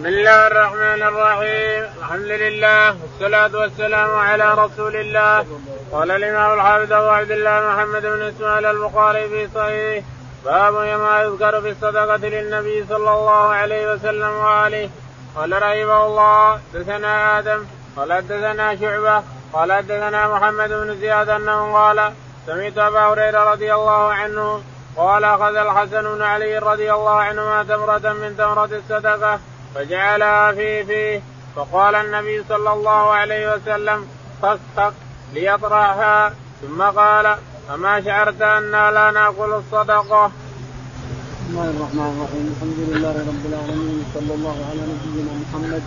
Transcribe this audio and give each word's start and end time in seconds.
بسم 0.00 0.08
الله 0.08 0.46
الرحمن 0.46 1.02
الرحيم. 1.02 1.82
الحمد 2.00 2.32
لله 2.44 2.96
والصلاة 3.02 3.52
والسلام 3.60 4.10
على 4.16 4.54
رسول 4.54 4.96
الله. 4.96 5.46
قال 5.92 6.10
الإمام 6.10 6.54
الحافظ 6.54 6.92
أبو 6.92 7.08
عبد 7.08 7.30
الله 7.30 7.60
محمد 7.60 8.02
بن 8.02 8.22
إسماعيل 8.22 8.66
البخاري 8.66 9.28
في 9.28 9.48
صحيح. 9.54 10.04
باب 10.44 10.74
ما 10.74 11.22
يذكر 11.22 11.60
في 11.60 11.70
الصدقة 11.70 12.16
للنبي 12.16 12.84
صلى 12.88 13.10
الله 13.12 13.48
عليه 13.48 13.92
وسلم 13.92 14.32
وآله. 14.44 14.90
قال 15.36 15.52
رحمه 15.62 16.06
الله 16.06 16.60
دثنا 16.74 17.38
آدم. 17.38 17.64
قال 17.96 18.12
حدثنا 18.12 18.76
شعبة. 18.76 19.22
قال 19.52 19.72
حدثنا 19.72 20.28
محمد 20.28 20.68
بن 20.68 20.96
زياد 21.00 21.28
أنه 21.28 21.74
قال 21.74 22.12
سمعت 22.46 22.78
أبا 22.78 23.00
هريرة 23.00 23.52
رضي 23.52 23.74
الله 23.74 24.12
عنه 24.12 24.62
قال 24.96 25.24
أخذ 25.24 25.56
الحسن 25.56 26.14
بن 26.14 26.22
علي 26.22 26.58
رضي 26.58 26.92
الله 26.92 27.16
عنهما 27.20 27.62
تمرة 27.62 28.12
من 28.12 28.36
تمرة 28.38 28.70
الصدقة. 28.80 29.40
فجعلها 29.74 30.52
في 30.52 30.84
فيه 30.84 31.22
فقال 31.56 31.94
النبي 31.94 32.44
صلى 32.48 32.72
الله 32.72 33.10
عليه 33.10 33.54
وسلم 33.54 34.06
فاسحق 34.42 34.92
ليطرحها 35.34 36.34
ثم 36.62 36.82
قال 36.82 37.36
أما 37.74 38.00
شعرت 38.00 38.42
أنا 38.42 38.90
لا 38.90 39.10
نأكل 39.10 39.52
الصدقة. 39.52 40.26
بسم 40.26 41.58
الله 41.58 41.70
الرحمن 41.70 42.08
الرحيم. 42.14 42.44
الحمد 42.54 42.78
لله 42.88 43.14
رب 43.30 43.44
العالمين 43.50 44.04
صلى 44.14 44.34
الله 44.34 44.56
على 44.70 44.82
نبينا 44.92 45.32
محمد 45.42 45.82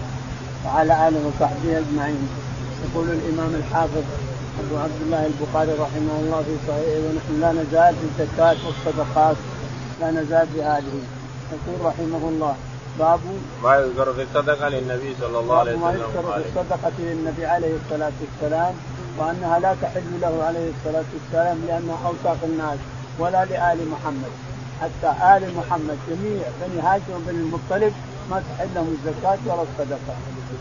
وعلى 0.65 1.07
آله 1.07 1.21
وصحبه 1.27 1.77
أجمعين. 1.77 2.29
يقول 2.85 3.07
الإمام 3.09 3.55
الحافظ 3.55 4.03
أبو 4.59 4.77
عبد 4.77 5.01
الله 5.01 5.25
البخاري 5.25 5.71
رحمه 5.71 6.15
الله 6.21 6.43
في 6.47 6.55
صحيحه 6.67 6.99
ونحن 7.05 7.41
لا 7.41 7.51
نزال 7.51 7.95
في 7.95 8.05
الزكاة 8.23 8.57
والصدقات 8.65 9.35
لا 10.01 10.11
نزال 10.11 10.47
في 10.53 10.63
هذه 10.63 10.95
يقول 11.53 11.85
رحمه 11.85 12.23
الله 12.29 12.55
باب 12.99 13.19
ما 13.63 13.75
يذكر 13.75 14.13
في 14.13 14.21
الصدقة 14.23 14.69
للنبي 14.69 15.15
صلى 15.21 15.39
الله 15.39 15.57
عليه 15.59 15.71
وسلم 15.71 15.81
ما 15.81 15.93
يذكر 15.93 16.33
في 16.33 16.49
الصدقة 16.49 16.91
للنبي 16.99 17.45
عليه 17.45 17.73
الصلاة 17.85 18.11
والسلام 18.21 18.73
وأنها 19.17 19.59
لا 19.59 19.75
تحل 19.81 20.21
له 20.21 20.43
عليه 20.43 20.71
الصلاة 20.73 21.05
والسلام 21.13 21.57
لانها 21.67 22.07
أوساخ 22.07 22.37
الناس 22.43 22.77
ولا 23.19 23.45
لآل 23.45 23.89
محمد. 23.89 24.31
حتى 24.81 25.09
آل 25.37 25.43
محمد 25.57 25.97
جميع 26.09 26.43
بني 26.61 26.81
هاشم 26.81 27.13
وبني 27.15 27.37
المطلب 27.37 27.93
ما 28.29 28.43
تحل 28.49 28.67
لهم 28.75 28.97
الزكاة 28.97 29.37
ولا 29.45 29.61
الصدقة. 29.61 30.15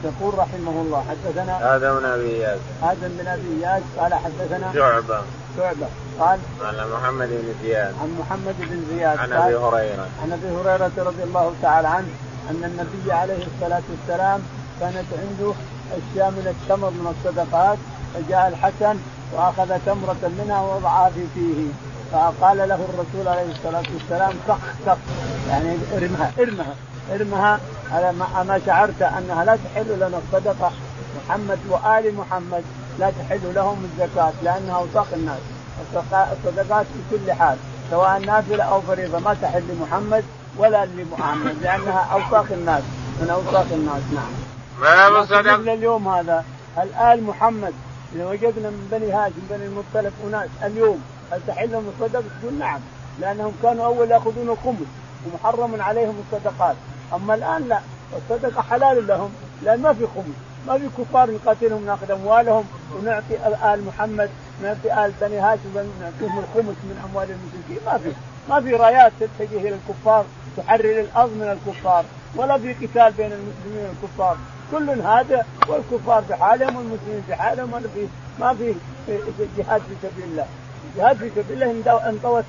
يقول 0.05 0.39
رحمه 0.39 0.83
الله 0.83 1.05
حدثنا 1.11 1.77
آدم 1.77 1.99
بن 1.99 2.05
أبي 2.05 2.37
اياس 2.37 2.59
آدم 2.83 3.09
بن 3.19 3.27
أبي 3.27 3.67
اياس 3.67 3.83
قال 3.99 4.15
حدثنا 4.15 4.73
شعبة. 4.75 5.21
شعبه 5.57 5.87
قال 6.21 6.39
عن 6.63 6.91
محمد 6.93 7.29
بن 7.29 7.55
زياد. 7.63 7.95
عن 8.03 8.17
محمد 8.21 8.55
بن 8.59 8.85
زياد. 8.91 9.19
عن 9.19 9.33
أبي 9.33 9.57
هريرة. 9.57 10.07
عن 10.23 10.33
أبي 10.33 10.49
هريرة 10.57 10.91
رضي 10.99 11.23
الله 11.23 11.55
تعالى 11.63 11.89
عنه 11.89 12.09
أن 12.51 12.65
النبي 12.65 13.13
عليه 13.13 13.47
الصلاة 13.47 13.83
والسلام 13.91 14.41
كانت 14.81 15.07
عنده 15.23 15.53
أشياء 15.93 16.31
من 16.31 16.47
التمر 16.55 16.91
من 16.91 17.15
الصدقات 17.15 17.79
فجاء 18.15 18.49
الحسن 18.49 18.97
وأخذ 19.33 19.79
تمرة 19.87 20.31
منها 20.39 20.61
ووضعها 20.61 21.11
في 21.11 21.21
فيه. 21.35 21.69
فقال 22.13 22.59
له 22.59 22.75
الرسول 22.75 23.29
عليه 23.29 23.53
الصلاة 23.53 23.85
والسلام 23.95 24.33
سخ 24.49 24.59
سخ 24.87 24.97
يعني 25.51 25.77
ارمها 25.97 26.33
ارمها 26.39 26.75
ارمها 27.15 27.61
على 27.93 28.13
ما 28.49 28.61
شعرت 28.67 29.03
أنها 29.03 29.45
لا 29.45 29.57
تحل 29.57 29.97
لنا 29.97 30.21
الصدقة. 30.25 30.73
محمد 31.19 31.59
وآل 31.69 32.15
محمد. 32.15 32.65
لا 32.99 33.11
تحل 33.11 33.55
لهم 33.55 33.85
الزكاة 33.85 34.33
لأنها 34.43 34.77
اوساخ 34.77 35.07
الناس. 35.13 35.41
الصدقات 36.33 36.87
في 36.87 37.17
كل 37.17 37.33
حال 37.33 37.57
سواء 37.91 38.19
نافلة 38.19 38.65
أو 38.65 38.81
فريضة 38.81 39.19
ما 39.19 39.35
تحل 39.43 39.63
لمحمد 39.69 40.25
ولا 40.57 40.85
لمحمد 40.85 41.57
لأنها 41.63 42.09
اوساخ 42.13 42.53
الناس. 42.53 42.83
من 43.21 43.31
اوساخ 43.31 43.73
الناس 43.73 44.03
نعم. 44.15 44.33
باب 44.81 45.23
الصدقه 45.23 45.75
اليوم 45.75 46.09
هذا 46.09 46.45
هل 46.77 46.95
ال 46.95 47.25
محمد 47.25 47.73
إذا 48.15 48.27
وجدنا 48.27 48.71
من 48.71 48.89
بني 48.93 49.13
هاشم 49.13 49.43
بني 49.51 49.67
المطلب 49.67 50.13
أناس 50.27 50.49
اليوم 50.65 51.03
هل 51.33 51.41
تحل 51.47 51.73
لهم 51.73 51.93
الصدقة؟ 51.95 52.25
تقول 52.41 52.55
نعم 52.59 52.81
لأنهم 53.21 53.53
كانوا 53.63 53.85
أول 53.85 54.11
يأخذون 54.11 54.49
الخمس 54.49 54.87
ومحرم 55.27 55.83
عليهم 55.83 56.23
الصدقات. 56.27 56.77
أما 57.15 57.35
الآن 57.35 57.69
لا 57.69 57.81
الصدقة 58.17 58.63
حلال 58.63 59.07
لهم 59.07 59.31
لأن 59.63 59.83
ما 59.83 59.93
في 59.93 60.07
خمس 60.07 60.35
ما 60.67 60.79
في 60.79 60.89
كفار 60.99 61.31
نقاتلهم 61.31 61.87
ناخذ 61.87 62.11
أموالهم 62.11 62.65
ونعطي 62.95 63.35
ال 63.47 63.85
محمد 63.85 64.31
نعطي 64.63 65.05
آل 65.05 65.13
بني 65.21 65.39
هاشم 65.39 65.75
نعطيهم 65.75 66.39
الخمس 66.39 66.77
من 66.85 67.09
أموال 67.11 67.29
المشركين. 67.31 67.87
ما 67.87 67.99
في 67.99 68.13
ما 68.49 68.61
في 68.61 68.75
رايات 68.77 69.13
تتجه 69.21 69.61
إلى 69.61 69.75
الكفار 69.75 70.25
تحرر 70.57 71.01
الأرض 71.01 71.31
من 71.31 71.59
الكفار 71.59 72.05
ولا 72.37 72.59
في 72.59 72.73
قتال 72.73 73.13
بين 73.13 73.33
المسلمين 73.33 73.89
والكفار. 73.89 74.37
كل 74.73 74.91
هذا 74.91 75.47
والكفار 75.69 76.23
بحالهم 76.31 76.77
والمسلمين 76.77 77.25
بحالهم 77.29 77.73
ولا 77.73 77.89
في 77.95 78.07
ما 78.41 78.55
في 78.55 78.75
جهاد 79.59 79.81
في 79.81 79.95
سبيل 80.03 80.25
الله. 80.25 80.47
جهاد 80.97 81.17
في 81.17 81.31
سبيل 81.37 81.63
الله 81.63 82.09
انطوت 82.09 82.45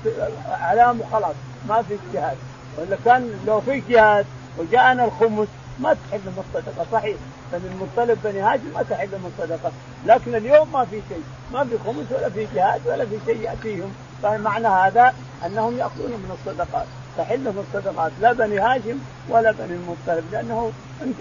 اعلام 0.50 1.00
وخلاص 1.00 1.34
ما 1.68 1.82
في 1.82 1.96
جهاد 2.14 2.36
ولا 2.78 2.96
كان 3.04 3.30
لو 3.46 3.60
في 3.60 3.82
جهاد 3.88 4.26
وجاءنا 4.58 5.04
الخمس 5.04 5.48
ما 5.78 5.94
تحل 5.94 6.18
من 6.18 6.44
الصدقه 6.44 6.86
صحيح. 6.92 7.16
بني 7.52 7.62
المطلب 7.72 8.18
بني 8.24 8.40
هاشم 8.40 8.72
ما 8.74 8.82
تحل 8.82 9.08
من 9.08 9.32
الصدقه 9.38 9.72
لكن 10.06 10.34
اليوم 10.34 10.72
ما 10.72 10.84
في 10.84 11.00
شيء. 11.08 11.24
ما 11.52 11.64
في 11.64 11.78
خمس 11.86 12.06
ولا 12.10 12.28
في 12.28 12.46
جهاد 12.54 12.80
ولا 12.86 13.06
في 13.06 13.18
شيء 13.26 13.40
يأتيهم. 13.40 13.94
فمعنى 14.22 14.68
هذا؟ 14.68 15.14
أنهم 15.46 15.78
يأخذون 15.78 16.10
من 16.10 16.36
الصدقات. 16.38 16.86
تحل 17.18 17.40
من 17.40 17.64
الصدقات 17.68 18.12
لا 18.20 18.32
بني 18.32 18.58
هاشم 18.58 18.98
ولا 19.28 19.52
بني 19.52 19.74
المطلب 19.74 20.24
لأنه 20.32 20.72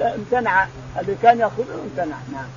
امتنع. 0.01 0.67
اللي 0.99 1.15
كان 1.23 1.39
ياخذون 1.39 1.67
امتنع. 1.83 2.17
نعم. 2.33 2.47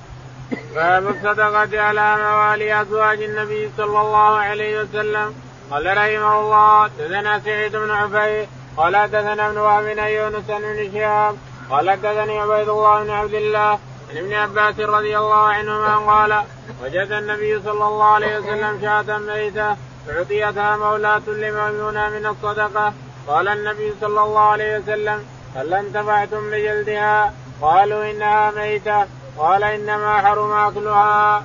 باب 0.75 1.07
الصدقة 1.07 1.81
على 1.81 2.15
موالي 2.17 2.81
أزواج 2.81 3.23
النبي 3.23 3.69
صلى 3.77 4.01
الله 4.01 4.37
عليه 4.37 4.81
وسلم. 4.81 5.33
قال 5.71 5.97
رحمه 5.97 6.39
الله 6.39 6.87
دثنا 6.87 7.39
سعيد 7.39 7.75
بن 7.75 7.91
عفيف 7.91 8.49
قال 8.77 8.95
حدثنا 8.95 9.47
ابن 9.49 9.57
وهب 9.57 9.97
يونس 9.97 10.45
بن 10.47 10.91
شهاب 10.93 11.35
قال 11.69 11.89
حدثني 11.89 12.39
عبيد 12.39 12.69
الله 12.69 13.03
بن 13.03 13.09
عبد 13.09 13.33
الله 13.33 13.79
عن 14.09 14.17
ابن 14.17 14.33
عباس 14.33 14.79
رضي 14.79 15.17
الله 15.17 15.35
عنهما 15.35 15.97
قال 15.97 16.43
وجد 16.83 17.11
النبي 17.11 17.61
صلى 17.61 17.87
الله 17.87 18.05
عليه 18.05 18.37
وسلم 18.37 18.81
شاة 18.81 19.17
ميتة 19.17 19.75
أعطيتها 20.09 20.77
مولاة 20.77 21.21
لميمونة 21.27 22.09
من 22.09 22.25
الصدقة 22.25 22.93
قال 23.27 23.47
النبي 23.47 23.93
صلى 24.01 24.23
الله 24.23 24.39
عليه 24.39 24.77
وسلم 24.77 25.25
هل 25.55 25.73
انتفعتم 25.73 26.51
بجلدها؟ 26.51 27.33
قالوا 27.61 28.11
إنها 28.11 28.51
ميتة 28.51 29.05
قال 29.37 29.63
إنما 29.63 30.21
حرم 30.21 30.51
أكلها. 30.51 31.43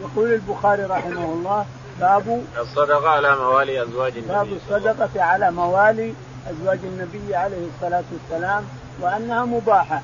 يقول 0.00 0.32
البخاري 0.32 0.82
رحمه 0.82 1.24
الله 1.24 1.66
باب 2.00 2.44
الصدقة 2.58 3.10
على 3.10 3.36
موالي 3.36 3.82
أزواج 3.82 4.12
النبي 4.16 4.32
باب 4.32 4.48
الصدقة 4.52 5.22
على 5.22 5.50
موالي 5.50 6.14
أزواج 6.50 6.78
النبي 6.84 7.36
عليه 7.36 7.66
الصلاة 7.74 8.04
والسلام 8.12 8.64
وأنها 9.00 9.44
مباحة. 9.44 10.02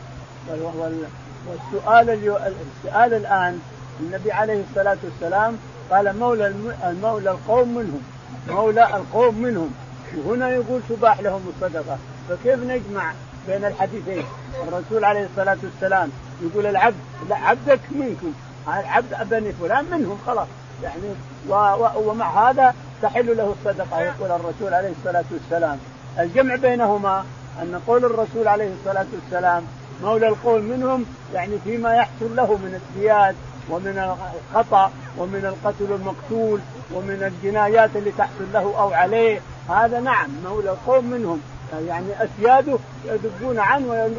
والسؤال 1.48 2.10
السؤال 2.10 3.14
الآن 3.14 3.60
النبي 4.00 4.32
عليه 4.32 4.64
الصلاة 4.70 4.96
والسلام 5.04 5.58
قال 5.90 6.18
مولى 6.18 6.54
المولى 6.84 7.30
القوم 7.30 7.74
منهم. 7.74 8.02
مولى 8.48 8.84
القوم 8.84 9.38
منهم. 9.38 9.74
وهنا 10.16 10.50
يقول 10.50 10.80
تباح 10.88 11.20
لهم 11.20 11.52
الصدقة. 11.56 11.98
فكيف 12.28 12.64
نجمع 12.64 13.12
بين 13.48 13.64
الحديثين؟ 13.64 14.24
الرسول 14.68 15.04
عليه 15.04 15.28
الصلاة 15.30 15.58
والسلام 15.62 16.10
يقول 16.42 16.66
العبد 16.66 16.96
لا 17.28 17.36
عبدك 17.36 17.80
منكم. 17.90 18.32
عبد 18.66 19.28
بني 19.30 19.52
فلان 19.52 19.84
منهم 19.84 20.18
خلاص. 20.26 20.48
يعني 20.82 21.14
ومع 21.96 22.50
هذا 22.50 22.74
تحل 23.02 23.36
له 23.36 23.54
الصدقة 23.58 24.00
يقول 24.00 24.30
الرسول 24.30 24.74
عليه 24.74 24.92
الصلاة 24.98 25.24
والسلام. 25.32 25.78
الجمع 26.18 26.56
بينهما 26.56 27.24
أن 27.62 27.80
قول 27.86 28.04
الرسول 28.04 28.48
عليه 28.48 28.72
الصلاة 28.80 29.06
والسلام 29.14 29.62
مولى 30.02 30.28
القول 30.28 30.62
منهم 30.62 31.04
يعني 31.34 31.58
فيما 31.64 31.94
يحصل 31.94 32.36
له 32.36 32.56
من 32.56 32.80
الزياد 32.80 33.36
ومن 33.70 34.16
الخطأ 34.54 34.90
ومن 35.18 35.44
القتل 35.44 35.92
المقتول 35.92 36.60
ومن 36.94 37.32
الجنايات 37.32 37.90
اللي 37.96 38.12
تحصل 38.18 38.52
له 38.52 38.60
أو 38.60 38.92
عليه. 38.92 39.40
هذا 39.68 40.00
نعم 40.00 40.28
مولى 40.44 40.70
القوم 40.70 41.04
منهم. 41.04 41.40
يعني 41.88 42.06
اسياده 42.18 42.78
يدبون 43.04 43.58
عنه 43.58 44.10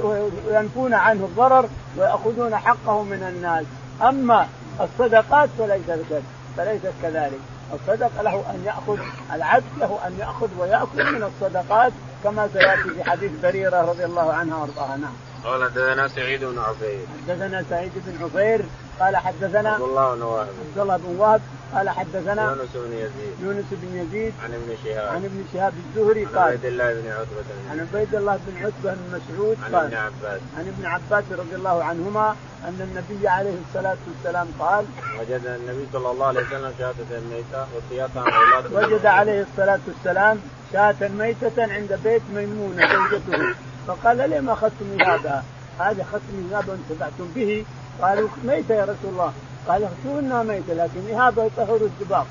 وينفون 0.47 0.93
عنه 0.93 1.25
الضرر 1.25 1.69
ويأخذون 1.97 2.55
حقه 2.55 3.03
من 3.03 3.23
الناس. 3.35 3.65
أما 4.01 4.47
الصدقات 4.81 5.49
فليس 5.57 5.81
كذلك 5.87 6.23
فليست 6.57 6.93
كذلك. 7.01 7.39
الصدق 7.73 8.21
له 8.21 8.43
أن 8.49 8.63
يأخذ 8.65 8.99
العبد 9.33 9.63
له 9.77 9.99
أن 10.07 10.17
يأخذ 10.19 10.47
ويأكل 10.59 11.15
من 11.15 11.23
الصدقات 11.23 11.91
كما 12.23 12.49
سيأتي 12.53 12.89
في 12.89 13.09
حديث 13.09 13.31
بريرة 13.43 13.81
رضي 13.81 14.05
الله 14.05 14.33
عنها 14.33 14.57
وأرضاها 14.57 14.97
نعم. 14.97 15.13
قال 15.43 15.63
حدثنا 15.63 16.07
سعيد 16.07 16.43
بن 16.43 16.59
عفير. 16.59 17.05
حدثنا 17.27 17.63
سعيد 17.69 17.91
بن 17.95 18.23
عفير 18.25 18.61
قال 18.99 19.17
حدثنا 19.17 19.69
عبد 19.69 19.81
الله 19.81 20.15
بن 20.15 20.21
وهب. 20.21 20.47
عبد 20.47 20.77
الله 20.77 20.97
بن 20.97 21.15
وهب 21.19 21.41
قال 21.73 21.89
حدثنا 21.89 22.43
يونس 22.43 22.69
بن 22.75 22.93
يزيد. 22.93 23.33
يونس 23.41 23.65
بن 23.71 23.97
يزيد 23.97 24.33
عن 24.43 24.53
ابن 24.53 24.75
شهاب. 24.83 25.07
عن 25.15 25.25
ابن 25.25 25.43
شهاب 25.53 25.73
الزهري 25.85 26.25
عن 26.25 26.31
قال 26.35 26.47
عبيد 26.47 26.65
الله 26.65 26.93
بن 26.93 27.07
عتبة 27.07 27.45
عن 27.71 27.79
عبيد 27.79 28.15
الله 28.15 28.39
بن 28.47 28.65
عتبة 28.65 28.93
بن 28.93 29.19
مسعود 29.19 29.57
عن 29.65 29.75
قال 29.75 29.85
ابن 29.85 29.95
عباس. 29.95 30.41
عن 30.57 30.67
ابن 30.67 30.85
عباس 30.85 31.23
رضي 31.31 31.55
الله 31.55 31.83
عنهما 31.83 32.35
أن 32.67 32.77
النبي 32.81 33.27
عليه 33.27 33.55
الصلاة 33.67 33.97
والسلام 34.07 34.47
قال 34.59 34.85
وجد 35.19 35.45
النبي 35.45 35.87
صلى 35.93 36.11
الله 36.11 36.25
عليه 36.25 36.41
وسلم 36.41 36.73
شهادة 36.79 37.19
ميتة 37.31 37.65
وصياطا 37.75 38.25
وجد 38.71 39.05
عليه 39.05 39.41
الصلاة 39.41 39.79
والسلام 39.87 40.39
شاة 40.73 41.07
ميتة 41.07 41.57
عند 41.57 41.99
بيت 42.03 42.21
ميمونة 42.35 42.87
زوجته. 42.87 43.55
فقال 43.87 44.17
لما 44.29 44.53
أخذتم 44.53 45.01
هذا؟ 45.01 45.43
هذا 45.79 46.01
أخذتم 46.01 46.49
هذا 46.51 46.65
وانتفعتم 46.71 47.27
به. 47.35 47.65
قالوا 48.01 48.29
ميتة 48.45 48.75
يا 48.75 48.83
رسول 48.83 49.11
الله. 49.11 49.33
قال 49.67 49.87
شو 50.03 50.19
إنها 50.19 50.43
ميتة 50.43 50.73
لكن 50.73 51.19
هذا 51.19 51.45
يطهر 51.45 51.75
الدباغ. 51.75 52.25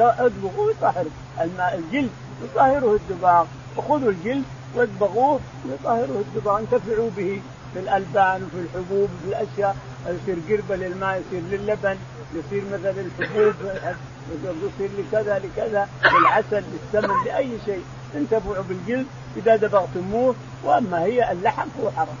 اذبغوا 0.00 0.70
يطهر 0.70 1.06
الماء 1.40 1.78
الجلد 1.78 2.10
يطهره 2.44 2.94
الدباغ. 2.94 3.44
وخذوا 3.76 4.10
الجلد 4.10 4.44
واذبغوه 4.74 5.40
يطهره 5.68 6.22
الدباغ. 6.26 6.58
انتفعوا 6.58 7.10
به 7.16 7.40
في 7.74 7.78
الألبان 7.78 8.42
وفي 8.42 8.58
الحبوب 8.60 9.08
وفي 9.18 9.28
الأشياء. 9.28 9.76
يصير 10.06 10.36
قربة 10.48 10.76
للماء 10.76 11.22
يصير 11.26 11.42
للبن 11.50 11.96
يصير 12.34 12.64
مثلا 12.72 12.90
الحبوب 12.90 13.54
يصير 14.44 14.90
لكذا 14.98 15.38
لكذا 15.38 15.88
للعسل 16.04 16.64
للسمن 16.72 17.24
لأي 17.24 17.50
شيء. 17.66 17.84
انتفعوا 18.14 18.64
بالجلد 18.68 19.06
إذا 19.36 19.56
دبغتموه 19.56 20.34
وأما 20.64 21.04
هي 21.04 21.32
اللحم 21.32 21.68
فهو 21.78 21.90
حرام. 21.90 22.16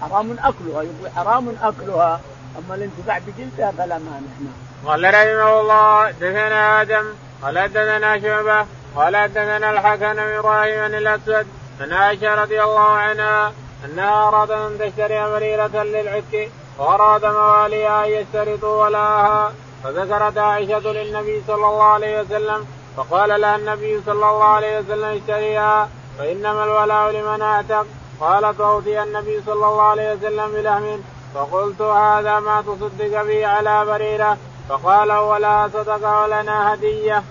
حرام 0.00 0.36
أكلها 0.38 0.82
يقول 0.82 1.10
حرام 1.16 1.56
أكلها. 1.62 2.20
أما 2.58 2.74
الانتفاع 2.74 3.18
بجلدها 3.18 3.70
فلا 3.70 3.98
مانع. 3.98 4.32
نعم. 4.40 4.72
قال 4.86 5.04
رحمه 5.04 5.60
الله 5.60 6.10
دثنا 6.10 6.82
آدم 6.82 7.04
قال 7.42 7.68
دثنا 7.68 8.20
شعبة 8.20 8.66
قال 8.96 9.28
دثنا 9.28 9.70
الحكم 9.70 10.18
إبراهيم 10.18 10.88
بن 10.88 10.94
الأسود 10.94 11.46
عن 11.80 11.92
عائشة 11.92 12.34
رضي 12.34 12.62
الله 12.62 12.88
عنها 12.90 13.52
أنها 13.84 14.28
أرادت 14.28 14.50
أن 14.50 14.78
تشتري 14.78 15.20
مريره 15.26 15.82
للعتق 15.82 16.48
وأراد 16.78 17.24
مواليها 17.24 18.04
أن 18.04 18.10
يشترطوا 18.10 18.84
ولاها 18.84 19.52
فذكرت 19.84 20.38
عائشة 20.38 20.92
للنبي 20.92 21.42
صلى 21.46 21.66
الله 21.66 21.82
عليه 21.82 22.20
وسلم 22.20 22.66
فقال 22.96 23.40
لها 23.40 23.56
النبي 23.56 24.00
صلى 24.06 24.12
الله 24.12 24.44
عليه 24.44 24.78
وسلم 24.78 25.04
اشتريها 25.04 25.88
فإنما 26.18 26.64
الولاء 26.64 27.10
لمن 27.10 27.42
أعتق. 27.42 27.86
قالت 28.20 28.60
واوتي 28.60 29.02
النبي 29.02 29.42
صلى 29.46 29.54
الله 29.54 29.82
عليه 29.82 30.14
وسلم 30.14 30.52
بلحم. 30.52 30.98
فقلت 31.34 31.80
هذا 31.80 32.40
ما 32.40 32.62
تصدق 32.62 33.22
به 33.22 33.46
على 33.46 33.84
بريرة. 33.84 34.36
فقال 34.68 35.12
ولا 35.12 35.68
صدق 35.68 36.22
ولنا 36.22 36.74
هدية. 36.74 37.22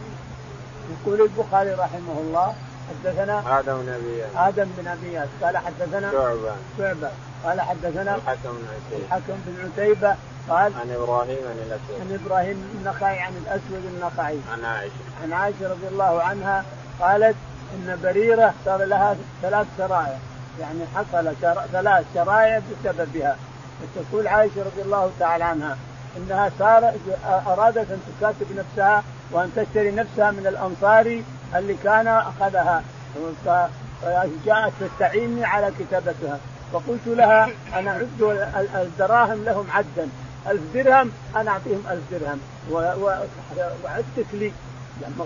يقول 0.91 1.21
البخاري 1.21 1.71
رحمه 1.73 2.17
الله 2.19 2.53
حدثنا 2.89 3.59
آدم 3.59 3.77
بن 3.77 3.89
أبي 3.89 4.23
آدم 4.37 4.69
بن 4.77 4.87
أبي 4.87 5.17
قال 5.43 5.57
حدثنا 5.57 6.11
شعبة. 6.11 6.55
شعبة. 6.77 7.09
قال 7.45 7.61
حدثنا 7.61 8.15
الحكم 8.15 8.51
بن 8.51 8.67
عتيبة. 8.75 9.05
الحكم 9.05 9.33
بن 9.45 9.71
عتيبة. 9.71 10.15
قال 10.51 10.71
عن 10.81 10.91
إبراهيم 10.91 11.37
بن 11.37 11.61
الأسود. 11.67 12.01
عن 12.01 12.19
إبراهيم 12.23 12.69
النخعي 12.79 13.19
عن 13.19 13.33
الأسود 13.45 13.85
النخعي 13.93 14.37
عن 14.53 14.65
عائشة. 14.65 14.93
عن 15.23 15.33
عائشة 15.33 15.71
رضي 15.71 15.87
الله 15.87 16.23
عنها 16.23 16.63
قالت 16.99 17.35
إن 17.73 17.99
بريرة 18.03 18.53
صار 18.65 18.83
لها 18.83 19.15
ثلاث 19.41 19.67
سرايا 19.77 20.19
يعني 20.59 20.79
حصل 20.95 21.33
شر... 21.41 21.61
ثلاث 21.71 22.05
شرايع 22.15 22.59
بسببها. 22.59 23.37
تقول 23.95 24.27
عائشة 24.27 24.63
رضي 24.63 24.81
الله 24.81 25.11
تعالى 25.19 25.43
عنها 25.43 25.77
إنها 26.17 26.51
صار 26.59 26.93
أرادت 27.47 27.91
أن 27.91 28.01
تكاتب 28.19 28.47
نفسها 28.57 29.03
وأن 29.31 29.51
تشتري 29.55 29.91
نفسها 29.91 30.31
من 30.31 30.47
الانصاري 30.47 31.23
اللي 31.55 31.75
كان 31.83 32.07
أخذها. 32.07 32.83
فجاءت 34.01 34.73
تستعيني 34.79 35.45
على 35.45 35.71
كتابتها. 35.79 36.39
فقلت 36.73 37.07
لها 37.07 37.49
أنا 37.73 37.91
اعد 37.91 38.07
الدراهم 38.75 39.43
لهم 39.43 39.67
عدا. 39.71 40.09
ألف 40.47 40.61
درهم 40.73 41.11
أنا 41.35 41.51
أعطيهم 41.51 41.83
ألف 41.89 42.01
درهم. 42.11 42.39
وعدتك 43.83 44.33
لي. 44.33 44.51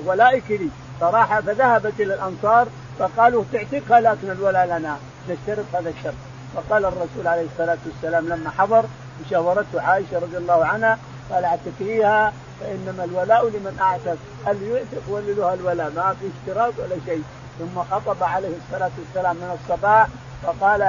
ولائك 0.06 0.52
لي. 0.52 0.70
صراحة 1.00 1.42
فذهبت 1.42 1.94
إلى 2.00 2.14
الأنصار 2.14 2.68
فقالوا 3.00 3.44
تعتقها 3.54 4.02
لكن 4.02 4.32
الولاء 4.32 4.66
لنا. 4.66 4.98
نشترط 5.30 5.66
هذا 5.74 5.90
الشرط. 5.90 6.14
فقال 6.56 6.86
الرسول 6.86 7.28
عليه 7.28 7.46
الصلاة 7.54 7.78
والسلام 7.86 8.30
لما 8.30 8.50
حضر 8.50 8.86
مشاورته 9.26 9.82
عائشة 9.82 10.20
رضي 10.20 10.38
الله 10.38 10.66
عنها 10.66 10.98
قال 11.32 11.46
اعتقيها 11.46 12.34
فإنما 12.60 13.04
الولاء 13.04 13.48
لمن 13.48 13.78
أعتق. 13.82 14.18
اللي 14.48 14.70
يعتق 14.70 15.10
له 15.10 15.54
الولاء؟ 15.54 15.92
ما 15.96 16.16
في 16.20 16.28
اشتراط 16.28 16.74
ولا 16.80 16.96
شيء. 17.06 17.24
ثم 17.60 17.84
خطب 17.92 18.24
عليه 18.24 18.54
الصلاة 18.66 18.92
والسلام 19.00 19.36
من 19.36 19.58
الصباح 19.60 20.08
فقال 20.44 20.82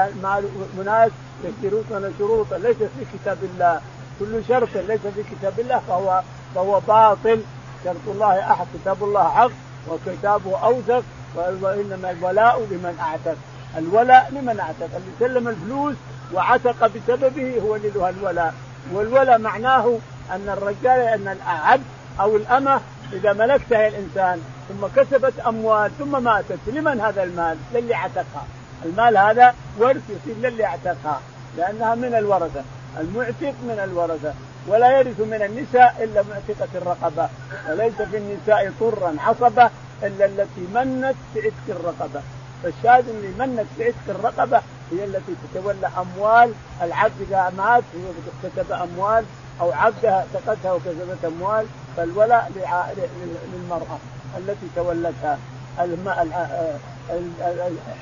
اناس 0.81 1.11
يشترطون 1.45 2.15
شروطا 2.19 2.59
ليست 2.59 2.91
في 2.99 3.05
كتاب 3.15 3.39
الله. 3.43 3.81
كل 4.21 4.45
شرط 4.49 4.69
ليس 4.75 5.01
في 5.01 5.23
كتاب 5.31 5.61
الله 5.61 5.81
فهو 5.89 6.23
فهو 6.55 6.81
باطل. 6.81 7.41
شرط 7.85 8.07
الله 8.09 8.53
أحد 8.53 8.67
كتاب 8.75 9.05
الله 9.05 9.29
حق 9.29 9.51
وكتابه 9.89 10.59
أوثق 10.59 11.03
وإنما 11.37 12.11
الولاء 12.11 12.67
لمن 12.71 12.99
أعتق. 13.01 13.37
الولاء 13.79 14.31
لمن 14.33 14.61
أعتق. 14.61 14.97
اللي 14.97 15.11
سلم 15.21 15.49
الفلوس 15.49 15.95
وعتق 16.35 16.87
بسببه 16.87 17.61
هو 17.61 17.77
اللي 17.77 17.89
له 17.89 18.09
الولاء. 18.09 18.55
والولاء 18.93 19.39
معناه 19.39 19.99
أن 20.31 20.49
الرجال 20.49 21.01
أن 21.01 21.29
العبد 21.29 21.85
أو 22.21 22.37
الأمة 22.37 22.81
إذا 23.13 23.33
ملكتها 23.33 23.89
الإنسان 23.89 24.41
ثم 24.69 24.87
كسبت 24.97 25.39
أموال 25.47 25.91
ثم 25.99 26.25
ماتت 26.25 26.59
لمن 26.67 27.01
هذا 27.01 27.23
المال؟ 27.23 27.57
للي 27.75 27.95
اعتقها. 27.95 28.47
المال 28.85 29.17
هذا 29.17 29.55
ورث 29.79 30.03
يصير 30.11 30.51
للي 30.51 30.65
اعتقها 30.65 31.21
لأنها 31.57 31.95
من 31.95 32.15
الورثة. 32.15 32.63
المعتق 33.01 33.55
من 33.63 33.81
الورثة 33.85 34.35
ولا 34.69 34.99
يرث 34.99 35.21
من 35.21 35.43
النساء 35.43 36.05
إلا 36.05 36.23
معتقة 36.23 36.69
الرقبة 36.75 37.29
وليس 37.69 37.95
في 37.95 38.17
النساء 38.17 38.73
طرا 38.81 39.15
عصبه 39.19 39.71
إلا 40.03 40.25
التي 40.25 40.61
منت 40.75 41.17
بعتق 41.35 41.67
الرقبة. 41.69 42.21
فالشاهد 42.63 43.09
اللي 43.09 43.29
منت 43.39 43.67
بعتق 43.79 44.09
الرقبة 44.09 44.61
هي 44.93 45.05
التي 45.05 45.33
تتولى 45.55 45.89
أموال 45.99 46.53
العبد 46.83 47.13
إذا 47.29 47.53
مات 47.57 47.83
كتب 48.43 48.73
أموال 48.73 49.25
أو 49.61 49.73
عبدها 49.73 50.27
اعتقتها 50.35 50.73
وكسبت 50.73 51.25
أموال 51.25 51.67
فالولاء 51.97 52.53
للمرأة 53.53 53.99
التي 54.39 54.67
تولتها. 54.77 55.39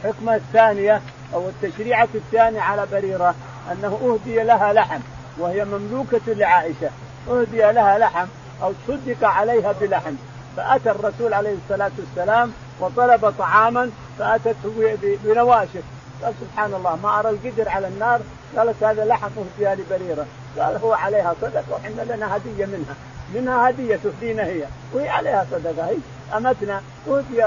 الحكمة 0.05 0.35
الثانية 0.35 1.03
أو 1.35 1.49
التشريعة 1.49 2.09
الثانية 2.15 2.61
على 2.61 2.87
بريرة. 2.93 3.35
أنه 3.73 3.99
أهدي 4.05 4.43
لها 4.43 4.73
لحم 4.73 5.01
وهي 5.39 5.65
مملوكة 5.65 6.21
لعائشة. 6.27 6.91
أهدي 7.31 7.73
لها 7.73 7.99
لحم 7.99 8.27
أو 8.63 8.73
صدق 8.89 9.29
عليها 9.29 9.73
بلحم. 9.81 10.15
فأتى 10.57 10.91
الرسول 10.91 11.35
عليه 11.35 11.55
الصلاة 11.65 11.91
والسلام 11.99 12.53
وطلب 12.81 13.35
طعاما 13.39 13.91
فأتته 14.19 14.97
بنواشف 15.25 15.83
قال 16.23 16.35
سبحان 16.41 16.75
الله 16.75 16.99
ما 17.03 17.19
أرى 17.21 17.31
القدر 17.31 17.69
على 17.69 17.89
النار؟ 17.89 18.21
قالت 18.57 18.83
هذا 18.85 19.05
لحم 19.05 19.29
اهدي 19.61 19.83
لبريرة. 19.83 20.27
قال 20.59 20.77
هو 20.77 20.93
عليها 20.93 21.35
صدقة 21.41 21.65
وحنا 21.73 22.15
لنا 22.15 22.37
هدية 22.37 22.67
منها. 22.67 22.95
منها 23.35 23.71
هدية 23.71 23.99
تهدينا 24.05 24.45
هي. 24.45 24.65
وهي 24.93 25.09
عليها 25.09 25.47
صدقة. 25.51 25.87
هي 25.87 25.97
أمتنا 26.37 26.83
أهدي 27.09 27.45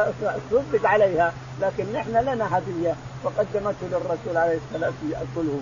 صدق 0.51 0.89
عليها 0.89 1.33
لكن 1.61 1.85
نحن 1.93 2.17
لنا 2.17 2.57
هدية. 2.57 2.95
فقدمته 3.23 3.87
للرسول 3.91 4.37
عليه 4.37 4.57
الصلاة 4.57 4.89
والسلام. 4.89 5.27
ياكله 5.35 5.59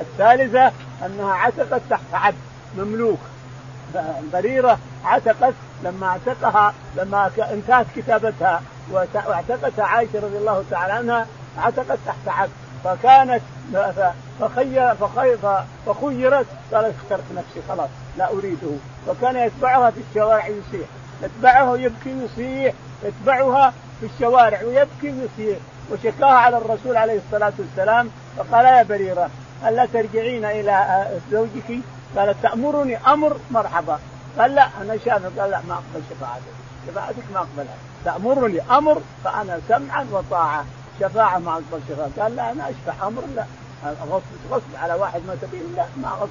الثالثة 0.00 0.72
أنها 1.06 1.32
عتقت 1.32 1.80
تحت 1.90 2.14
عبد 2.14 2.36
مملوك. 2.78 3.18
بريره 4.32 4.78
عتقت 5.04 5.54
لما 5.84 6.06
اعتقها 6.06 6.74
لما 6.96 7.30
انتهت 7.38 7.86
كتابتها 7.96 8.62
واعتقتها 8.92 9.84
عائشة 9.84 10.18
رضي 10.20 10.38
الله 10.38 10.64
تعالى 10.70 10.92
عنها 10.92 11.26
اعتقت 11.58 11.98
تحت 12.06 12.28
عبد. 12.28 12.50
فكانت 12.84 13.42
فخير 14.40 14.94
فخيرت 15.86 16.46
قالت 16.72 16.94
اخترت 17.02 17.24
نفسي 17.36 17.60
خلاص 17.68 17.88
لا 18.18 18.32
أريده. 18.32 18.70
وكان 19.08 19.36
يتبعها 19.36 19.90
في 19.90 20.00
الشوارع 20.10 20.46
يصيح. 20.46 20.88
يتبعه 21.22 21.76
يبكي 21.76 22.10
يصيح. 22.10 22.74
يتبعها 23.04 23.72
في 24.00 24.06
الشوارع 24.06 24.62
ويبكي 24.62 25.24
يصيح. 25.24 25.58
وشكاها 25.92 26.34
على 26.34 26.58
الرسول 26.58 26.96
عليه 26.96 27.20
الصلاة 27.26 27.52
والسلام 27.58 28.10
فقال 28.36 28.64
يا 28.64 28.82
بريرة 28.82 29.30
الا 29.64 29.86
ترجعين 29.86 30.44
إلى 30.44 31.06
زوجك؟ 31.30 31.80
قالت 32.16 32.36
تأمرني 32.42 32.96
أمر 32.96 33.36
مرحبا. 33.50 33.98
قال 34.38 34.54
لا 34.54 34.68
أنا 34.80 34.96
شافع 34.96 35.42
قال 35.42 35.50
لا 35.50 35.60
ما 35.68 35.74
أقبل 35.74 36.02
شفاعتك. 36.10 36.42
شفاعتك 36.86 37.24
ما 37.32 37.38
أقبلها. 37.38 37.76
تأمرني 38.04 38.60
أمر 38.70 39.02
فأنا 39.24 39.60
سمعا 39.68 40.06
وطاعة. 40.12 40.64
شفاعة 41.00 41.38
ما 41.38 41.52
أقبل 41.52 41.80
شفاعة. 41.88 42.10
قال 42.18 42.36
لا 42.36 42.52
أنا 42.52 42.70
اشفع 42.70 43.06
أمر 43.06 43.22
لا. 43.36 43.44
غصب 43.84 44.22
غصب 44.50 44.76
على 44.82 44.94
واحد 44.94 45.20
ما 45.26 45.36
تبين 45.42 45.74
لا 45.76 45.84
ما 45.96 46.08
غصب. 46.08 46.30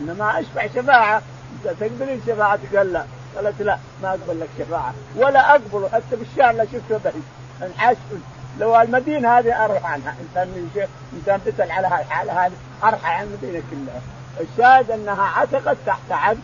إنما 0.00 0.40
اشفع 0.40 0.66
شفاعة. 0.66 1.22
انت 1.52 1.80
تقبل 1.80 2.08
الشفاعه 2.08 2.58
قال 2.76 2.92
لا. 2.92 3.04
قالت 3.36 3.62
لا 3.62 3.78
ما 4.02 4.08
أقبل 4.08 4.40
لك 4.40 4.48
شفاعة. 4.58 4.94
ولا 5.16 5.50
أقبل 5.50 5.88
حتى 5.92 6.16
بالشارع 6.16 6.50
لا 6.50 6.64
شفته 6.64 7.00
بعيد 7.04 7.24
انحاش 7.62 7.96
لو 8.60 8.80
المدينة 8.80 9.38
هذه 9.38 9.64
أروح 9.64 9.92
عنها. 9.92 10.14
انسان 10.22 10.70
انسان 11.12 11.40
بتسال 11.46 11.70
على 11.70 11.86
الحالة 11.86 12.46
هذه 12.46 12.52
ارحى 12.84 13.12
عن 13.12 13.24
المدينة 13.26 13.62
كلها. 13.70 14.00
الشاهد 14.40 14.90
أنها 14.90 15.22
عتقت 15.22 15.76
تحت 15.86 16.10
عبد 16.10 16.40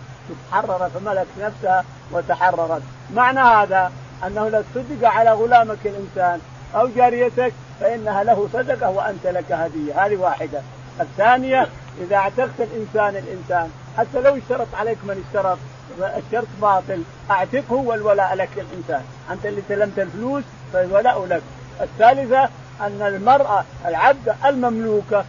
تحرر 0.51 0.91
فملكت 0.95 1.29
نفسها 1.41 1.85
وتحررت. 2.13 2.83
معنى 3.15 3.41
هذا 3.41 3.93
أنه 4.27 4.49
لو 4.49 4.63
صدق 4.75 5.09
على 5.09 5.33
غلامك 5.33 5.87
الإنسان 5.87 6.41
أو 6.75 6.89
جاريتك 6.89 7.53
فإنها 7.81 8.25
له 8.25 8.49
صدقة 8.53 8.91
وأنت 8.91 9.27
لك 9.27 9.53
هدية. 9.53 10.07
هذه 10.07 10.17
واحدة. 10.17 10.61
الثانية 11.01 11.67
إذا 12.01 12.17
اعتقت 12.17 12.61
الإنسان 12.61 13.17
الإنسان 13.17 13.71
حتى 13.99 14.21
لو 14.21 14.37
اشترط 14.37 14.75
عليك 14.75 14.99
من 15.05 15.25
اشترط 15.27 15.59
الشرط 15.99 16.47
باطل 16.61 17.03
أعتقه 17.31 17.75
والولاء 17.75 18.35
لك 18.35 18.49
الانسان 18.57 19.05
أنت 19.31 19.47
اللي 19.47 19.63
سلمت 19.69 19.99
الفلوس 19.99 20.45
فالولاء 20.73 21.27
لك. 21.27 21.43
الثالثة 21.81 22.49
أن 22.81 23.03
المرأة 23.03 23.65
العبد 23.87 24.35
المملوكة 24.45 25.25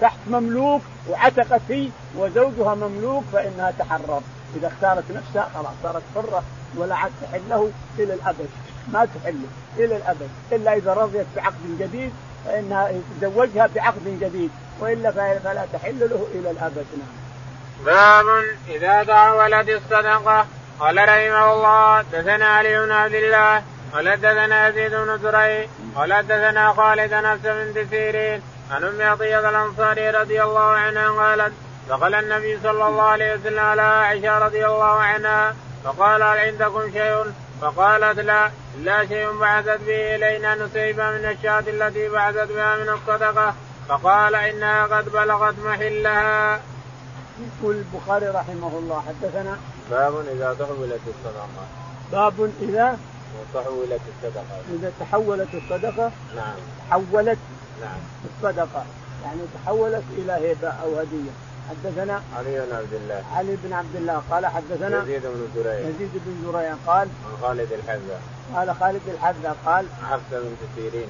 تحت 0.00 0.18
مملوك 0.26 0.82
وعتقت 1.10 1.60
فيه 1.68 1.90
وزوجها 2.16 2.74
مملوك 2.74 3.24
فإنها 3.32 3.72
تحرر. 3.78 4.20
إذا 4.56 4.66
اختارت 4.66 5.04
نفسها 5.10 5.50
خلاص 5.54 5.72
صارت 5.82 6.02
حرة 6.14 6.42
ولا 6.76 6.94
عاد 6.94 7.10
تحل 7.22 7.40
له 7.50 7.70
إلى 7.98 8.14
الأبد. 8.14 8.48
ما 8.92 9.04
تحل 9.04 9.40
إلى 9.78 9.96
الأبد. 9.96 10.28
إلا 10.52 10.76
إذا 10.76 10.94
رضيت 10.94 11.26
بعقد 11.36 11.78
جديد 11.80 12.12
فإنها 12.46 12.92
تزوجها 13.20 13.68
بعقد 13.74 14.18
جديد. 14.20 14.50
وإلا 14.80 15.10
فلا 15.10 15.66
تحل 15.72 16.00
له 16.00 16.26
إلى 16.34 16.50
الأبد. 16.50 16.86
نعم. 16.98 17.84
باب 17.84 18.44
إذا 18.68 19.04
تعولت 19.04 19.68
الصدقة. 19.68 20.46
قال 20.80 20.96
رحمه 20.96 21.52
الله 21.52 22.02
دثنا 22.12 22.46
علي 22.46 22.78
بن 22.78 22.92
عبد 22.92 23.14
الله 23.14 23.62
قال 23.94 24.16
دثنا 24.16 24.68
يزيد 24.68 24.94
بن 24.94 25.18
زريع 25.18 25.66
قال 25.96 26.26
دثنا 26.26 26.72
خالد 26.72 27.14
نفس 27.14 27.42
بنت 27.42 27.90
سيرين 27.90 28.42
عن 28.70 28.84
أم 28.84 29.02
عطية 29.02 29.48
الأنصاري 29.48 30.10
رضي 30.10 30.42
الله 30.42 30.60
عنها 30.60 31.10
قالت 31.10 31.52
دخل 31.88 32.14
النبي 32.14 32.58
صلى 32.62 32.86
الله 32.86 33.02
عليه 33.02 33.34
وسلم 33.34 33.58
على 33.58 33.82
عائشة 33.82 34.38
رضي 34.38 34.66
الله 34.66 34.84
عنها 34.84 35.54
فقال 35.84 36.22
هل 36.22 36.38
عندكم 36.38 36.92
شيء؟ 36.92 37.24
فقالت 37.60 38.18
لا 38.18 38.50
الا 38.74 39.06
شيء 39.06 39.38
بعثت 39.38 39.80
به 39.86 40.14
إلينا 40.14 40.54
نسيبه 40.54 41.10
من 41.10 41.24
الشاة 41.24 41.64
التي 41.68 42.08
بعثت 42.08 42.52
بها 42.52 42.76
من 42.76 42.88
الصدقة 42.88 43.54
فقال 43.88 44.34
إنها 44.34 44.86
قد 44.86 45.08
بلغت 45.08 45.54
محلها. 45.64 46.60
يقول 47.38 47.76
البخاري 47.76 48.26
رحمه 48.26 48.78
الله 48.78 49.02
حدثنا 49.08 49.58
باب 49.90 50.14
إذا 50.32 50.56
تحولت 50.58 51.00
الصدقة. 51.06 51.48
باب 52.12 52.52
إذا 52.62 52.98
تحولت 53.54 54.00
الصدقة. 54.12 54.56
إذا 54.74 54.92
تحولت 55.00 55.48
الصدقة 55.54 56.10
نعم. 56.36 56.54
تحولت 56.88 57.38
نعم. 57.80 57.98
الصدقة 58.24 58.84
يعني 59.24 59.40
تحولت 59.54 60.04
إلى 60.18 60.32
هبة 60.32 60.68
أو 60.68 60.98
هدية 60.98 61.30
حدثنا 61.70 62.22
علي 62.36 62.60
بن 62.60 62.76
عبد 62.76 62.92
الله 62.94 63.22
علي 63.34 63.56
بن 63.64 63.72
عبد 63.72 63.96
الله 63.96 64.22
قال 64.30 64.46
حدثنا 64.46 65.02
يزيد 65.02 65.22
بن 65.22 65.48
زريع 65.56 65.78
يزيد 65.78 66.10
بن 66.14 66.52
زريع 66.52 66.74
قال 66.86 67.08
عن 67.08 67.36
خالد 67.42 67.72
الحذا 67.72 68.20
قال 68.54 68.74
خالد 68.80 69.00
الحذا 69.08 69.56
قال 69.66 69.86
حفصة 70.10 70.40
بنت 70.40 70.58
سيرين 70.76 71.08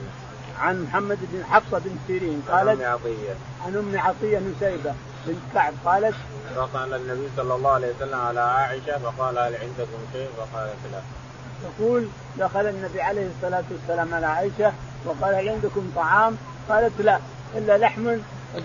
عن 0.61 0.83
محمد 0.83 1.19
بن 1.33 1.45
حفصة 1.45 1.79
بن 1.79 1.97
سيرين 2.07 2.43
قالت 2.49 2.69
عن 2.69 2.81
أم 2.81 2.93
عطية 2.93 3.35
عن 3.67 3.77
أم 3.77 3.99
عطية 3.99 4.39
نسيبه 4.39 4.95
بنت 5.27 5.39
كعب 5.55 5.73
قالت 5.85 6.15
فقال 6.57 6.95
النبي 6.95 7.29
صلى 7.37 7.55
الله 7.55 7.71
عليه 7.71 7.95
وسلم 7.97 8.21
على 8.21 8.41
عائشة 8.41 8.99
فقال 8.99 9.39
هل 9.39 9.55
عندكم 9.55 9.99
شيء؟ 10.13 10.29
فقالت 10.37 10.77
لا. 10.93 11.01
تقول 11.65 12.09
دخل 12.39 12.67
النبي 12.67 13.03
عليه 13.03 13.27
الصلاة 13.37 13.65
والسلام 13.71 14.15
على 14.15 14.27
عائشة 14.27 14.73
وقال 15.05 15.35
هل 15.35 15.49
عندكم 15.49 15.91
طعام؟ 15.97 16.37
قالت 16.69 17.01
لا 17.01 17.19
إلا 17.57 17.79
لحم 17.79 18.17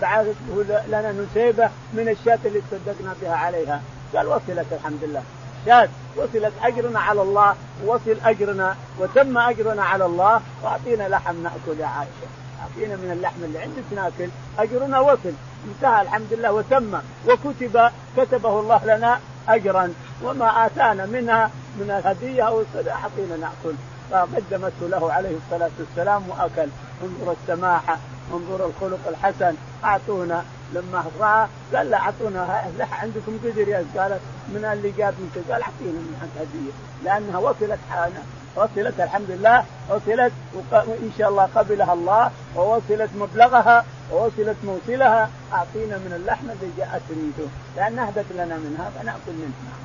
بعثته 0.01 0.63
لنا 0.87 1.11
نسيبة 1.11 1.69
من 1.93 2.09
الشاة 2.09 2.39
اللي 2.45 2.61
تصدقنا 2.71 3.15
بها 3.21 3.35
عليها. 3.35 3.81
قال 4.15 4.27
وصلت 4.27 4.65
الحمد 4.71 5.03
لله. 5.03 5.23
شاة 5.65 5.89
وصلت 6.17 6.53
أجرنا 6.63 6.99
على 6.99 7.21
الله 7.21 7.55
وصل 7.85 8.17
أجرنا 8.25 8.75
وتم 8.99 9.37
أجرنا 9.37 9.83
على 9.83 10.05
الله 10.05 10.41
وأعطينا 10.63 11.09
لحم 11.09 11.43
نأكل 11.43 11.79
يا 11.79 11.85
عائشة. 11.85 12.27
أعطينا 12.61 12.95
من 12.95 13.11
اللحم 13.11 13.43
اللي 13.43 13.59
عندك 13.59 13.83
نأكل. 13.95 14.29
أجرنا 14.59 14.99
وصل. 14.99 15.33
انتهى 15.67 16.01
الحمد 16.01 16.27
لله 16.33 16.51
وتم. 16.51 16.99
وكتب 17.27 17.91
كتبه 18.17 18.59
الله 18.59 18.85
لنا 18.85 19.19
اجرا. 19.49 19.93
وما 20.23 20.65
آتانا 20.65 21.05
منها 21.05 21.51
من 21.79 21.91
الهديه 21.91 22.43
أو 22.47 22.61
الصدقه 22.61 22.95
اعطينا 22.95 23.37
نأكل. 23.37 23.75
فقدمته 24.11 24.87
له 24.87 25.13
عليه 25.13 25.35
الصلاة 25.37 25.71
والسلام 25.79 26.29
وأكل. 26.29 26.69
انظر 27.03 27.35
السماحه 27.41 27.97
انظر 28.33 28.65
الخلق 28.65 28.99
الحسن. 29.07 29.53
أعطونا. 29.83 30.43
لما 30.73 31.03
رأى 31.19 31.47
قال 31.73 31.89
لا 31.89 31.97
أعطونا. 31.97 32.63
عندكم 32.91 33.39
قدر 33.43 33.67
يا 33.67 33.85
قالت 33.97 34.21
من 34.49 34.65
اللي 34.73 34.91
جاب 34.97 35.13
منك 35.19 35.51
قال 35.51 35.61
أعطينا 35.61 35.99
من 35.99 36.31
هدية. 36.39 36.71
لأنها 37.03 37.37
وصلت 37.37 37.79
حالنا 37.89 38.19
وصلت 38.55 38.99
الحمد 38.99 39.31
لله. 39.31 39.63
وصلت 39.89 40.33
وإن 40.71 41.11
شاء 41.17 41.29
الله 41.29 41.49
قبلها 41.55 41.93
الله. 41.93 42.31
ووصلت 42.55 43.09
مبلغها. 43.19 43.85
ووصلت 44.11 44.57
موصلها. 44.63 45.29
أعطينا 45.53 45.97
من 45.97 46.13
اللحم 46.15 46.45
اللي 46.49 46.69
جاءت 46.77 47.01
تريده. 47.09 47.49
لأن 47.77 47.99
أهدت 47.99 48.25
لنا 48.31 48.57
منها 48.57 48.89
فنأكل 48.89 49.33
منها. 49.43 49.75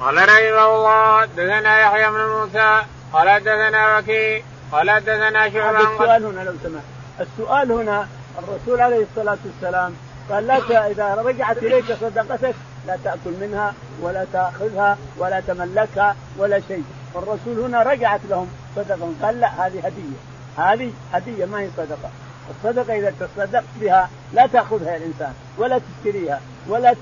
قال 0.00 0.16
رحمه 0.16 0.66
الله 0.76 1.24
دثنا 1.24 1.80
يحيى 1.80 2.10
بن 2.10 2.26
موسى 2.26 2.82
قال 3.12 3.40
دثنا 3.40 3.98
وكيع 3.98 4.42
قال 4.72 5.00
دثنا 5.00 5.50
شعبان 5.50 5.80
السؤال 5.80 6.24
هنا 6.24 6.40
لو 6.40 6.54
سمحت. 6.62 6.84
السؤال 7.20 7.72
هنا 7.72 8.08
الرسول 8.38 8.80
عليه 8.80 9.04
الصلاة 9.10 9.38
والسلام 9.44 9.94
قال 10.30 10.46
لا 10.46 10.90
إذا 10.90 11.22
رجعت 11.26 11.58
إليك 11.58 11.84
صدقتك 12.00 12.54
لا 12.86 12.98
تأكل 13.04 13.30
منها 13.40 13.74
ولا 14.00 14.26
تأخذها 14.32 14.98
ولا 15.18 15.40
تملكها 15.40 16.16
ولا 16.38 16.60
شيء. 16.68 16.84
والرسول 17.14 17.58
هنا 17.64 17.82
رجعت 17.82 18.20
لهم 18.30 18.48
صدقة 18.76 19.12
قال 19.22 19.40
لا 19.40 19.66
هذه 19.66 19.86
هدية. 19.86 20.18
هذه 20.56 20.92
هدية 21.12 21.44
ما 21.44 21.60
هي 21.60 21.68
صدقة. 21.76 22.10
الصدقة 22.50 22.98
إذا 22.98 23.14
تصدقت 23.20 23.64
بها 23.80 24.10
لا 24.32 24.46
تأخذها 24.46 24.96
الإنسان 24.96 25.32
ولا 25.58 25.78
تشتريها 25.78 26.40
ولا 26.68 26.94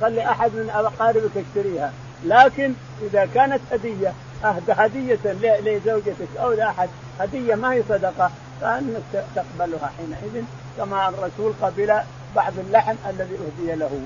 تخلي 0.00 0.30
أحد 0.30 0.50
من 0.50 0.70
أقاربك 0.74 1.30
يشتريها. 1.36 1.92
لكن 2.24 2.74
إذا 3.02 3.28
كانت 3.34 3.60
هدية 3.72 4.12
أهدى 4.44 4.72
هدية 4.72 5.18
لزوجتك 5.60 6.28
أو 6.40 6.52
لأحد 6.52 6.88
هدية 7.20 7.54
ما 7.54 7.72
هي 7.72 7.82
صدقة 7.88 8.30
فأنك 8.60 9.02
تقبلها 9.34 9.92
حينئذ 9.98 10.44
كما 10.78 11.08
الرسول 11.08 11.52
قبل 11.62 12.00
بعض 12.36 12.52
اللحم 12.58 12.94
الذي 13.10 13.34
أهدي 13.34 13.74
له. 13.74 14.02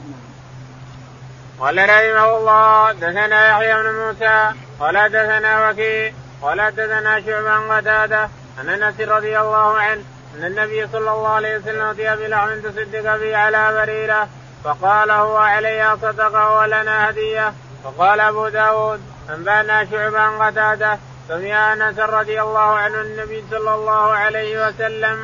قال 1.61 1.79
رحمه 1.79 2.37
الله 2.37 2.93
دثنا 2.93 3.49
يحيى 3.49 3.83
بن 3.83 3.95
موسى 3.95 4.51
قال 4.81 5.09
دثنا 5.09 5.71
وكيع 5.71 6.13
قال 6.43 6.75
دثنا 6.75 7.21
شعبا 7.21 7.77
قتادة 7.77 8.29
عن 8.59 8.69
أنس 8.69 9.01
رضي 9.01 9.39
الله 9.39 9.79
عنه 9.79 10.03
أن 10.37 10.45
النبي 10.45 10.89
صلى 10.93 11.11
الله 11.11 11.29
عليه 11.29 11.59
وسلم 11.59 11.83
أتي 11.83 12.17
بلحم 12.17 12.61
تصدق 12.61 13.17
به 13.17 13.37
على 13.37 13.73
بريرة 13.73 14.29
فقال 14.65 15.11
هو 15.11 15.37
عليها 15.37 15.97
صدقة 15.97 16.59
ولنا 16.59 17.11
هدية. 17.11 17.53
وقال 17.85 18.21
أبو 18.21 18.49
داود 18.49 19.01
أنبأنا 19.31 19.85
شعبا 19.85 20.47
قتادة 20.47 20.99
سمع 21.29 21.73
أنس 21.73 21.99
رضي 21.99 22.43
الله 22.43 22.61
عنه 22.61 23.01
النبي 23.01 23.45
صلى 23.51 23.75
الله 23.75 24.13
عليه 24.13 24.69
وسلم. 24.69 25.19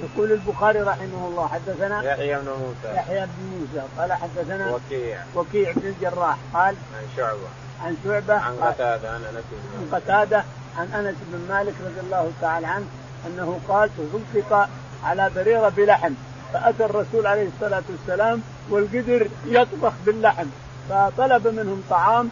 يقول 0.00 0.32
البخاري 0.32 0.80
رحمه 0.80 1.28
الله 1.28 1.48
حدثنا 1.48 2.02
يحيى 2.02 2.36
بن 2.36 2.48
موسى. 2.48 2.96
يحيى 2.96 3.26
بن 3.26 3.58
موسى 3.58 3.86
قال 3.98 4.12
حدثنا 4.12 4.74
وكيع. 4.74 5.18
وكيع 5.34 5.72
بن 5.72 5.86
الجراح 5.88 6.36
قال 6.54 6.74
عن 6.96 7.06
شعبة. 7.16 7.48
عن 7.84 7.96
شعبة 8.04 8.34
عن 8.34 8.56
قتادة 8.56 9.08
عن 9.08 9.24
أنس 9.24 9.44
عن 9.78 10.00
قتادة 10.00 10.44
عن 10.78 10.86
أنس 10.86 11.16
بن 11.26 11.54
مالك 11.54 11.74
رضي 11.84 12.00
الله 12.00 12.32
تعالى 12.40 12.66
عنه 12.66 12.86
أنه 13.26 13.60
قال 13.68 13.90
تصدق 13.96 14.68
على 15.04 15.30
بريرة 15.36 15.68
بلحم. 15.68 16.12
فأتى 16.52 16.84
الرسول 16.84 17.26
عليه 17.26 17.48
الصلاة 17.54 17.82
والسلام 17.90 18.42
والقدر 18.70 19.28
يطبخ 19.46 19.92
باللحم. 20.06 20.46
فطلب 20.90 21.48
منهم 21.48 21.82
طعام 21.90 22.30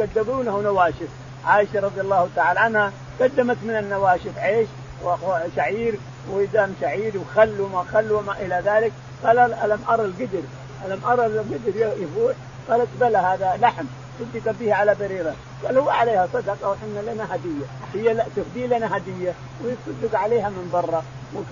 قدمونه 0.00 0.60
نواشف. 0.62 1.08
عائشة 1.46 1.80
رضي 1.80 2.00
الله 2.00 2.28
تعالى 2.36 2.60
عنها 2.60 2.92
قدمت 3.20 3.56
من 3.62 3.76
النواشف 3.76 4.38
عيش 4.38 4.68
وشعير 5.04 5.94
وإدام 6.30 6.74
شعير 6.80 7.12
وخل 7.18 7.60
وما 7.60 7.84
خل 7.92 8.12
وما 8.12 8.32
إلى 8.40 8.62
ذلك. 8.64 8.92
قال 9.24 9.38
ألم 9.38 9.80
أرى 9.88 10.04
القدر؟ 10.04 10.42
ألم 10.86 11.04
أرى 11.04 11.26
القدر 11.26 11.76
يفوح 11.76 12.34
قالت 12.68 12.88
بلى 13.00 13.18
هذا 13.18 13.58
لحم 13.60 13.84
صدق 14.20 14.54
به 14.60 14.74
على 14.74 14.94
بريرة. 14.94 15.34
قال 15.64 15.78
هو 15.78 15.90
عليها 15.90 16.28
صدقة 16.32 16.70
وحنا 16.70 17.10
لنا 17.10 17.34
هدية. 17.34 17.66
هي 17.94 18.14
لا 18.14 18.26
تهدي 18.36 18.66
لنا 18.66 18.96
هدية 18.96 19.32
ويصدق 19.64 20.18
عليها 20.18 20.48
من 20.48 20.70
برا. 20.72 21.02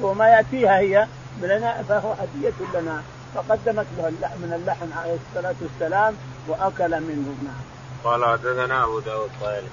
وما 0.02 0.28
يأتيها 0.28 0.78
هي 0.78 1.06
لنا 1.42 1.82
فهو 1.88 2.12
هدية 2.12 2.80
لنا. 2.80 3.02
فقدمت 3.34 3.86
له 3.98 4.10
من 4.42 4.52
اللحم 4.60 4.98
عليه 4.98 5.16
الصلاة 5.28 5.54
والسلام 5.62 6.14
وأكل 6.48 7.00
منه 7.00 7.34
نعم. 7.44 7.62
قال 8.04 8.24
حدثنا 8.24 8.84
أبو 8.84 9.00
داود 9.00 9.30
طيب 9.42 9.64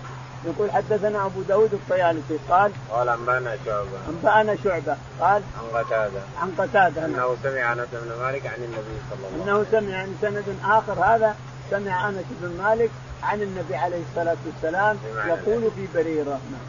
يقول 0.45 0.71
حدثنا 0.71 1.25
أبو 1.25 1.41
داود 1.41 1.73
الطيالسي 1.73 2.37
قال 2.49 2.71
قال 2.91 3.09
أنبأنا 3.09 3.57
شعبة. 3.65 3.97
أنبأنا 4.09 4.55
شعبة. 4.63 4.97
قال 5.21 5.41
عن 5.57 5.83
قتادة. 5.83 6.21
عن 6.41 6.51
قتادة. 6.57 7.05
إنه 7.05 7.37
سمع 7.43 7.73
أنس 7.73 7.87
بن 7.91 8.23
مالك 8.23 8.45
عن 8.45 8.57
النبي 8.57 8.97
صلى 9.09 9.27
الله 9.27 9.43
عليه 9.43 9.53
وسلم. 9.53 9.55
انه 9.55 9.65
سمع 9.71 9.97
عن 9.97 10.15
سند 10.21 10.57
آخر 10.65 11.03
هذا 11.03 11.35
سمع 11.71 12.09
أنس 12.09 12.25
بن 12.41 12.63
مالك 12.63 12.89
عن 13.23 13.41
النبي 13.41 13.75
عليه 13.75 14.01
الصلاة 14.09 14.37
والسلام 14.45 14.97
يقول 15.27 15.71
في 15.75 15.87
بريرة. 15.95 16.39
نعم. 16.51 16.67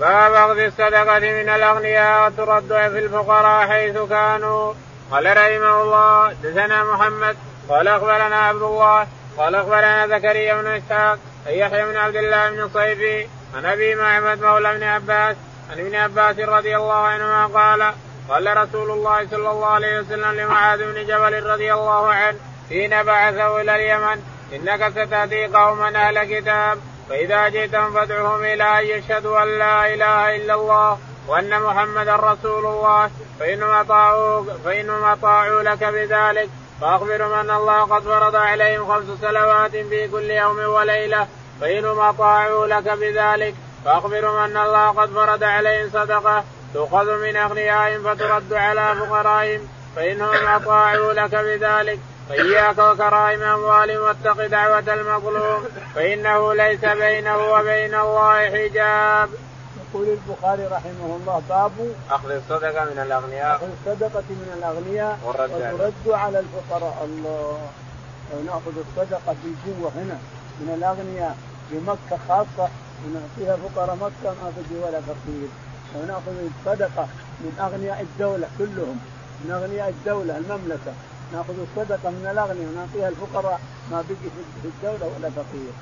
باب 0.00 0.32
أخذ 0.32 0.58
الصدقة 0.58 1.18
من 1.18 1.48
الأغنياء 1.48 2.26
وترد 2.26 2.68
في 2.68 2.98
الفقراء 2.98 3.68
حيث 3.68 3.98
كانوا. 3.98 4.74
قال 5.10 5.26
رحمه 5.26 5.82
الله 5.82 6.32
دثنا 6.42 6.84
محمد 6.84 7.36
قال 7.68 7.88
أخبرنا 7.88 8.36
عبد 8.36 8.62
الله 8.62 9.06
قال 9.38 9.54
أخبرنا 9.54 10.06
زكريا 10.06 10.54
بن 10.54 10.66
إسحاق 10.66 11.18
عن 11.46 11.52
يحيى 11.52 11.84
بن 11.84 11.96
عبد 11.96 12.16
الله 12.16 12.50
بن 12.50 12.68
صيفي 12.68 13.26
عن 13.56 13.66
أبي 13.66 13.94
معبد 13.94 14.42
مولى 14.42 14.74
بن 14.74 14.82
عباس 14.82 15.36
عن 15.70 15.78
ابن 15.78 15.94
عباس 15.94 16.38
رضي 16.38 16.76
الله 16.76 16.94
عنهما 16.94 17.46
قال 17.46 17.92
قال 18.28 18.56
رسول 18.56 18.90
الله 18.90 19.26
صلى 19.30 19.50
الله 19.50 19.66
عليه 19.66 20.00
وسلم 20.00 20.40
لمعاذ 20.40 20.92
بن 20.92 21.06
جبل 21.06 21.46
رضي 21.46 21.72
الله 21.72 22.12
عنه 22.12 22.36
حين 22.68 23.02
بعثه 23.02 23.60
إلى 23.60 23.76
اليمن 23.76 24.22
إنك 24.52 24.88
ستأتي 24.90 25.46
قوما 25.46 26.08
أهل 26.08 26.24
كتاب 26.24 26.78
فإذا 27.08 27.48
جئتم 27.48 27.92
فادعهم 27.92 28.44
إلى 28.44 28.80
أن 28.80 28.84
يشهدوا 28.84 29.42
أن 29.42 29.58
لا 29.58 29.94
إله 29.94 30.36
إلا 30.36 30.54
الله 30.54 30.98
وأن 31.28 31.62
محمدا 31.62 32.16
رسول 32.16 32.66
الله. 32.66 33.10
فانهم 33.40 33.70
اطاعوا 33.70 34.44
فانهم 34.64 35.04
اطاعوا 35.04 35.62
لك 35.62 35.84
بذلك. 35.84 36.48
فاخبرهم 36.80 37.32
ان 37.32 37.50
الله 37.50 37.82
قد 37.82 38.02
فرض 38.02 38.36
عليهم 38.36 38.92
خمس 38.92 39.18
صلوات 39.22 39.70
في 39.70 40.08
كل 40.08 40.30
يوم 40.30 40.58
وليلة. 40.58 41.26
فإنهم 41.60 42.00
أطاعوا 42.00 42.66
لك 42.66 42.88
بذلك. 42.88 43.54
فأخبرهم 43.84 44.36
أن 44.36 44.56
الله 44.56 44.88
قد 44.90 45.10
فرض 45.10 45.44
عليهم 45.44 45.90
صدقة 45.90 46.44
تؤخذ 46.74 47.16
من 47.16 47.36
أغنيائهم 47.36 48.14
فترد 48.14 48.52
على 48.52 48.94
فقرائهم. 49.00 49.68
فإنهم 49.96 50.46
أطاعوا 50.46 51.12
لك 51.12 51.34
بذلك. 51.34 51.98
فإياك 52.28 52.78
وكرائم 52.78 53.42
أموالهم 53.42 54.02
واتق 54.02 54.46
دعوة 54.46 54.94
المظلوم. 54.94 55.64
فإنه 55.94 56.54
ليس 56.54 56.84
بينه 56.84 57.52
وبين 57.52 57.94
الله 57.94 58.50
حجاب. 58.50 59.30
يقول 59.94 60.08
البخاري 60.08 60.66
رحمه 60.66 61.16
الله 61.20 61.42
باب 61.48 61.72
أخذ 62.10 62.30
الصدقة 62.30 62.84
من 62.84 62.98
الأغنياء. 62.98 63.56
أخذ 63.56 63.68
الصدقة 63.78 64.28
من 64.30 64.50
الأغنياء 64.58 65.18
وترد 65.26 66.08
على 66.08 66.38
الفقراء. 66.38 67.04
الله. 67.04 67.58
ونأخذ 68.32 68.72
الصدقة 68.78 69.36
بجوة 69.44 69.90
هنا 69.96 70.18
من 70.60 70.74
الأغنياء 70.78 71.36
في 71.70 71.76
مكة 71.86 72.18
خاصة 72.28 72.68
ونعطيها 73.04 73.56
فقراء 73.56 73.96
مكة 73.96 74.34
ما 74.42 74.52
تجي 74.56 74.78
ولا 74.78 75.00
فقير 75.00 75.48
ونأخذ 75.96 76.36
الصدقة 76.50 77.08
من 77.40 77.52
أغنياء 77.60 78.00
الدولة 78.00 78.48
كلهم 78.58 78.98
من 79.44 79.50
أغنياء 79.50 79.88
الدولة 79.88 80.36
المملكة. 80.38 80.92
نأخذ 81.32 81.54
الصدقة 81.66 82.10
من 82.10 82.28
الأغنياء 82.32 82.68
ونعطيها 82.68 83.08
الفقراء 83.08 83.60
ما 83.90 84.04
بقي 84.08 84.30
في 84.62 84.68
الدولة 84.68 85.06
ولا 85.16 85.30
فقير 85.30 85.72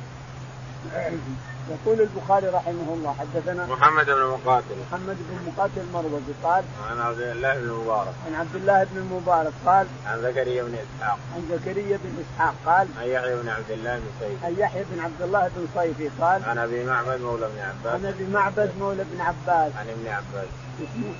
يقول 1.70 2.00
البخاري 2.00 2.46
رحمه 2.46 2.88
الله 2.94 3.14
حدثنا 3.18 3.66
محمد 3.66 4.06
بن 4.06 4.26
مقاتل. 4.26 4.76
محمد 4.90 5.16
بن 5.28 5.36
مقاتل 5.46 5.80
المروزي 5.80 6.32
قال 6.42 6.64
عن 6.90 7.00
عبد 7.00 7.20
الله 7.20 7.54
بن 7.54 7.68
المبارك 7.68 8.14
عن 8.26 8.34
عبد 8.34 8.56
الله 8.56 8.84
بن 8.84 8.96
المبارك 8.96 9.52
قال 9.66 9.86
عن 10.06 10.22
زكريا 10.22 10.62
بن 10.62 10.74
إسحاق. 10.74 11.18
عن 11.34 11.48
زكريا 11.50 11.96
بن 12.04 12.24
إسحاق 12.24 12.54
قال 12.66 12.88
عن 13.00 13.08
يحيى 13.08 13.36
بن 13.36 13.48
عبد 13.48 13.70
الله 13.70 13.98
بن 13.98 14.10
صيفي 14.20 14.46
عن 14.46 14.54
يحيى 14.58 14.84
بن 14.90 15.00
عبد 15.00 15.22
الله 15.22 15.50
بن 15.56 15.66
صيفي 15.74 16.10
قال 16.20 16.44
عن 16.44 16.58
أبي 16.58 16.84
معبد 16.84 17.20
مولى 17.20 17.46
بن 17.46 17.60
عباس. 17.60 17.94
عن 17.94 18.06
أبي 18.06 18.26
معبد 18.32 18.70
مولى 18.80 19.04
بن 19.04 19.20
عباس. 19.20 19.72
عن 19.76 19.88
ابن 19.88 20.08
عباس. 20.08 20.48
اسمه؟ 20.78 21.14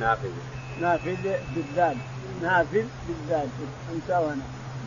نافذ. 0.00 0.30
نافذ 0.80 1.22
بالذال. 1.54 1.96
نافذ 2.42 2.84
بالذال. 3.08 3.48
انسى 3.94 4.36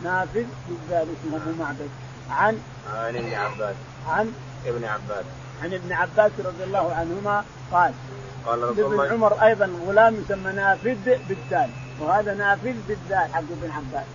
نافذ 0.04 0.46
بالذال 0.68 1.06
اسمه 1.14 1.36
أبو 1.36 1.62
معبد. 1.62 1.90
عن 2.30 2.58
عن 2.94 3.16
ابن 3.16 3.34
عباس. 3.34 3.76
عن 4.08 4.32
ابن 4.66 4.84
عباس. 4.84 5.24
عن 5.62 5.74
ابن 5.74 5.92
عباس 5.92 6.32
رضي 6.38 6.64
الله 6.64 6.94
عنهما 6.94 7.44
قال 7.72 7.92
قال 8.46 8.62
رسول 8.62 8.92
الله 8.92 9.04
ابن 9.04 9.12
عمر 9.12 9.42
أيضا 9.42 9.70
غلام 9.86 10.14
يسمى 10.14 10.52
نافذ 10.52 11.18
بالدال 11.28 11.70
وهذا 12.00 12.34
نافذ 12.34 12.74
بالدال 12.88 13.34
حق 13.34 13.38
ابن 13.38 13.70
عباس. 13.70 14.06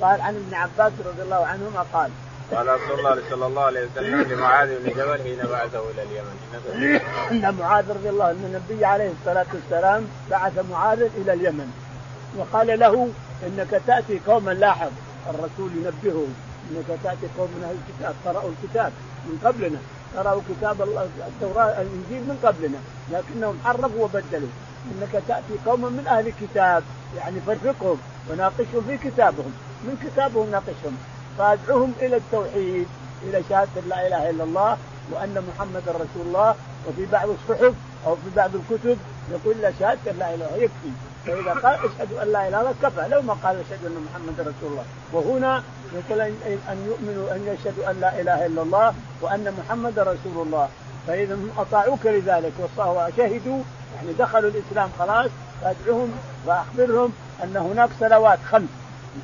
قال 0.00 0.20
عن 0.20 0.34
ابن 0.34 0.54
عباس 0.54 0.92
رضي 1.06 1.22
الله 1.22 1.46
عنهما 1.46 1.84
قال 1.92 2.10
قال 2.52 2.68
رسول 2.68 2.98
الله 2.98 3.22
صلى 3.30 3.46
الله 3.46 3.62
عليه 3.62 3.86
وسلم 3.86 4.20
لمعاذ 4.20 4.68
بن 4.78 4.90
جبل 4.90 5.22
حين 5.22 5.38
بعثه 5.50 5.82
إلى 5.90 6.02
اليمن. 6.02 6.36
إن 7.30 7.54
معاذ 7.54 7.90
رضي 7.90 8.08
الله 8.08 8.24
عنه 8.24 8.46
النبي 8.46 8.84
عليه 8.84 9.12
الصلاة 9.20 9.46
والسلام 9.54 10.08
بعث 10.30 10.64
معاذ 10.70 11.02
إلى 11.02 11.32
اليمن. 11.32 11.72
وقال 12.36 12.78
له 12.78 13.08
إنك 13.46 13.82
تأتي 13.86 14.20
قوما 14.26 14.50
لاحظ 14.50 14.90
الرسول 15.30 15.70
ينبهه. 15.76 16.26
إنك 16.70 16.98
تأتي 17.04 17.26
قوم 17.38 17.48
من 17.56 17.62
أهل 17.64 17.76
الكتاب 17.80 18.14
قرأوا 18.24 18.50
الكتاب 18.50 18.92
من 19.26 19.38
قبلنا. 19.44 19.78
قرأوا 20.16 20.40
كتاب 20.50 20.76
التوراة 21.28 21.64
الإنجيل 21.82 22.22
من 22.28 22.38
قبلنا 22.44 22.78
لكنهم 23.12 23.58
حرفوا 23.64 24.04
وبدلوا. 24.04 24.48
إنك 24.90 25.22
تأتي 25.28 25.54
قوما 25.66 25.88
من 25.88 26.06
أهل 26.06 26.26
الكتاب 26.26 26.82
يعني 27.16 27.40
فرقهم 27.40 27.98
وناقشهم 28.30 28.82
في 28.88 28.98
كتابهم. 28.98 29.52
من 29.84 29.94
كتابهم 30.04 30.50
ناقشهم؟ 30.50 30.96
فادعوهم 31.38 31.92
إلى 32.00 32.16
التوحيد 32.16 32.88
إلى 33.22 33.42
شهادة 33.48 33.80
لا 33.88 34.06
إله 34.06 34.30
إلا 34.30 34.44
الله 34.44 34.76
وأن 35.12 35.44
محمد 35.48 35.82
رسول 35.88 36.24
الله. 36.26 36.54
وفي 36.88 37.06
بعض 37.12 37.28
الصحف 37.28 37.74
أو 38.06 38.14
في 38.14 38.30
بعض 38.36 38.50
الكتب 38.54 38.98
يقول 39.32 39.56
لا 39.62 39.72
شهادة 39.78 40.12
لا 40.12 40.34
الله. 40.34 40.56
يكفي. 40.56 41.07
فإذا 41.28 41.52
قال 41.52 41.74
أشهد 41.74 42.12
أن 42.12 42.32
لا 42.32 42.48
إله 42.48 42.60
إلا 42.60 42.60
الله 42.60 42.74
كفى. 42.82 43.08
لو 43.08 43.22
ما 43.22 43.34
قال 43.34 43.56
أشهد 43.56 43.86
أن 43.86 44.06
محمد 44.10 44.40
رسول 44.40 44.70
الله. 44.70 44.84
وهنا 45.12 45.62
يقول 45.94 46.20
أن 46.70 46.86
يؤمنوا 46.86 47.34
أن 47.34 47.40
يشهدوا 47.46 47.90
أن 47.90 48.00
لا 48.00 48.20
إله 48.20 48.46
إلا 48.46 48.62
الله 48.62 48.94
وأن 49.20 49.54
محمد 49.58 49.98
رسول 49.98 50.46
الله. 50.46 50.68
فإذا 51.06 51.34
هم 51.34 51.50
أطاعوك 51.58 52.06
لذلك 52.06 52.52
وشهدوا 52.58 53.62
يعني 53.96 54.12
دخلوا 54.18 54.50
الإسلام 54.50 54.90
خلاص 54.98 55.30
فأدعوهم 55.62 56.12
وأخبرهم 56.46 57.12
أن 57.44 57.56
هناك 57.56 57.90
صلوات 58.00 58.38
خمس. 58.50 58.68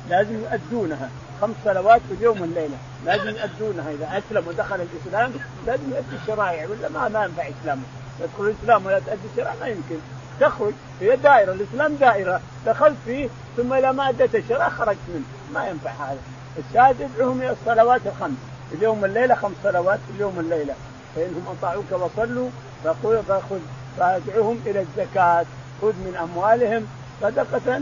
لازم 0.09 0.43
يؤدونها. 0.43 1.09
خمس 1.41 1.55
صلوات 1.65 2.01
في 2.09 2.13
اليوم 2.13 2.41
والليلة. 2.41 2.77
لازم 3.05 3.29
يؤدونها. 3.29 3.91
إذا 3.91 4.07
أسلم 4.17 4.47
ودخل 4.47 4.79
الإسلام 4.81 5.31
لازم 5.67 5.83
يؤدي 5.91 6.15
الشرائع 6.21 6.67
ولا 6.69 6.89
ما 6.89 7.07
ما 7.07 7.25
ينفع 7.25 7.49
إسلامه. 7.61 7.83
تدخل 8.19 8.43
الإسلام 8.43 8.85
ولا 8.85 8.99
تؤدي 8.99 9.27
الشرائع 9.31 9.55
ما 9.61 9.67
يمكن. 9.67 9.99
تخرج 10.39 10.73
هي 11.01 11.15
دائرة 11.15 11.53
الإسلام 11.53 11.95
دائرة. 11.95 12.41
دخلت 12.65 12.97
فيه 13.05 13.29
ثم 13.57 13.73
إذا 13.73 13.91
ما 13.91 14.09
أديت 14.09 14.35
الشرع 14.35 14.69
خرجت 14.69 14.99
منه. 15.07 15.23
ما 15.53 15.67
ينفع 15.67 15.91
هذا. 15.91 16.17
الشاهد 16.57 17.01
ادعوهم 17.01 17.41
إلى 17.41 17.51
الصلوات 17.51 18.01
الخمس. 18.05 18.37
اليوم 18.71 19.01
والليله 19.03 19.35
خمس 19.35 19.55
صلوات 19.63 19.99
اليوم 20.15 20.37
والليله 20.37 20.73
فإنهم 21.15 21.55
أطاعوك 21.59 21.91
وصلوا 21.91 22.49
فقل 22.83 23.23
فخذ. 23.27 23.59
فأدعوهم 23.97 24.59
إلى 24.65 24.79
الزكاة. 24.79 25.45
خذ 25.81 25.93
من 25.93 26.15
أموالهم 26.15 26.87
صدقة 27.21 27.81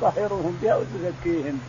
تطهرهم 0.00 0.58
بها 0.62 0.76
وتزكيهم. 0.76 1.60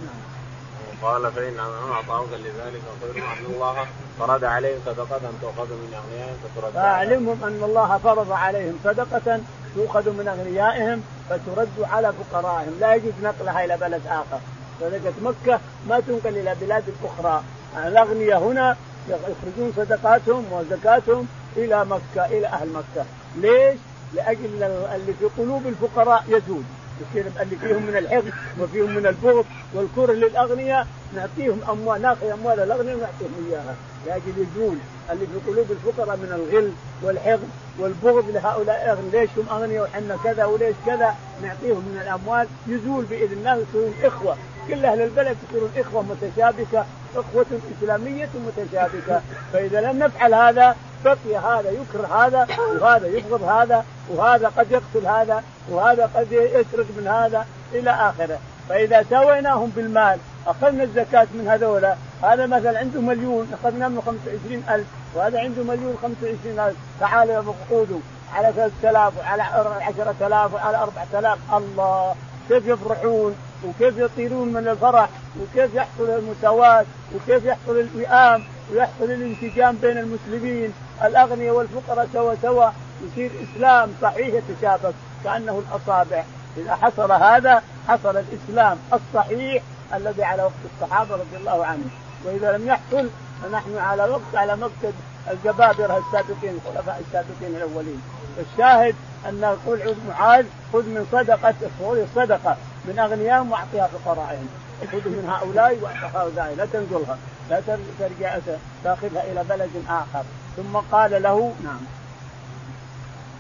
قال 1.06 1.32
فإن 1.32 1.60
أعطاك 1.92 2.28
لذلك 2.32 2.82
فخير 3.02 3.24
أن 3.24 3.46
الله 3.54 3.86
فرض 4.20 4.44
عليهم 4.44 4.80
صدقة 4.86 5.22
تؤخذ 5.42 5.70
من 5.70 5.94
أغنيائهم 5.94 6.38
فترد 6.44 6.74
فأعلمهم 6.74 7.44
أن 7.44 7.64
الله 7.64 7.98
فرض 7.98 8.32
عليهم 8.32 8.80
صدقة 8.84 9.40
تؤخذ 9.76 10.10
من 10.10 10.28
أغنيائهم 10.28 11.04
فترد 11.30 11.92
على 11.92 12.14
فقرائهم. 12.14 12.78
لا 12.80 12.96
يجوز 12.96 13.14
نقلها 13.24 13.66
إلى 13.66 13.78
بلد 13.78 14.02
آخر. 14.08 14.40
صدقة 14.82 15.14
مكة 15.22 15.60
ما 15.90 16.00
تنقل 16.00 16.38
إلى 16.38 16.56
بلاد 16.62 16.84
أخرى. 17.04 17.44
الأغنياء 17.88 18.40
هنا 18.40 18.78
يخرجون 19.10 19.74
صدقاتهم 19.78 20.54
وزكاتهم 20.54 21.28
إلى 21.58 21.86
مكة 21.86 22.26
إلى 22.26 22.48
أهل 22.48 22.70
مكة. 22.74 23.06
ليش؟ 23.36 23.78
لأجل 24.14 24.64
اللي 24.96 25.14
في 25.20 25.26
قلوب 25.38 25.68
الفقراء 25.68 26.24
يزول. 26.28 26.64
يصير 27.02 27.26
اللي 27.42 27.56
فيهم 27.56 27.84
من 27.84 27.98
الحقد 27.98 28.34
وفيهم 28.60 28.96
من 28.96 29.06
البغض 29.08 29.46
والكره 29.74 30.14
للأغنياء 30.14 30.88
نعطيهم 31.16 31.60
أموال 31.70 32.02
ناخذ 32.02 32.30
أموال 32.30 32.60
الأغنياء 32.60 32.96
ونعطيهم 32.96 33.50
إياها. 33.50 33.76
لاجل 34.06 34.34
يزول 34.38 34.78
اللي 35.12 35.26
في 35.26 35.52
قلوب 35.52 35.72
الفقراء 35.72 36.18
من 36.18 36.32
الغل 36.36 36.72
والحقد 37.04 37.50
والبغض 37.80 38.30
لهؤلاء 38.30 38.84
الأغنياء. 38.84 39.22
ليش 39.22 39.30
هم 39.38 39.50
أغنياء 39.50 39.84
وحنا 39.84 40.18
كذا 40.24 40.46
وليش 40.46 40.76
كذا؟ 40.86 41.16
نعطيهم 41.44 41.80
من 41.80 42.00
الأموال. 42.02 42.48
يزول 42.68 43.06
بإذن 43.06 43.38
الله 43.38 43.56
يصيرون 43.56 43.94
إخوة. 44.04 44.38
كل 44.68 44.86
أهل 44.86 45.02
البلد 45.02 45.38
يصيرون 45.50 45.72
إخوة 45.78 46.02
متشابكة 46.02 46.86
إخوة 47.16 47.46
إسلامية 47.78 48.30
متشابكة. 48.48 49.22
فإذا 49.54 49.82
لم 49.82 50.00
نفعل 50.00 50.34
هذا 50.34 50.76
بقي 51.06 51.38
هذا 51.38 51.70
يكره 51.72 52.26
هذا 52.26 52.48
وهذا 52.82 53.08
يبغض 53.08 53.44
هذا 53.44 53.86
وهذا 54.10 54.52
قد 54.58 54.72
يقتل 54.72 55.08
هذا 55.08 55.44
وهذا 55.70 56.10
قد 56.16 56.32
يسرق 56.32 56.86
من 56.98 57.08
هذا 57.08 57.46
إلى 57.74 57.90
آخره. 57.92 58.40
فإذا 58.70 59.06
سويناهم 59.10 59.72
بالمال 59.76 60.20
أخذنا 60.48 60.84
الزكاة 60.84 61.28
من 61.34 61.48
هذولا 61.48 61.96
هذا 62.24 62.46
مثلا 62.46 62.80
عنده 62.80 63.02
مليون 63.02 63.54
أخذنا 63.54 63.88
منه 63.88 64.02
25000 64.02 64.86
وهذا 65.16 65.40
عنده 65.40 65.64
مليون 65.64 65.98
25000 66.02 66.76
تعالوا 67.00 67.54
خذوا 67.70 68.00
على 68.34 68.54
3000 68.82 69.14
وعلى 69.20 69.42
10000 69.42 70.54
وعلى 70.54 70.78
4000 70.78 71.40
الله 71.54 72.16
كيف 72.50 72.68
يفرحون 72.68 73.36
وكيف 73.68 73.98
يطيرون 73.98 74.48
من 74.48 74.68
الفرح 74.68 75.10
وكيف 75.42 75.76
يحصل 75.76 76.10
المساواة 76.10 76.86
وكيف 77.16 77.46
يحصل 77.46 77.80
الوئام 77.80 78.44
ويحصل 78.72 79.04
الانسجام 79.04 79.76
بين 79.76 79.98
المسلمين. 79.98 80.74
الأغنياء 81.04 81.56
والفقراء 81.56 82.08
سوا 82.14 82.36
سوا 82.42 82.70
يصير 83.04 83.32
إسلام 83.44 83.94
صحيح 84.02 84.28
يتشابك 84.28 84.94
كأنه 85.24 85.64
الأصابع. 85.70 86.24
إذا 86.58 86.76
حصل 86.76 87.12
هذا 87.12 87.64
حصل 87.88 88.18
الإسلام 88.18 88.78
الصحيح 88.94 89.64
الذي 89.94 90.24
على 90.24 90.44
وقت 90.44 90.54
الصحابة 90.74 91.16
رضي 91.16 91.38
الله 91.38 91.66
عنهم. 91.66 91.90
وإذا 92.26 92.58
لم 92.58 92.68
يحصل 92.68 93.10
فنحن 93.44 93.78
على 93.78 94.04
وقت 94.04 94.36
على 94.36 94.56
مقصد 94.56 94.94
الجبابرة 95.32 95.98
السابقين 96.08 96.60
الخلفاء 96.66 97.02
السابقين 97.08 97.56
الأولين. 97.56 98.02
الشاهد 98.40 98.96
أن 99.30 99.58
يقول 99.66 99.96
معاذ 100.10 100.46
خذ 100.74 100.84
من 100.86 101.08
صدقة 101.12 101.56
خذ 101.80 101.98
الصدقة 101.98 102.58
من 102.86 103.00
أغنيائهم 103.00 103.52
وأعطيها 103.52 103.88
فقرائهم. 103.88 104.50
خذ 104.92 105.10
من 105.10 105.30
هؤلاء 105.30 105.80
واعطها 105.82 106.22
هؤلاء. 106.22 106.56
لا 106.58 106.66
تنقلها 106.66 107.18
لا 107.50 107.62
ترجع 108.00 108.38
تاخذها 108.84 109.24
إلى 109.32 109.44
بلد 109.50 109.72
آخر. 109.90 110.24
ثم 110.58 110.78
قال 110.92 111.24
له 111.24 111.54
نعم. 111.64 111.80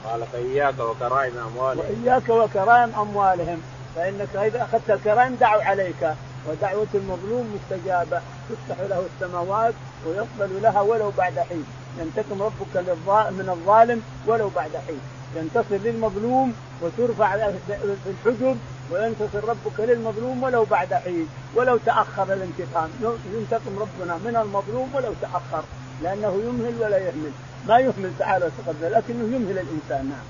قال 0.06 0.23
فإياك 0.34 0.80
وكرائم 0.80 1.38
أموالهم. 1.38 1.80
وإياك 1.80 2.30
وكرائم 2.30 2.91
أموالهم. 2.99 3.62
فإنك 3.95 4.36
إذا 4.36 4.63
أخذت 4.63 4.89
الكرائم 4.89 5.36
دعوا 5.36 5.63
عليك 5.63 6.13
ودعوة 6.47 6.88
المظلوم 6.93 7.56
مستجابة. 7.56 8.21
تفتح 8.49 8.80
له 8.80 9.06
السماوات 9.13 9.73
ويقبل 10.06 10.62
لها 10.62 10.82
ولو 10.82 11.12
بعد 11.17 11.39
حين. 11.39 11.65
ينتقم 11.99 12.43
ربك 12.43 12.75
من 13.32 13.49
الظالم 13.49 14.01
ولو 14.28 14.49
بعد 14.56 14.71
حين. 14.88 14.99
ينتصر 15.36 15.75
للمظلوم 15.75 16.54
وترفع 16.82 17.38
في 17.67 18.10
الحجب 18.10 18.58
وينتصر 18.91 19.49
ربك 19.49 19.80
للمظلوم 19.80 20.43
ولو 20.43 20.63
بعد 20.63 20.93
حين. 20.93 21.28
ولو 21.56 21.78
تأخر 21.78 22.34
الانتقام. 22.34 22.89
ينتقم 23.34 23.80
ربنا 23.80 24.17
من 24.17 24.36
المظلوم 24.36 24.89
ولو 24.95 25.13
تأخر. 25.21 25.63
لأنه 26.03 26.41
يمهل 26.45 26.75
ولا 26.81 26.97
يهمل. 26.97 27.31
ما 27.67 27.79
يهمل 27.79 28.12
تعالى 28.19 28.45
وتقدم 28.45 28.97
لكنه 28.97 29.36
يمهل 29.36 29.60
الإنسان 29.60 30.10
نعم. 30.10 30.25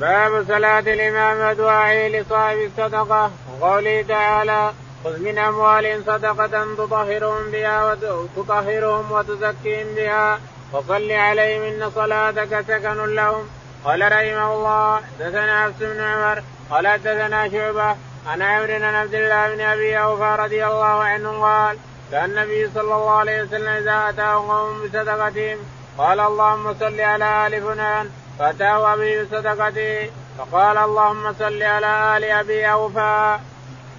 باب 0.00 0.44
صلاة 0.48 0.78
الإمام 0.80 1.50
ودعائه 1.50 2.20
لصاحب 2.20 2.58
الصدقة. 2.58 3.30
وقوله 3.60 4.04
تعالى 4.08 4.72
خذ 5.04 5.18
من 5.18 5.38
أموالهم 5.38 6.02
صدقة 6.06 6.74
تطهرهم 6.74 7.50
بها 7.50 7.94
وتطهرهم 8.36 9.12
وتزكيهم 9.12 9.94
بها 9.96 10.40
وصل 10.72 11.10
عليهم 11.12 11.62
إن 11.62 11.90
صلاتك 11.90 12.64
سكن 12.68 13.14
لهم. 13.14 13.48
قال 13.84 14.00
رحمه 14.00 14.54
الله 14.54 14.96
حدثنا 14.96 15.60
عبس 15.60 15.74
بن 15.80 16.00
عمر 16.00 16.42
قال 16.70 16.88
حدثنا 16.88 17.48
شعبة 17.48 17.96
عن 18.26 18.42
عمرو 18.42 18.66
بن 18.66 18.84
عبد 18.84 19.14
الله 19.14 19.54
بن 19.54 19.60
أبي 19.60 19.98
أوفى 19.98 20.36
رضي 20.42 20.66
الله 20.66 21.02
عنه 21.02 21.40
قال 21.40 21.78
كان 22.14 22.30
النبي 22.30 22.70
صلى 22.74 22.94
الله 22.94 23.10
عليه 23.10 23.42
وسلم 23.42 23.68
إذا 23.68 24.08
أتاه 24.08 24.34
قوم 24.34 24.86
بصدقتهم 24.86 25.58
قال 25.98 26.20
اللهم 26.20 26.74
صل 26.80 27.00
على 27.00 27.46
آل 27.46 27.62
فلان 27.62 28.10
فأتاه 28.38 28.94
أبي 28.94 29.24
بصدقته 29.24 30.10
فقال 30.38 30.78
اللهم 30.78 31.34
صل 31.38 31.62
على 31.62 32.16
آل 32.16 32.24
أبي 32.24 32.72
أوفى. 32.72 33.38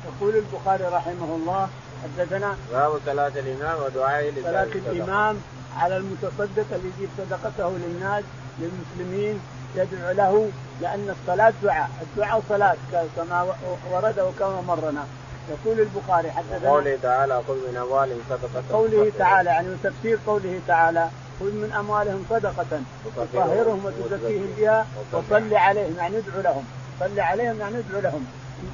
يقول 0.08 0.36
البخاري 0.36 0.84
رحمه 0.84 1.30
الله 1.36 1.70
حدثنا 2.04 2.58
باب 2.72 3.00
صلاة 3.06 3.32
الإمام 3.36 3.78
ودعائه 3.84 4.32
صلاة 4.44 4.64
الإمام 4.64 5.42
على 5.78 5.98
المتصدق 5.98 6.66
اللي 6.72 6.90
يجيب 6.98 7.10
صدقته 7.18 7.70
للناس 7.70 8.24
للمسلمين 8.60 9.42
يدعو 9.76 10.12
له 10.12 10.50
لأن 10.82 11.16
الصلاة 11.16 11.54
دعاء 11.64 11.90
الدعاء 12.02 12.42
صلاة 12.50 12.78
كما 13.16 13.56
ورد 13.92 14.20
وكما 14.20 14.62
مرنا. 14.62 15.06
يقول 15.50 15.80
البخاري 15.80 16.32
حدثنا 16.32 16.70
قوله 16.70 16.98
تعالى 17.04 17.42
خذ 17.48 17.54
من 17.54 17.78
أموالهم 17.78 18.20
صدقة 18.30 18.64
قوله 18.72 19.12
تعالى 19.18 19.50
يعني 19.50 19.68
تفسير 19.84 20.20
قوله 20.28 20.60
تعالى 20.68 21.10
خذ 21.40 21.46
من 21.46 21.74
أموالهم 21.80 22.26
صدقة 22.30 22.82
تطهرهم 23.16 23.86
وتزكيهم 23.86 24.48
بها 24.58 24.88
وصل 25.14 25.54
عليهم 25.54 25.96
يعني 25.98 26.18
ادعو 26.18 26.42
لهم 26.42 26.66
صل 27.00 27.20
عليهم 27.20 27.60
يعني 27.60 27.78
ادعو 27.80 28.02
لهم. 28.02 28.26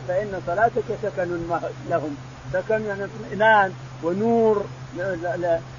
فإن 0.08 0.42
صلاتك 0.48 0.84
سكن 1.04 1.48
لهم. 1.90 2.16
سكن 2.54 2.86
يعني 2.86 3.04
اطمئنان 3.04 3.74
ونور. 4.04 4.66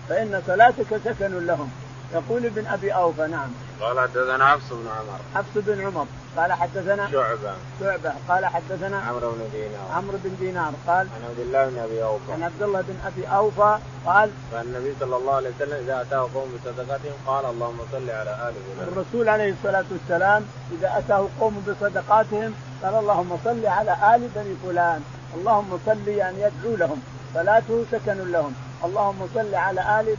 فإن 0.09 0.43
صلاتك 0.47 1.01
سكن 1.05 1.47
لهم. 1.47 1.71
يقول 2.15 2.47
ابن 2.47 2.67
أبي 2.67 2.91
أوفى 2.95 3.27
نعم. 3.27 3.49
قال 3.83 4.01
حدثنا 4.01 4.47
حفص 4.47 4.73
بن 4.73 4.89
عمر. 4.89 5.19
حفص 5.35 5.55
بن 5.55 5.87
عمر 5.87 6.07
قال 6.37 6.53
حدثنا 6.53 7.11
شعبة. 7.11 7.55
شعبة 7.81 8.13
قال 8.29 8.47
حدثنا 8.47 9.01
عمرو 9.01 9.31
بن 9.31 9.49
دينار. 9.53 9.87
عمرو 9.95 10.19
بن 10.25 10.37
دينار 10.41 10.73
قال. 10.87 11.07
عن 11.17 11.23
عبد 11.29 11.39
الله 11.39 11.69
بن 11.69 11.79
أبي 11.79 12.03
أوفى. 12.05 12.33
عن 12.33 12.43
عبد 12.43 12.63
الله 12.63 12.81
بن 12.81 12.97
أبي 13.07 13.27
أوفى 13.27 13.79
قال. 14.07 14.31
كان 14.53 14.61
النبي 14.61 14.95
صلى 15.01 15.17
الله 15.17 15.35
عليه 15.35 15.51
وسلم 15.57 15.85
إذا 15.85 16.03
أتاه 16.03 16.29
قوم 16.35 16.49
بصدقاتهم 16.55 17.15
قال 17.27 17.45
اللهم 17.45 17.79
صل 17.93 18.11
على 18.11 18.31
آل 18.49 18.55
فلان. 18.55 18.89
الرسول 18.89 19.29
عليه 19.29 19.53
الصلاة 19.53 19.85
والسلام 19.91 20.45
إذا 20.73 20.99
أتاه 20.99 21.29
قوم 21.41 21.65
بصدقاتهم 21.69 22.55
قال 22.83 22.95
اللهم 22.95 23.39
صل 23.45 23.67
على 23.67 23.93
آل 24.15 24.29
بني 24.35 24.55
فلان، 24.65 25.01
اللهم 25.35 25.81
صل 25.87 26.09
يعني 26.09 26.37
يدعو 26.41 26.77
لهم، 26.77 27.03
صلاته 27.35 27.85
سكن 27.93 28.33
لهم، 28.33 28.55
اللهم 28.85 29.29
صل 29.35 29.55
على 29.55 30.01
آل 30.01 30.17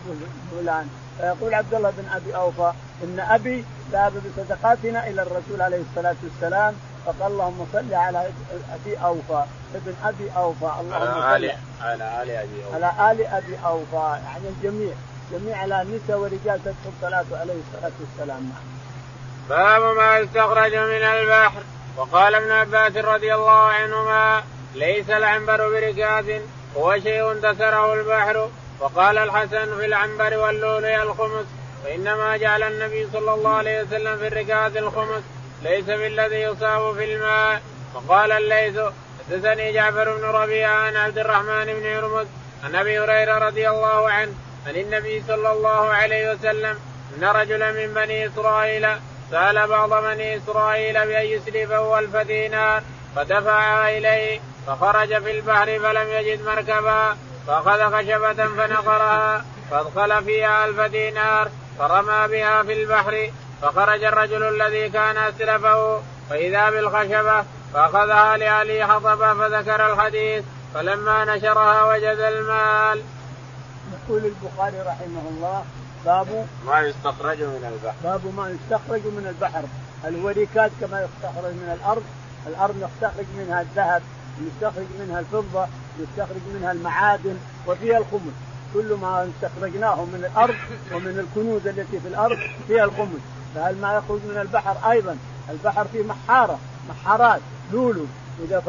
فلان، 0.51 0.87
فيقول 1.17 1.53
عبد 1.53 1.73
الله 1.73 1.89
بن 1.97 2.05
أبي 2.15 2.35
أوفى 2.35 2.71
إن 3.03 3.19
أبي 3.19 3.65
ذهب 3.91 4.13
بصدقاتنا 4.13 5.07
إلى 5.07 5.21
الرسول 5.21 5.61
عليه 5.61 5.81
الصلاة 5.89 6.15
والسلام 6.23 6.75
فقال 7.05 7.31
اللهم 7.31 7.67
صل 7.73 7.93
على 7.93 8.29
أبي 8.73 8.97
أوفى 8.97 9.43
ابن 9.75 9.93
أبي 10.03 10.29
أوفى. 10.37 10.71
اللهم 10.81 11.21
على 11.21 11.45
ال 11.45 11.57
على 11.81 12.21
آل 12.23 12.31
أبي 12.31 12.63
أوفى. 12.65 12.85
على 12.85 13.11
آل 13.11 13.27
أبي 13.27 13.57
أوفى. 13.65 14.19
يعني 14.25 14.47
الجميع. 14.49 14.93
جميع 15.31 15.57
على 15.57 15.81
النساء 15.81 16.17
ورجال 16.17 16.59
تدخل 16.65 16.91
صلاته 17.01 17.39
عليه 17.39 17.53
الصلاة 17.53 17.91
والسلام. 17.99 18.53
باب 19.49 19.95
ما 19.95 20.17
يستخرج 20.17 20.75
من 20.75 21.03
البحر. 21.03 21.61
وقال 21.97 22.35
ابن 22.35 22.51
عباس 22.51 22.97
رضي 22.97 23.33
الله 23.33 23.61
عنهما 23.61 24.43
ليس 24.75 25.09
العنبر 25.09 25.69
بركاز 25.69 26.41
هو 26.77 26.99
شيء 26.99 27.31
انتصره 27.31 27.93
البحر. 27.93 28.49
وقال 28.79 29.17
الحسن 29.17 29.77
في 29.77 29.85
العنبر 29.85 30.37
واللؤلؤ 30.37 31.01
الخمس. 31.01 31.45
وانما 31.85 32.37
جعل 32.37 32.63
النبي 32.63 33.07
صلى 33.13 33.33
الله 33.33 33.55
عليه 33.55 33.83
وسلم 33.83 34.17
في 34.17 34.27
الركاز 34.27 34.77
الخمس 34.77 35.23
ليس 35.63 35.85
بالذي 35.85 36.35
يصاب 36.41 36.95
في 36.95 37.15
الماء. 37.15 37.61
وقال 37.95 38.31
الليث 38.31 38.79
حدثني 39.29 39.71
جعفر 39.73 40.17
بن 40.17 40.23
ربيعة 40.23 40.75
عن 40.75 40.95
عبد 40.95 41.17
الرحمن 41.17 41.65
بن 41.65 41.85
هرمز 41.85 42.27
عن 42.63 42.75
أبي 42.75 42.99
هريرة 42.99 43.37
رضي 43.37 43.69
الله 43.69 44.09
عنه 44.09 44.33
عن 44.67 44.75
النبي 44.75 45.23
صلى 45.27 45.51
الله 45.51 45.93
عليه 45.93 46.31
وسلم 46.31 46.79
أن 47.17 47.23
رجلا 47.23 47.71
من 47.71 47.93
بني 47.93 48.27
إسرائيل 48.27 48.87
سأل 49.31 49.67
بعض 49.67 49.93
بني 49.93 50.37
إسرائيل 50.37 50.93
بان 50.93 51.25
يسلفه 51.25 51.99
الف 51.99 52.15
دينار 52.15 52.83
فدفعها 53.15 53.97
إليه 53.97 54.39
فخرج 54.67 55.23
في 55.23 55.31
البحر 55.31 55.79
فلم 55.79 56.09
يجد 56.09 56.45
مركبا 56.45 57.17
فأخذ 57.47 57.97
خشبة 57.97 58.47
فنقرها 58.47 59.45
فأدخل 59.71 60.23
فيها 60.23 60.65
ألف 60.65 60.79
دينار 60.79 61.49
فرمى 61.79 62.27
بها 62.27 62.63
في 62.63 62.83
البحر 62.83 63.31
فخرج 63.61 64.03
الرجل 64.03 64.43
الذي 64.43 64.89
كان 64.89 65.17
أسلفه 65.17 66.01
فإذا 66.29 66.69
بالخشبة 66.69 67.43
فأخذها 67.73 68.37
لأهله 68.37 68.87
حطبا 68.87 69.33
فذكر 69.33 69.93
الحديث 69.93 70.43
فلما 70.73 71.25
نشرها 71.25 71.83
وجد 71.83 72.19
المال. 72.19 73.01
يقول 73.93 74.25
البخاري 74.25 74.79
رحمه 74.79 75.21
الله 75.29 75.65
باب 76.05 76.47
ما 76.65 76.81
يستخرج 76.81 77.37
من 77.37 77.71
البحر. 77.73 77.95
باب 78.03 78.35
ما 78.35 78.49
يستخرج 78.49 79.01
من 79.01 79.27
البحر. 79.27 79.63
الوريكات 80.05 80.71
كما 80.81 81.01
يستخرج 81.01 81.53
من 81.53 81.77
الأرض 81.81 82.03
الأرض 82.47 82.75
نستخرج 82.75 83.25
منها 83.37 83.61
الذهب 83.61 84.01
نستخرج 84.41 84.85
منها 84.99 85.19
الفضة 85.19 85.67
نستخرج 85.99 86.41
منها 86.53 86.71
المعادن 86.71 87.37
وفيها 87.67 87.97
الخمس 87.97 88.33
كل 88.73 88.97
ما 89.01 89.29
استخرجناه 89.35 89.95
من 89.95 90.29
الأرض 90.31 90.55
ومن 90.93 91.19
الكنوز 91.19 91.67
التي 91.67 91.99
في 91.99 92.07
الأرض 92.07 92.37
فيها 92.67 92.83
الخمس 92.83 93.21
فهل 93.55 93.77
ما 93.77 93.93
يخرج 93.93 94.19
من 94.29 94.37
البحر 94.41 94.91
أيضا؟ 94.91 95.17
البحر 95.49 95.85
فيه 95.85 96.03
محارة 96.03 96.59
محارات 96.89 97.41
لولو. 97.73 98.05
إذا 98.45 98.59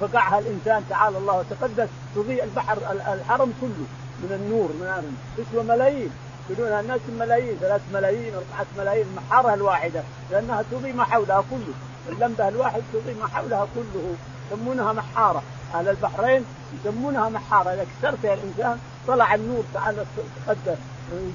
فقعها 0.00 0.38
الإنسان 0.38 0.84
تعالى 0.90 1.18
الله 1.18 1.34
وتقدس 1.34 1.88
تضيء 2.16 2.44
البحر 2.44 2.78
الحرم 3.14 3.52
كله 3.60 3.86
من 4.22 4.32
النور 4.32 4.68
من 4.68 5.16
تسوى 5.36 5.64
ملايين؟ 5.64 6.10
يشترونها 6.50 6.80
الناس 6.80 7.00
ملايين 7.18 7.56
ثلاث 7.60 7.80
ملايين 7.94 8.32
أربعة 8.34 8.66
ملايين 8.78 9.06
المحارة 9.06 9.54
الواحدة. 9.54 10.02
لأنها 10.30 10.64
تضيء 10.70 10.94
ما 10.94 11.04
حولها 11.04 11.44
كله. 11.50 11.74
اللمبة 12.08 12.48
الواحد 12.48 12.82
تضيء 12.92 13.16
ما 13.20 13.28
حولها 13.28 13.66
كله. 13.74 14.14
يسمونها 14.52 14.92
محارة. 14.92 15.42
أهل 15.74 15.88
البحرين 15.88 16.44
يسمونها 16.80 17.28
محارة. 17.28 17.70
إذا 17.70 17.86
كسرتها 18.02 18.34
الإنسان 18.34 18.78
طلع 19.08 19.34
النور 19.34 19.64
تعالى 19.74 20.04
تقدس 20.46 20.78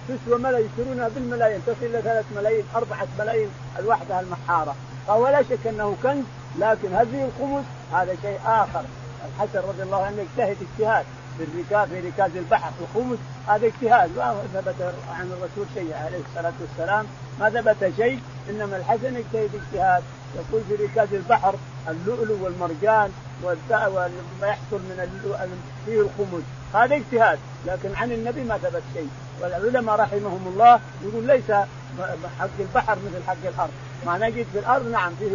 تسوى 0.07 0.39
ملا 0.39 0.59
يشترونها 0.59 1.07
بالملايين 1.07 1.61
تصل 1.67 1.85
إلى 1.85 2.01
ثلاث 2.01 2.25
ملايين 2.35 2.63
أربعة 2.75 3.07
ملايين 3.19 3.49
الوحدة 3.79 4.19
المحارة. 4.19 4.75
فهو 5.07 5.27
لا 5.27 5.43
شك 5.43 5.67
أنه 5.67 5.95
كنز 6.03 6.23
لكن 6.59 6.93
هذه 6.93 7.29
الخمس 7.29 7.65
هذا 7.93 8.15
شيء 8.21 8.39
آخر. 8.45 8.83
الحسن 9.25 9.67
رضي 9.67 9.83
الله 9.83 10.03
عنه 10.05 10.21
اجتهد 10.21 10.57
اجتهاد. 10.61 11.05
في 11.37 11.43
الركاب 11.43 11.87
في 11.87 11.99
ركاز 11.99 12.37
البحر 12.37 12.71
الخمس 12.81 13.17
هذا 13.47 13.65
اجتهاد. 13.67 14.09
ما 14.17 14.35
ثبت 14.53 14.75
عن 15.13 15.31
الرسول 15.31 15.65
شيء 15.73 15.93
عليه 16.05 16.21
الصلاة 16.29 16.53
والسلام؟ 16.61 17.05
ما 17.39 17.49
ثبت 17.49 17.93
شيء 17.97 18.19
إنما 18.49 18.77
الحسن 18.77 19.15
اجتهد 19.15 19.49
اجتهاد. 19.55 20.03
يقول 20.35 20.61
في 20.69 20.83
ركاز 20.83 21.13
البحر 21.13 21.55
اللؤلؤ 21.87 22.43
والمرجان 22.43 23.11
وما 23.43 24.09
يحصل 24.41 24.79
من 24.79 25.59
فيه 25.85 26.01
الخمس. 26.01 26.43
هذا 26.73 26.95
اجتهاد 26.95 27.39
لكن 27.67 27.95
عن 27.95 28.11
النبي 28.11 28.43
ما 28.43 28.57
ثبت 28.57 28.81
شيء. 28.93 29.09
والعلماء 29.41 29.95
رحمهم 29.95 30.47
الله 30.47 30.79
يقول 31.03 31.23
ليس 31.23 31.51
حق 32.39 32.49
البحر 32.59 32.95
مثل 32.95 33.23
حق 33.27 33.47
الأرض. 33.47 33.71
ما 34.05 34.17
نجد 34.17 34.45
في 34.53 34.59
الأرض 34.59 34.87
نعم 34.87 35.11
فيه 35.19 35.31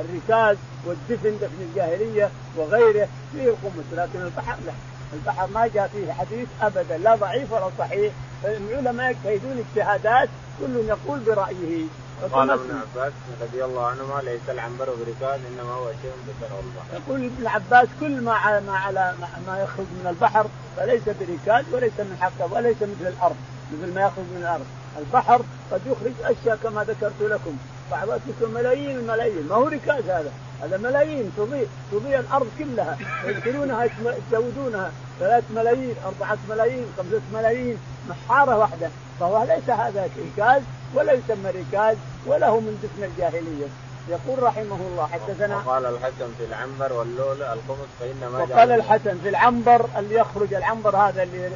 الركاز 0.00 0.56
والدفن 0.86 1.36
دفن 1.40 1.62
الجاهلية 1.70 2.30
وغيره 2.56 3.08
فيه 3.32 3.44
الخمس 3.48 3.84
لكن 3.92 4.22
البحر 4.22 4.56
لا. 4.66 4.72
البحر 5.12 5.48
ما 5.54 5.66
جاء 5.66 5.88
فيه 5.88 6.12
حديث 6.12 6.48
أبدا 6.62 6.98
لا 6.98 7.14
ضعيف 7.14 7.52
ولا 7.52 7.70
صحيح. 7.78 8.12
العلماء 8.44 9.10
يجتهدون 9.10 9.64
اجتهادات 9.68 10.28
كل 10.60 10.76
يقول 10.76 11.18
برأيه. 11.18 11.84
قال 12.32 12.50
ابن 12.50 12.70
عباس 12.70 13.12
رضي 13.42 13.64
الله 13.64 13.86
عنهما 13.86 14.20
ليس 14.20 14.40
العنبر 14.48 14.84
بركاز 14.84 15.40
إنما 15.50 15.72
هو 15.72 15.86
شيء 16.02 16.12
ذكره 16.28 16.60
البحر. 16.60 17.02
يقول 17.02 17.24
ابن 17.24 17.46
عباس 17.46 17.88
كل 18.00 18.20
ما 18.20 18.32
على 18.32 18.60
ما 18.60 18.76
على 18.76 19.14
ما 19.46 19.62
يخرج 19.62 19.86
من 19.86 20.06
البحر 20.10 20.46
فليس 20.76 21.02
بركاز 21.06 21.64
وليس 21.72 21.92
من 21.98 22.16
حقه 22.20 22.52
وليس 22.52 22.76
مثل 22.76 23.08
الأرض 23.08 23.36
مثل 23.72 23.94
ما 23.94 24.00
يخرج 24.00 24.24
من 24.24 24.38
الأرض، 24.40 24.66
البحر 24.98 25.42
قد 25.72 25.80
يخرج 25.86 26.12
أشياء 26.24 26.56
كما 26.62 26.84
ذكرت 26.84 27.22
لكم. 27.22 27.56
بعضها 27.90 28.18
ملايين 28.54 28.96
الملايين. 28.96 29.46
ما 29.48 29.54
هو 29.54 29.68
ركاز 29.68 30.04
هذا؟ 30.04 30.32
هذا 30.62 30.76
ملايين 30.76 31.32
تضيء 31.36 31.68
تضيء 31.92 32.18
الأرض 32.18 32.46
كلها. 32.58 32.98
يدخلونها 33.24 33.88
يزودونها 34.32 34.90
ثلاث 35.20 35.44
ملايين 35.50 35.94
أربعة 36.06 36.38
ملايين 36.50 36.86
خمسة 36.96 37.22
ملايين. 37.34 37.78
محارة 38.08 38.58
واحدة. 38.58 38.90
فهو 39.20 39.42
ليس 39.42 39.70
هذا 39.70 40.08
ركاز 40.18 40.62
ولا 40.94 41.12
يسمى 41.12 41.50
ركاز 41.50 41.96
ولا 42.26 42.48
هو 42.48 42.60
من 42.60 42.78
دفن 42.82 43.04
الجاهلية. 43.04 43.66
يقول 44.08 44.42
رحمه 44.42 44.76
الله 44.76 45.06
حدثنا 45.06 45.56
وقال 45.56 45.86
الحسن 45.86 46.28
في 46.38 46.44
العنبر 46.44 46.92
واللؤلؤ 46.92 47.52
الخمس 47.52 47.88
فإنما 48.00 48.38
وقال 48.38 48.72
الحسن 48.72 49.18
في 49.22 49.28
العنبر 49.28 49.86
اللي 49.98 50.14
يخرج 50.14 50.54
العنبر 50.54 50.96
هذا 50.96 51.22
اللي 51.22 51.50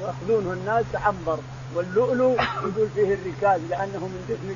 يأخذونه 0.00 0.52
الناس 0.52 0.84
عنبر. 0.94 1.38
واللؤلؤ 1.74 2.40
يقول 2.40 2.88
فيه 2.94 3.14
الركاز 3.14 3.60
لأنه 3.70 3.98
من 3.98 4.24
دفن 4.28 4.48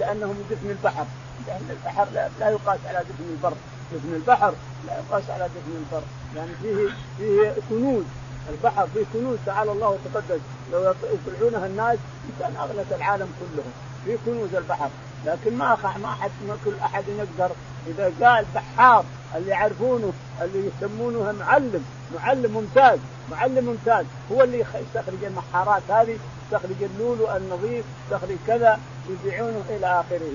لأنه 0.00 0.26
من 0.26 0.46
دفن 0.50 0.70
البحر. 0.70 1.06
لأن 1.46 1.70
البحر 1.70 2.06
لا 2.40 2.50
يقاس 2.50 2.78
على 2.86 2.98
دفن 2.98 3.24
البر. 3.30 3.56
دفن 3.92 4.14
البحر 4.14 4.54
لا 4.86 4.92
يقاس 4.98 5.30
على 5.30 5.44
دفن 5.44 5.76
البر. 5.76 6.04
يعني 6.36 6.50
فيه 6.62 6.94
فيه 7.18 7.54
كنوز. 7.68 8.04
البحر 8.50 8.86
فيه 8.94 9.04
كنوز 9.12 9.38
تعالى 9.46 9.72
الله 9.72 9.88
وتقدس. 9.88 10.40
لو 10.72 10.94
يطلعونها 11.14 11.66
الناس 11.66 11.98
كان 12.40 12.56
اغلت 12.56 12.92
العالم 12.92 13.28
كلهم 13.40 13.72
في 14.04 14.18
كنوز 14.26 14.54
البحر. 14.54 14.88
لكن 15.26 15.56
ما 15.58 15.76
ما 16.02 16.08
أحد 16.08 16.30
ما 16.48 16.56
كل 16.64 16.74
أحد 16.82 17.04
يقدر. 17.08 17.50
إذا 17.86 18.12
قال 18.22 18.44
بحار 18.54 19.04
اللي 19.34 19.50
يعرفونه 19.50 20.12
اللي 20.42 20.70
يسمونه 20.82 21.32
معلم 21.32 21.84
معلم 22.14 22.52
ممتاز 22.52 22.98
معلم 23.30 23.64
ممتاز. 23.64 24.06
هو 24.32 24.42
اللي 24.42 24.58
يستخرج 24.58 25.24
المحارات 25.24 25.82
هذه 25.88 26.16
يستخرج 26.44 26.82
اللولو 26.82 27.36
النظيف 27.36 27.84
يستخرج 28.04 28.36
كذا 28.46 28.78
يبيعونه 29.10 29.62
إلى 29.70 29.86
آخره. 30.00 30.30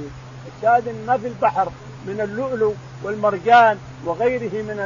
الشاهد 0.58 0.96
ما 1.08 1.18
في 1.18 1.28
البحر 1.28 1.72
من 2.08 2.22
اللؤلؤ 2.22 2.74
والمرجان 3.04 3.78
وغيره 4.06 4.64
من 4.64 4.80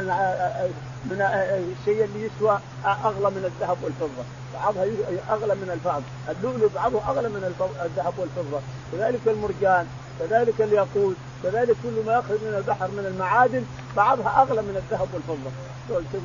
من 1.10 1.20
الشيء 1.20 2.04
اللي 2.04 2.26
يسوى 2.26 2.58
أغلى 2.84 3.30
من 3.30 3.44
الذهب 3.44 3.76
والفضة. 3.82 4.24
بعضها 4.54 4.84
أغلى 5.30 5.54
من 5.54 5.70
الفضه 5.74 6.02
اللؤلؤ 6.30 6.68
بعضه 6.74 6.98
أغلى 7.08 7.28
من 7.28 7.54
الذهب 7.84 8.14
والفضة. 8.18 8.60
كذلك 8.92 9.20
المرجان 9.26 9.86
كذلك 10.20 10.60
الياقوت 10.60 11.16
كذلك 11.42 11.76
كل 11.82 12.06
ما 12.06 12.12
يخرج 12.12 12.38
من 12.48 12.54
البحر 12.58 12.88
من 12.88 13.06
المعادن 13.06 13.64
بعضها 13.96 14.42
أغلى 14.42 14.62
من 14.62 14.76
الذهب 14.76 15.08
والفضة. 15.14 15.50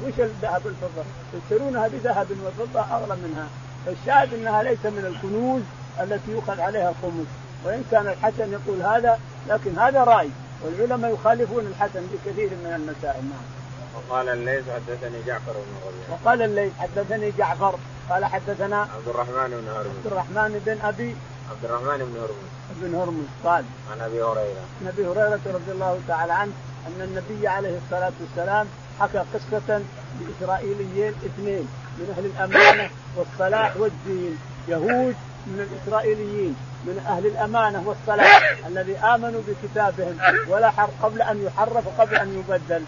وش 0.07 0.19
الذهب 0.19 0.65
والفضة؟ 0.65 1.03
يشترونها 1.33 1.87
بذهب 1.87 2.27
وفضة 2.45 2.79
أغلى 2.79 3.15
منها. 3.15 3.47
فالشاهد 3.85 4.33
إنها 4.33 4.63
ليس 4.63 4.85
من 4.85 5.05
الكنوز 5.05 5.61
التي 6.01 6.31
يؤخذ 6.31 6.59
عليها 6.59 6.89
الخمس 6.89 7.27
وإن 7.65 7.83
كان 7.91 8.07
الحسن 8.07 8.51
يقول 8.51 8.81
هذا 8.81 9.19
لكن 9.49 9.79
هذا 9.79 10.03
رأي. 10.03 10.29
والعلماء 10.65 11.13
يخالفون 11.13 11.65
الحسن 11.65 12.07
بكثير 12.13 12.49
من 12.49 12.73
المسائل. 12.75 13.23
نعم. 13.25 13.60
وقال 13.95 14.29
الليث 14.29 14.63
حدثني 14.69 15.23
جعفر 15.27 15.51
بن 15.51 15.73
ربيعه. 15.87 16.19
وقال 16.21 16.41
الليث 16.41 16.73
حدثني 16.79 17.31
جعفر 17.37 17.75
قال 18.09 18.25
حدثنا 18.25 18.81
عبد 18.81 19.07
الرحمن 19.07 19.49
بن 19.49 19.67
هرمز. 19.67 19.95
عبد 19.97 20.05
الرحمن 20.05 20.61
بن 20.65 20.77
أبي 20.83 21.15
عبد 21.51 21.65
الرحمن 21.65 21.97
بن 21.97 22.19
هرمز. 22.19 22.51
بن 22.81 22.95
هرمز 22.95 23.25
قال 23.43 23.63
عن 23.91 24.01
أبي 24.01 24.23
هريرة. 24.23 24.63
عن 24.81 24.87
أبي 24.87 25.07
هريرة 25.07 25.39
رضي 25.45 25.71
الله 25.71 25.99
تعالى 26.07 26.33
عنه 26.33 26.51
أن 26.87 27.01
النبي 27.01 27.47
عليه 27.47 27.77
الصلاة 27.85 28.11
والسلام 28.21 28.67
حكى 28.99 29.23
قصة 29.33 29.81
لإسرائيليين 30.21 31.13
اثنين 31.25 31.67
من 31.97 32.15
أهل 32.17 32.25
الأمانة 32.25 32.89
والصلاح 33.15 33.77
والدين 33.77 34.37
يهود 34.67 35.15
من 35.47 35.67
الإسرائيليين 35.71 36.55
من 36.85 37.05
أهل 37.07 37.25
الأمانة 37.25 37.83
والصلاح 37.87 38.57
الذي 38.67 38.97
آمنوا 38.97 39.41
بكتابهم 39.47 40.17
ولا 40.47 40.69
حر 40.69 40.89
قبل 41.03 41.21
أن 41.21 41.45
يحرف 41.45 41.87
وقبل 41.87 42.15
أن 42.15 42.39
يبدل 42.39 42.83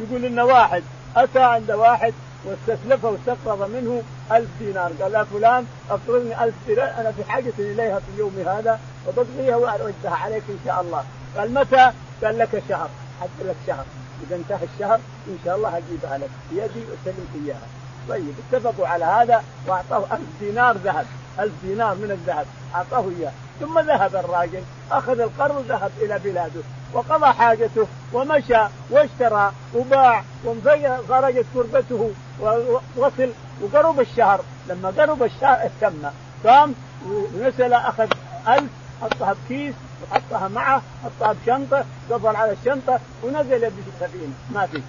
يقول 0.00 0.24
إن 0.24 0.40
واحد 0.40 0.82
أتى 1.16 1.42
عند 1.42 1.70
واحد 1.70 2.14
واستسلفه 2.44 3.08
واستقرض 3.08 3.70
منه 3.70 4.02
ألف 4.32 4.48
دينار. 4.60 4.92
قال 5.02 5.14
يا 5.14 5.24
فلان 5.24 5.66
اقرضني 5.90 6.44
ألف 6.44 6.54
دينار 6.66 6.94
أنا 6.98 7.12
في 7.12 7.24
حاجة 7.30 7.52
إليها 7.58 7.98
في 7.98 8.06
اليوم 8.14 8.44
هذا 8.46 8.80
وتقضيها 9.06 9.56
واردها 9.56 10.14
عليك 10.24 10.42
إن 10.48 10.58
شاء 10.64 10.80
الله. 10.80 11.04
قال 11.36 11.54
متى؟ 11.54 11.92
قال 12.24 12.38
لك 12.38 12.62
شهر. 12.68 12.88
حتى 13.20 13.48
لك 13.48 13.56
شهر. 13.66 13.84
إذا 14.26 14.36
انتهى 14.36 14.68
الشهر 14.74 15.00
إن 15.28 15.38
شاء 15.44 15.56
الله 15.56 15.76
أجيبها 15.76 16.18
لك. 16.18 16.30
بيدي 16.50 16.84
واسلمك 16.90 17.44
إياها. 17.44 17.66
طيب 18.08 18.34
اتفقوا 18.52 18.86
على 18.86 19.04
هذا 19.04 19.44
وأعطاه 19.66 20.04
ألف 20.12 20.28
دينار 20.40 20.76
ذهب. 20.76 21.06
ألف 21.38 21.52
دينار 21.62 21.94
من 21.94 22.10
الذهب. 22.10 22.46
أعطاه 22.74 23.04
إياه. 23.18 23.32
ثم 23.60 23.78
ذهب 23.78 24.16
الراجل 24.16 24.62
أخذ 24.92 25.20
القرض 25.20 25.56
وذهب 25.56 25.90
إلى 26.00 26.18
بلاده. 26.18 26.62
وقضى 26.92 27.26
حاجته 27.26 27.86
ومشى 28.12 28.62
واشترى 28.90 29.52
وباع 29.74 30.22
وخرجت 30.44 31.46
كربته 31.54 32.10
ووصل 32.40 33.30
وقرب 33.62 34.00
الشهر. 34.00 34.40
لما 34.68 34.88
قرب 34.98 35.22
الشهر 35.22 35.58
اهتم. 35.64 36.10
قام 36.46 36.74
ونزل 37.06 37.72
أخذ 37.72 38.08
ألف 38.48 38.70
حطها 39.02 39.34
بكيس 39.44 39.74
وحطها 40.02 40.48
معه 40.48 40.82
حطها 41.04 41.32
بشنطة 41.32 41.84
قفل 42.10 42.36
على 42.36 42.52
الشنطة 42.52 43.00
ونزل 43.22 43.70
بسفينة 43.70 44.34
ما 44.50 44.66
في. 44.66 44.82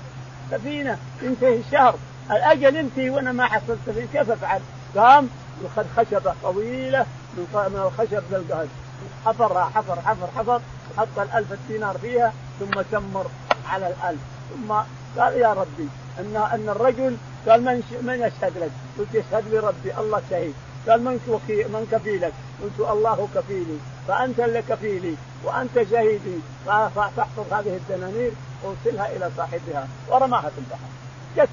سفينة 0.52 0.98
ينتهي 1.22 1.56
الشهر. 1.56 1.96
الأجل 2.32 2.76
ينتهي 2.76 3.10
وأنا 3.10 3.32
ما 3.32 3.46
حصلت 3.46 3.80
سفينة 3.88 4.08
كيف 4.14 4.32
أفعل؟ 4.32 4.62
قام 4.96 5.30
وخذ 5.64 5.86
خشبة 5.98 6.34
طويلة 6.44 7.06
من 7.38 7.82
الخشب 7.86 8.24
ذا 8.50 8.68
حفرها 9.26 9.72
حفر 9.76 9.96
حفر 10.02 10.28
حفر. 10.38 10.62
وحط 10.98 11.20
الألف 11.20 11.48
دينار 11.68 11.98
فيها 11.98 12.34
ثم 12.60 12.82
سمر 12.92 13.26
على 13.70 13.88
الألف. 13.88 14.20
ثم 14.50 14.74
قال 15.18 15.38
يا 15.38 15.54
ربي 15.54 15.88
أن 16.20 16.36
أن 16.36 16.70
الرجل 16.70 17.18
قال 17.48 17.62
من 17.62 17.84
من 18.02 18.14
يشهد 18.14 18.58
لك؟ 18.58 18.72
قلت 19.00 19.16
يشهد 19.16 19.44
لي 19.52 19.60
ربي 19.60 19.98
الله 20.00 20.22
شهيد. 20.30 20.54
قال 20.90 21.04
من 21.04 21.12
من 21.50 21.88
كفيلك؟ 21.92 22.34
قلت 22.62 22.90
الله 22.90 23.28
كفيلي 23.36 23.78
فأنت 24.08 24.40
اللي 24.40 24.62
كفيلي 24.62 25.16
وأنت 25.44 25.84
شهيدي 25.92 26.40
فاحفظ 26.66 27.54
هذه 27.54 27.80
الدنانير 27.82 28.32
وارسلها 28.64 29.16
إلى 29.16 29.30
صاحبها. 29.38 29.88
ورماها 30.10 30.50
في 30.50 30.58
البحر. 30.58 30.90
جت 31.38 31.50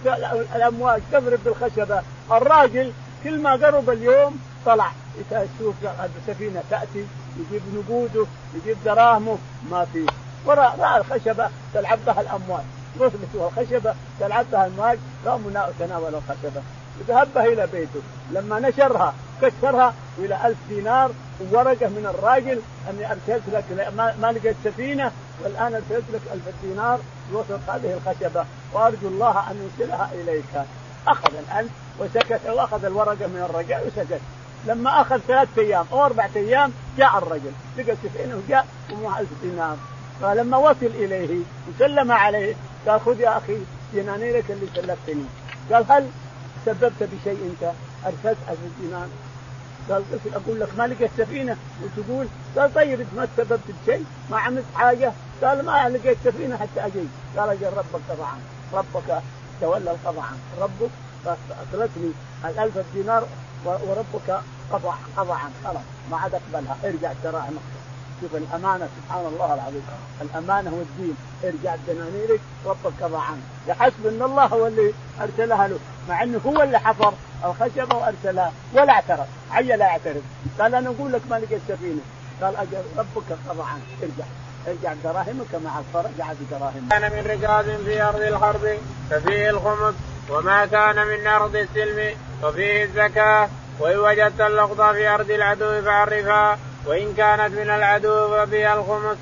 الأمواج 0.56 1.02
تضرب 1.12 1.38
بالخشبة. 1.44 2.02
الراجل 2.30 2.92
كل 3.24 3.40
ما 3.40 3.52
قرب 3.52 3.90
اليوم 3.90 4.38
طلع. 4.66 4.92
يشوف 5.32 5.74
السفينه 5.84 6.62
تأتي. 6.70 7.06
يجيب 7.38 7.62
نقوده 7.74 8.26
يجيب 8.54 8.76
دراهمه 8.84 9.38
ما 9.70 9.86
في. 9.92 10.06
وراء 10.46 10.76
راى 10.80 11.00
الخشبة 11.00 11.48
تلعب 11.74 11.98
بها 12.06 12.20
الاموال 12.20 12.64
وصلت 12.98 13.34
الخشبة 13.34 13.94
تلعب 14.20 14.46
بها 14.52 14.66
المال 14.66 14.98
قاموا 15.26 15.50
تناولوا 15.78 16.20
الخشبة. 16.20 16.62
ذهبها 17.08 17.44
إلى 17.44 17.66
بيته 17.66 18.00
لما 18.32 18.60
نشرها 18.60 19.14
كسرها 19.42 19.94
إلى 20.18 20.46
ألف 20.46 20.56
دينار 20.68 21.10
وورقة 21.40 21.88
من 21.88 22.14
الراجل 22.14 22.60
أني 22.90 23.12
أرسلت 23.12 23.42
لك 23.52 23.64
ما 24.20 24.32
لقيت 24.32 24.56
سفينة 24.64 25.12
والآن 25.44 25.74
أرسلت 25.74 26.04
لك 26.12 26.20
ألف 26.34 26.42
دينار 26.62 26.98
بوسط 27.32 27.60
هذه 27.68 27.98
الخشبة. 27.98 28.44
وأرجو 28.72 29.08
الله 29.08 29.50
أن 29.50 29.70
يوصلها 29.78 30.10
إليك. 30.14 30.64
أخذ 31.08 31.32
الألف 31.34 31.70
وسكت 32.00 32.40
وأخذ 32.46 32.84
الورقة 32.84 33.26
من 33.26 33.46
الرجال 33.50 33.80
وسكت. 33.86 34.20
لما 34.66 35.00
أخذ 35.00 35.18
ثلاثة 35.18 35.62
أيام 35.62 35.86
أو 35.92 36.04
أربعة 36.04 36.30
أيام 36.36 36.72
جاء 36.98 37.18
الرجل 37.18 37.52
لقى 37.78 37.96
سفينه 38.04 38.36
وجاء 38.46 38.66
ومعه 38.92 39.20
ألف 39.20 39.28
دينار 39.42 39.76
فلما 40.22 40.56
وصل 40.56 40.76
إليه 40.86 41.38
وسلم 41.68 42.12
عليه 42.12 42.54
قال 42.88 43.00
خذ 43.00 43.20
يا 43.20 43.38
أخي 43.38 43.56
دينانيرك 43.94 44.44
اللي 44.50 44.66
سلفتني. 44.74 45.24
قال 45.72 45.84
هل 45.92 46.08
سببت 46.66 46.92
بشيء 47.00 47.50
أنت؟ 47.52 47.72
أرسلت 48.06 48.38
ألف 48.48 48.58
دينار 48.80 49.06
قال 49.90 50.04
أقول 50.34 50.60
لك 50.60 50.68
ما 50.78 50.86
لقيت 50.86 51.10
سفينة؟ 51.18 51.56
وتقول 51.82 52.26
قال 52.56 52.74
طيب 52.74 53.00
انت 53.00 53.08
ما 53.16 53.28
تسببت 53.36 53.60
بشيء 53.82 54.04
ما 54.30 54.38
عملت 54.38 54.64
حاجة؟ 54.74 55.12
قال 55.42 55.64
ما 55.64 55.88
لقيت 55.88 56.18
سفينة 56.24 56.56
حتى 56.56 56.86
اجيت 56.86 57.08
قال 57.36 57.48
أجل 57.48 57.66
ربك 57.66 58.00
طبعا. 58.08 58.38
ربك 58.72 59.22
تولى 59.60 59.90
القضاء 59.90 60.24
عنك 60.24 60.60
ربك 60.60 60.90
فاخرجني 61.24 62.12
الألف 62.44 62.78
دينار 62.94 63.26
وربك 63.64 64.40
قضى 64.72 64.92
قضى 65.16 65.32
عنك. 65.32 65.52
خلاص 65.64 65.82
ما 66.10 66.16
عاد 66.16 66.34
أقبلها. 66.34 66.76
ارجع 66.84 67.12
الدراهم 67.12 67.58
شوف 68.20 68.34
الأمانة 68.34 68.88
سبحان 68.96 69.26
الله 69.26 69.54
العظيم. 69.54 69.86
الأمانة 70.22 70.70
والدين 70.74 71.16
ارجع 71.44 71.76
دنانيرك 71.88 72.40
ربك 72.66 72.92
قضى 73.02 73.16
عنك. 73.16 73.42
يحسب 73.68 74.06
إن 74.06 74.22
الله 74.22 74.46
هو 74.46 74.66
اللي 74.66 74.92
أرسلها 75.20 75.68
له. 75.68 75.78
مع 76.08 76.22
إنه 76.22 76.40
هو 76.46 76.62
اللي 76.62 76.78
حفر 76.78 77.12
الخشبه 77.44 77.96
وارسلها 77.96 78.52
ولا 78.74 78.92
اعترف. 78.92 79.26
عيا 79.50 79.76
لا 79.76 79.86
يعترف. 79.86 80.22
قال 80.60 80.74
أنا 80.74 80.90
أقول 80.90 81.12
لك 81.12 81.22
ما 81.30 81.36
لقيت 81.36 81.60
سفينة. 81.68 82.00
قال 82.42 82.56
أجل 82.56 82.82
ربك 82.96 83.38
قضى 83.48 83.62
عنك. 83.62 83.82
ارجع. 84.02 84.24
ارجع 84.68 84.94
دراهمك 85.04 85.54
مع 85.64 85.78
الفرج. 85.78 86.12
رجع 86.14 86.32
بدراهمك. 86.40 86.90
كان 86.90 87.12
من 87.12 87.30
ركاب 87.30 87.78
في 87.84 88.02
أرض 88.02 88.20
الحرب 88.20 88.78
ففيه 89.10 89.50
الخمس 89.50 89.94
وما 90.30 90.66
كان 90.66 91.06
من 91.06 91.26
أرض 91.26 91.56
السلم 91.56 92.16
ففيه 92.42 92.84
الزكاة 92.84 93.48
وإن 93.80 93.98
وجدت 93.98 94.40
اللقطة 94.40 94.92
في 94.92 95.08
أرض 95.08 95.30
العدو 95.30 95.82
فعرفها 95.82 96.58
وإن 96.86 97.14
كانت 97.16 97.54
من 97.54 97.70
العدو 97.70 98.28
ففيها 98.28 98.74
الخمس. 98.74 99.16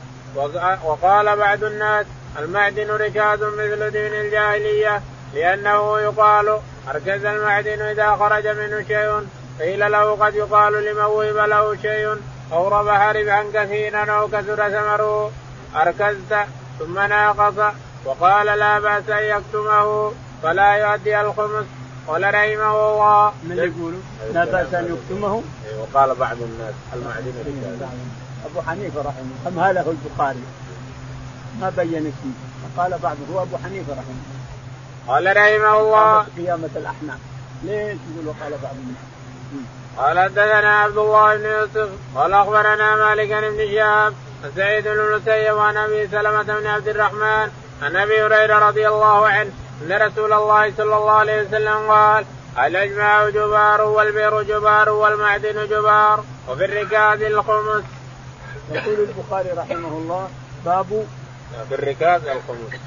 وقال 0.85 1.37
بعض 1.37 1.65
الناس 1.65 2.07
المعدن 2.39 2.91
ركاز 2.91 3.43
مثل 3.43 3.91
دين 3.91 4.15
الجاهلية 4.15 5.03
لأنه 5.35 6.01
يقال 6.01 6.59
أركز 6.89 7.25
المعدن 7.25 7.83
إذا 7.83 8.17
خرج 8.17 8.47
منه 8.47 8.85
شيء 8.89 9.27
قيل 9.61 9.93
له 9.93 10.17
قد 10.17 10.35
يقال 10.35 10.73
لمن 10.73 11.05
وهب 11.05 11.37
له 11.37 11.77
شيء 11.83 12.17
أو 12.53 12.69
ربح 12.69 13.09
ربحا 13.09 13.45
كثيرا 13.55 14.13
أو 14.13 14.29
كثر 14.29 14.69
ثمره. 14.69 15.31
أركزت 15.77 16.37
ثم 16.79 16.99
ناقص. 16.99 17.75
وقال 18.05 18.47
لا 18.47 18.79
بأس 18.79 19.11
أن 19.11 19.25
يكتمه. 19.25 20.13
فلا 20.43 20.75
يؤدي 20.75 21.21
الخمس 21.21 21.67
قال 22.09 22.23
رحمه 22.35 22.71
الله 22.91 23.33
من 23.45 23.57
يقول؟ 23.57 23.95
لا 24.35 24.45
بأس 24.45 24.75
أن 24.75 24.85
يكتمه. 24.85 25.43
إيه، 25.67 25.77
وقال 25.81 26.15
بعض 26.15 26.37
الناس 26.41 26.75
رجال 26.95 27.89
أبو 28.47 28.61
حنيفة 28.63 29.01
رحمه 29.01 29.21
الله. 29.21 29.49
امهله 29.49 29.95
البخاري؟ 29.95 30.43
ما 31.61 31.73
بين 31.77 32.13
اسمه. 32.13 32.33
قال 32.77 32.99
بعض 33.03 33.17
هو 33.33 33.43
أبو 33.43 33.57
حنيفة 33.57 33.93
رحمه 33.93 34.17
الله. 34.27 34.41
قال 35.09 35.37
رحمه 35.37 35.81
الله 35.81 36.27
قيامة 36.37 36.71
الأحناف. 36.77 37.19
ليش 37.63 37.99
يقول 38.15 38.27
وقال 38.27 38.53
بعض 38.63 38.75
الناس؟ 38.75 39.07
قال 39.97 40.19
حدثنا 40.19 40.79
عبد 40.79 40.99
الله 40.99 41.37
بن 41.37 41.45
يوسف. 41.45 41.89
قال 42.17 42.33
أخبرنا 42.33 42.97
مالك 42.97 43.29
بن 43.29 43.75
شهاب 43.75 44.15
سعيد 44.57 44.89
بن 44.89 45.01
المسيب 45.01 45.55
وعن 45.55 45.77
أبي 45.77 46.09
سلمة 46.09 46.43
بن 46.43 46.67
عبد 46.67 46.89
الرحمن 46.89 47.49
عن 47.83 47.97
أبي 47.97 48.23
هريرة 48.23 48.59
رضي 48.69 48.89
الله 48.89 49.29
عنه 49.29 49.51
إن 49.83 49.93
رسول 49.93 50.33
الله 50.33 50.73
صلى 50.77 50.97
الله 50.97 51.13
عليه 51.13 51.43
وسلم 51.43 51.91
قال 51.91 52.25
الاجماع 52.59 53.29
جبار 53.29 53.81
والبئر 53.81 54.43
جبار 54.43 54.89
والمعدن 54.89 55.67
جبار 55.67 56.25
وفي 56.49 56.65
الركاز 56.65 57.23
الخمس. 57.23 57.85
يقول 58.73 59.09
البخاري 59.09 59.51
رحمه 59.51 59.89
الله 59.89 60.29
باب 60.65 61.07
في 61.69 61.75
الركاز 61.75 62.23
الخمس. 62.23 62.81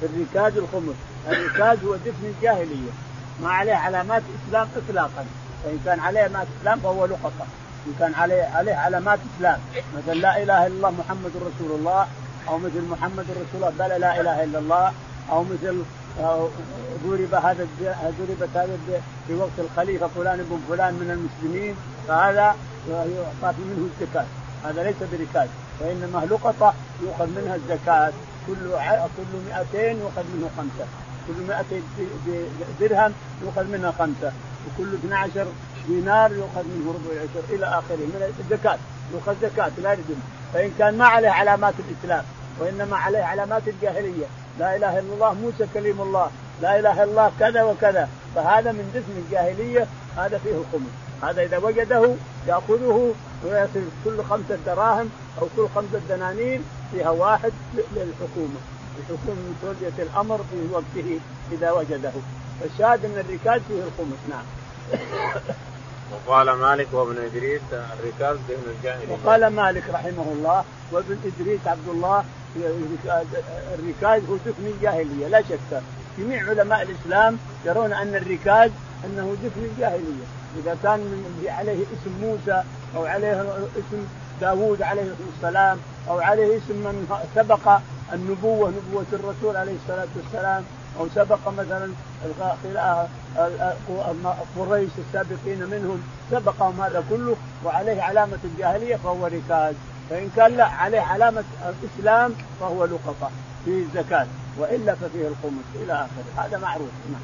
في 0.00 0.06
الركاز 0.06 0.56
الخمس، 0.56 0.94
الركاز 1.28 1.84
هو 1.84 1.94
دفن 1.94 2.34
الجاهلية 2.36 2.90
ما 3.42 3.50
عليه 3.50 3.74
علامات 3.74 4.22
إسلام 4.48 4.68
اطلاقا 4.76 5.26
فإن 5.64 5.78
كان 5.84 6.00
عليه 6.00 6.20
علامات 6.20 6.46
إسلام 6.60 6.80
فهو 6.80 7.04
لقطه 7.06 7.46
إن 7.86 7.94
كان 7.98 8.14
عليه 8.14 8.42
عليه 8.42 8.74
علامات 8.74 9.18
إسلام 9.36 9.60
مثل 9.96 10.20
لا 10.20 10.42
إله 10.42 10.66
إلا 10.66 10.76
الله 10.76 10.90
محمد 10.90 11.32
رسول 11.36 11.78
الله 11.78 12.06
أو 12.48 12.58
مثل 12.58 12.82
محمد 12.82 13.24
رسول 13.30 13.54
الله 13.54 13.70
بل 13.70 14.00
لا 14.00 14.20
إله 14.20 14.44
إلا 14.44 14.58
الله 14.58 14.92
أو 15.30 15.44
مثل 15.44 15.82
ضرب 17.06 17.34
هذا 17.34 17.66
ضربت 18.18 18.56
هذا 18.56 18.78
في 19.26 19.34
وقت 19.34 19.58
الخليفة 19.58 20.06
فلان 20.06 20.36
بن 20.36 20.60
فلان 20.68 20.94
من 20.94 21.10
المسلمين 21.10 21.74
فهذا 22.08 22.56
يعطى 22.88 23.58
منه 23.58 23.88
الزكاة. 24.00 24.24
هذا 24.64 24.82
ليس 24.82 24.96
بركاز 25.12 25.48
وإنما 25.80 26.26
لقطة 26.30 26.74
يؤخذ 27.02 27.26
منها 27.26 27.54
الزكاة. 27.54 28.12
كل 28.46 28.56
كل 29.16 29.38
200 29.74 29.78
يؤخذ 29.78 30.24
منه 30.34 30.50
خمسة. 30.56 30.86
كل 31.28 31.42
100 31.48 31.64
درهم 32.80 33.12
يؤخذ 33.42 33.64
منها 33.64 33.92
خمسة. 33.98 34.32
وكل 34.66 34.94
12 34.94 35.46
دينار 35.88 36.32
يؤخذ 36.32 36.64
منه 36.64 36.94
ربع 36.94 37.12
العشر 37.12 37.54
إلى 37.54 37.66
آخره. 37.66 37.96
من 37.96 38.34
الزكاة. 38.38 38.78
يؤخذ 39.14 39.34
زكاة 39.42 39.70
لا 39.82 39.90
يردم 39.90 40.20
فإن 40.54 40.70
كان 40.78 40.98
ما 40.98 41.06
عليه 41.06 41.28
علامات 41.28 41.74
الإسلام 41.78 42.24
وإنما 42.60 42.96
عليه 42.96 43.22
علامات 43.22 43.68
الجاهلية 43.68 44.26
لا 44.58 44.76
إله 44.76 44.98
إلا 44.98 45.14
الله 45.14 45.34
موسى 45.34 45.66
كليم 45.74 46.00
الله. 46.00 46.30
لا 46.62 46.78
إله 46.78 47.02
إلا 47.02 47.04
الله 47.04 47.32
كذا 47.40 47.62
وكذا. 47.62 48.08
فهذا 48.34 48.72
من 48.72 48.90
دفن 48.94 49.14
الجاهلية 49.26 49.86
هذا 50.16 50.38
فيه 50.38 50.50
الخمس 50.50 50.90
هذا 51.22 51.42
إذا 51.42 51.58
وجده 51.58 52.14
يأخذه 52.46 53.14
ويصل 53.44 53.84
كل 54.04 54.24
خمسة 54.24 54.58
دراهم 54.66 55.10
أو 55.40 55.46
كل 55.56 55.68
خمسة 55.74 56.00
دنانير 56.08 56.60
فيها 56.92 57.10
واحد 57.10 57.52
للحكومة. 57.74 58.60
الحكومة 58.98 59.40
من 59.46 59.56
توليه 59.62 60.10
الأمر 60.10 60.38
في 60.50 60.72
وقته 60.72 61.20
إذا 61.52 61.70
وجده. 61.72 62.12
فالشاهد 62.60 63.04
أن 63.04 63.24
الركاز 63.28 63.60
فيه 63.68 63.82
الخمس 63.82 64.18
نعم. 64.30 64.44
وقال 66.26 66.50
مالك 66.50 66.88
وابن 66.92 67.16
إدريس 67.24 67.62
الركاز 67.72 68.36
دهن 68.48 68.76
الجاهلية. 68.78 69.12
وقال 69.12 69.46
مالك 69.46 69.84
رحمه 69.92 70.26
الله 70.32 70.64
وابن 70.92 71.16
إدريس 71.24 71.60
عبد 71.66 71.88
الله 71.88 72.24
الركاز 73.78 74.22
هو 74.30 74.36
دفن 74.36 74.66
الجاهلية 74.66 75.28
لا 75.28 75.42
شك. 75.42 75.82
جميع 76.18 76.48
علماء 76.48 76.82
الإسلام 76.82 77.38
يرون 77.64 77.92
أن 77.92 78.14
الركاز 78.14 78.70
أنه 79.04 79.36
دفن 79.44 79.64
الجاهلية. 79.64 80.26
إذا 80.58 80.76
كان 80.82 81.24
عليه 81.46 81.82
اسم 81.82 82.12
موسى 82.22 82.62
أو 82.96 83.04
عليه 83.04 83.40
اسم 83.78 84.06
داوود 84.40 84.82
عليه 84.82 85.14
السلام 85.36 85.78
أو 86.08 86.18
عليه 86.20 86.56
اسم 86.56 86.74
من 86.74 87.24
سبق 87.34 87.78
النبوة 88.12 88.68
نبوة 88.70 89.06
الرسول 89.12 89.56
عليه 89.56 89.74
الصلاة 89.82 90.06
والسلام 90.16 90.64
أو 91.00 91.06
سبق 91.14 91.48
مثلا 91.48 91.90
قريش 94.58 94.90
السابقين 94.98 95.66
منهم 95.70 96.02
سبقهم 96.30 96.80
هذا 96.80 97.04
كله 97.10 97.36
وعليه 97.64 98.02
علامة 98.02 98.38
الجاهلية 98.44 98.96
فهو 98.96 99.26
ركاز. 99.26 99.74
فإن 100.10 100.30
كان 100.36 100.56
لا 100.56 100.64
عليه 100.64 101.00
علامة 101.00 101.44
الإسلام 101.68 102.34
فهو 102.60 102.84
لقطة 102.84 103.30
فيه 103.64 103.82
الزكاه 103.82 104.26
وإلا 104.58 104.94
ففيه 104.94 105.28
الخمس 105.28 105.64
إلى 105.74 105.92
آخره. 105.92 106.44
هذا 106.44 106.58
معروف. 106.58 106.90
نعم. 107.12 107.20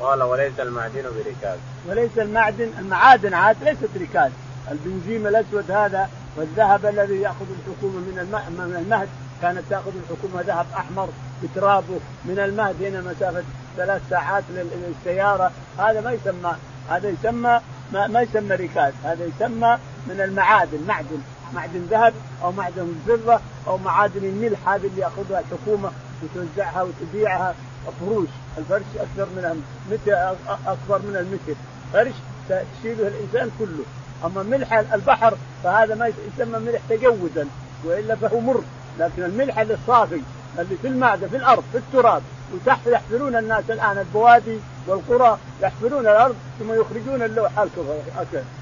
قال 0.00 0.22
وليس 0.22 0.60
المعدن 0.60 1.02
بركاز. 1.02 1.58
وليس 1.88 2.18
المعدن 2.18 2.70
المعادن 2.78 3.34
عاد 3.34 3.56
ليست 3.64 3.88
ركاز. 4.00 4.30
البنزيم 4.70 5.26
الأسود 5.26 5.70
هذا 5.70 6.08
والذهب 6.36 6.86
الذي 6.86 7.14
يأخذ 7.14 7.46
الحكومة 7.50 7.98
من 7.98 8.14
من 8.58 8.76
المهد 8.78 9.08
كانت 9.42 9.62
تأخذ 9.70 9.92
الحكومة 9.96 10.42
ذهب 10.42 10.66
أحمر 10.76 11.08
بترابه 11.42 12.00
من 12.24 12.38
المهد 12.38 12.82
هنا 12.82 13.00
مسافة 13.00 13.42
ثلاث 13.76 14.02
ساعات 14.10 14.44
للسيارة. 14.50 15.52
هذا 15.78 16.00
ما 16.00 16.12
يسمى 16.12 16.52
هذا 16.90 17.08
يسمى 17.08 17.60
ما, 17.92 18.06
ما 18.06 18.20
يسمى 18.22 18.54
ركاز. 18.54 18.92
هذا 19.04 19.24
يسمى 19.24 19.78
من 20.06 20.20
المعادن 20.20 20.78
معدن 20.88 21.18
معدن 21.54 21.86
ذهب 21.90 22.14
أو 22.42 22.52
معدن 22.52 22.94
فضه 23.08 23.40
أو 23.66 23.78
معادن 23.78 24.24
الملح 24.24 24.68
هذه 24.68 24.86
اللي 24.86 25.00
يأخذها 25.00 25.40
الحكومة 25.40 25.90
وتوزعها 26.22 26.82
وتبيعها. 26.82 27.54
فروش 28.00 28.28
الفرش 28.58 28.82
أكثر 28.96 29.26
من 29.36 29.62
متر 29.90 30.36
أكبر 30.66 30.98
من 30.98 31.16
المتر. 31.16 31.60
فرش 31.92 32.14
تشيله 32.48 33.08
الإنسان 33.08 33.50
كله. 33.58 33.84
أما 34.24 34.42
ملح 34.42 34.72
البحر 34.72 35.34
فهذا 35.64 35.94
ما 35.94 36.06
يسمى 36.06 36.58
ملح 36.58 36.80
تجوزا 36.88 37.46
وإلا 37.84 38.14
فهو 38.14 38.40
مر. 38.40 38.62
لكن 38.98 39.22
الملح 39.22 39.58
الصافي 39.58 40.20
اللي 40.58 40.76
في 40.82 40.88
المعدة 40.88 41.28
في 41.28 41.36
الأرض 41.36 41.64
في 41.72 41.78
التراب 41.78 42.22
وتحت 42.54 42.86
يحفرون 42.86 43.36
الناس 43.36 43.64
الآن 43.70 43.98
البوادي 43.98 44.58
والقرى 44.86 45.38
يحفرون 45.62 46.00
الأرض 46.00 46.36
ثم 46.58 46.72
يخرجون 46.72 47.22
اللوح. 47.22 47.50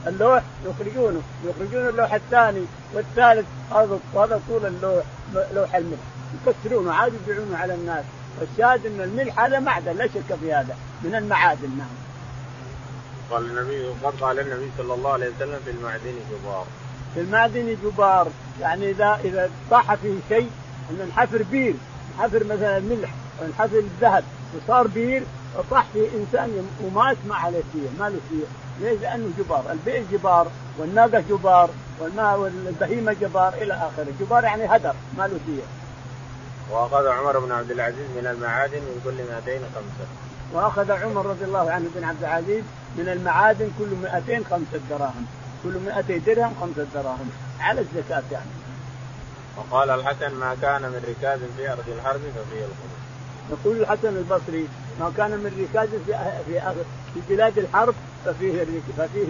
اللوح 0.07 0.43
يخرجونه 0.66 1.20
يخرجون 1.45 1.89
اللوح 1.89 2.14
الثاني 2.14 2.64
والثالث. 2.95 3.47
هذا 3.70 3.99
هذا 4.14 4.41
طول 4.49 4.66
اللوح 4.66 5.05
لوح 5.55 5.75
الملح. 5.75 6.01
يكسرونه 6.47 6.93
عاد 6.93 7.12
يبيعونه 7.14 7.57
على 7.57 7.75
الناس. 7.75 8.05
الشاهد 8.43 8.87
ان 8.87 9.01
الملح 9.01 9.41
هذا 9.41 9.59
معدن 9.59 9.97
لا 9.97 10.07
شك 10.07 10.37
في 10.41 10.53
هذا 10.53 10.77
من 11.03 11.14
المعادن 11.14 11.70
نعم. 11.79 11.89
قال 13.31 13.45
النبي 13.47 13.87
قد 14.05 14.20
قال 14.20 14.39
النبي 14.39 14.70
صلى 14.79 14.95
الله 14.95 15.12
عليه 15.12 15.31
وسلم 15.37 15.61
في 15.64 15.70
المعدن 15.70 16.14
جبار. 16.31 16.66
في 17.14 17.20
المعدن 17.20 17.77
جبار. 17.85 18.29
يعني 18.61 18.91
إذا 18.91 19.20
إذا 19.25 19.51
طاح 19.70 19.95
فيه 19.95 20.14
شيء 20.29 20.51
ان 20.91 21.09
نحفر 21.09 21.43
بير. 21.43 21.75
نحفر 22.18 22.45
مثلا 22.45 22.79
الملح 22.79 23.11
أو 23.43 23.47
نحفر 23.49 23.79
الذهب 23.79 24.25
وصار 24.57 24.87
بير 24.87 25.23
وطاح 25.59 25.86
فيه 25.92 26.09
إنسان 26.16 26.68
ومات 26.84 27.16
ما 27.28 27.34
عليه 27.34 27.62
فيه 27.72 27.88
ما 27.98 28.09
له 28.09 28.20
فيه 28.30 28.44
ليش؟ 28.80 29.00
لأنه 29.00 29.30
جبار، 29.38 29.64
البئر 29.72 30.05
جبار 30.12 30.46
والناقة 30.78 31.24
جبار 31.30 31.70
والماء 32.00 32.38
والبهيمة 32.38 33.12
جبار 33.12 33.55
إلى 33.55 33.74
آخره، 33.74 34.07
جبار 34.20 34.44
يعني 34.44 34.64
هدر 34.64 34.94
ما 35.18 35.22
له 35.22 35.38
فيه. 35.46 35.62
وأخذ 36.70 37.07
عمر 37.07 37.38
بن 37.38 37.53
عبد 37.53 37.70
العزيز 37.70 38.07
من 38.16 38.26
المعادن 38.26 38.78
من 38.78 39.00
كل 39.05 39.14
200 39.50 39.61
خمسة. 39.74 40.07
وأخذ 40.53 40.90
عمر 40.90 41.26
رضي 41.26 41.44
الله 41.44 41.70
عنه 41.70 41.88
بن 41.94 42.05
عبد 42.05 42.24
العزيز 42.24 42.64
من 42.96 43.09
المعادن 43.09 43.70
كل 43.78 43.88
200 44.03 44.44
خمسة 44.50 44.80
دراهم، 44.90 45.26
كل 45.62 45.78
200 45.86 46.18
درهم 46.18 46.55
خمسة 46.61 46.86
دراهم 46.94 47.30
على 47.61 47.80
الزكاة 47.80 48.22
يعني. 48.32 48.50
وقال 49.57 49.90
الحسن 49.90 50.34
ما 50.34 50.57
كان 50.62 50.82
من 50.82 51.03
ركاز 51.09 51.40
في 51.57 51.72
أرض 51.72 51.88
الحرب 51.88 52.20
ففيه 52.20 52.64
الخمس. 52.64 53.03
يقول 53.50 53.80
الحسن 53.80 54.16
البصري 54.16 54.68
ما 55.01 55.12
كان 55.16 55.30
من 55.30 55.68
ركاز 55.70 55.88
في 55.88 56.14
في 56.47 56.61
في 57.14 57.34
بلاد 57.34 57.59
الحرب 57.59 57.95
ففيه 58.24 58.64
ففيه 58.99 59.26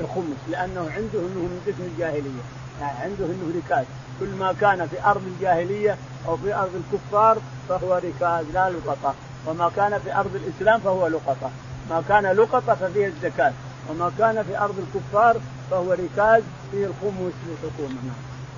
الخمس 0.00 0.36
لأنه 0.50 0.80
عنده 0.80 1.18
إنه 1.18 1.40
من 1.48 1.60
قسم 1.66 1.82
الجاهلية. 1.92 2.42
يعني 2.80 2.98
عنده 2.98 3.24
إنه 3.24 3.52
ركاز. 3.56 3.84
كل 4.20 4.28
ما 4.28 4.52
كان 4.60 4.86
في 4.86 5.04
أرض 5.04 5.22
الجاهلية 5.26 5.96
أو 6.28 6.36
في 6.36 6.54
أرض 6.54 6.70
الكفار 6.74 7.38
فهو 7.68 7.94
ركاز 7.94 8.46
لا 8.54 8.70
لقطة. 8.70 9.14
وما 9.46 9.70
كان 9.76 9.98
في 9.98 10.14
أرض 10.14 10.34
الإسلام 10.34 10.80
فهو 10.80 11.06
لقطة. 11.06 11.50
ما 11.90 12.02
كان 12.08 12.26
لقطة 12.26 12.74
ففيه 12.74 13.06
الزكاة. 13.06 13.52
وما 13.90 14.12
كان 14.18 14.42
في 14.42 14.58
أرض 14.58 14.74
الكفار 14.78 15.36
فهو 15.70 15.92
ركاز 15.92 16.42
فيه 16.72 16.86
الخمس 16.86 17.32
للحكومه 17.46 18.12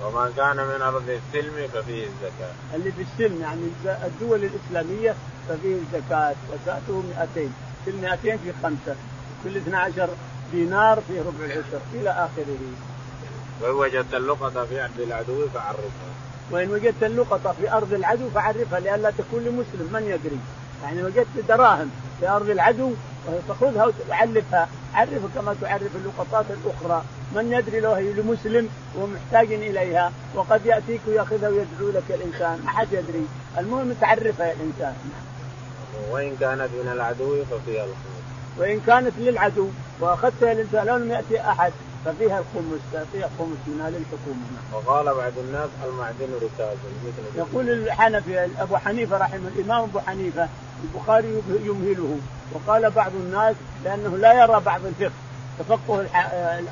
وما 0.05 0.31
كان 0.37 0.57
من 0.57 0.81
أرض 0.81 1.09
السلم 1.09 1.67
ففيه 1.73 2.03
الزكاة. 2.03 2.53
اللي 2.75 2.91
في 2.91 3.01
السلم 3.01 3.41
يعني 3.41 3.61
الدول 4.05 4.43
الإسلامية 4.43 5.15
ففيه 5.49 5.75
الزكاة 5.75 6.35
زكاته 6.51 7.03
200 7.35 7.49
كل 7.85 7.93
200 8.01 8.17
في 8.37 8.53
خمسة 8.63 8.95
كل 9.43 9.57
12 9.57 10.09
دينار 10.51 11.01
فيه 11.07 11.19
ربع 11.19 11.45
العشر 11.45 11.81
إلى 11.93 12.09
آخره. 12.09 12.57
وإن 13.61 13.75
وجدت 13.75 14.13
اللقطة 14.13 14.65
في 14.65 14.83
أرض 14.83 14.99
العدو 14.99 15.47
فعرفها. 15.53 16.11
وإن 16.51 16.71
وجدت 16.71 17.03
اللقطة 17.03 17.51
في 17.51 17.71
أرض 17.71 17.93
العدو 17.93 18.29
فعرفها 18.29 18.79
لئلا 18.79 19.11
تكون 19.11 19.43
لمسلم 19.43 19.89
من 19.93 20.03
يدري. 20.03 20.39
يعني 20.83 21.03
وجدت 21.03 21.47
دراهم 21.47 21.91
في 22.19 22.29
أرض 22.29 22.49
العدو 22.49 22.93
فخذها 23.49 23.91
وعرفها 24.09 24.67
عرفها 24.93 25.29
كما 25.35 25.55
تعرف 25.61 25.95
اللقطات 25.95 26.45
الأخرى. 26.49 27.03
من 27.35 27.53
يدري 27.53 27.79
لو 27.79 27.91
هي 27.91 28.13
لمسلم 28.13 28.69
ومحتاج 28.97 29.53
إليها 29.53 30.11
وقد 30.35 30.65
يأتيك 30.65 31.01
ويأخذها 31.07 31.49
ويدعو 31.49 31.89
لك 31.89 32.03
الإنسان. 32.09 32.61
ما 32.65 32.69
حد 32.69 32.87
يدري. 32.93 33.27
المهم 33.57 33.93
تعرفها 34.01 34.47
يا 34.47 34.53
الانسان 34.53 34.95
وإن 36.11 36.35
كانت 36.39 36.69
من 36.83 36.91
العدو 36.93 37.43
ففيها 37.43 37.83
الخمس. 37.83 38.21
وإن 38.57 38.79
كانت 38.87 39.13
للعدو 39.17 39.67
وأخذتها 39.99 40.51
الإنسان 40.51 40.85
لو 40.85 40.97
لم 40.97 41.11
يأتي 41.11 41.41
أحد 41.41 41.71
ففيها 42.05 42.39
الخمس. 42.39 43.05
فيها 43.13 43.29
خمس 43.39 43.57
منها 43.67 43.89
للحكومه 43.89 44.45
وقال 44.73 45.05
بعض 45.05 45.31
الناس 45.37 45.69
المعدن 45.85 46.29
ركاز 46.35 46.77
يقول 47.37 47.69
الحنفي 47.69 48.47
أبو 48.59 48.77
حنيفة 48.77 49.17
رحمه 49.17 49.51
الإمام 49.55 49.83
أبو 49.83 49.99
حنيفة 49.99 50.49
البخاري 50.83 51.41
يمهله. 51.63 52.17
وقال 52.53 52.91
بعض 52.91 53.11
الناس 53.15 53.55
لأنه 53.85 54.17
لا 54.17 54.33
يرى 54.33 54.61
بعض 54.65 54.85
الفقه. 54.85 55.11
تفقه 55.59 56.05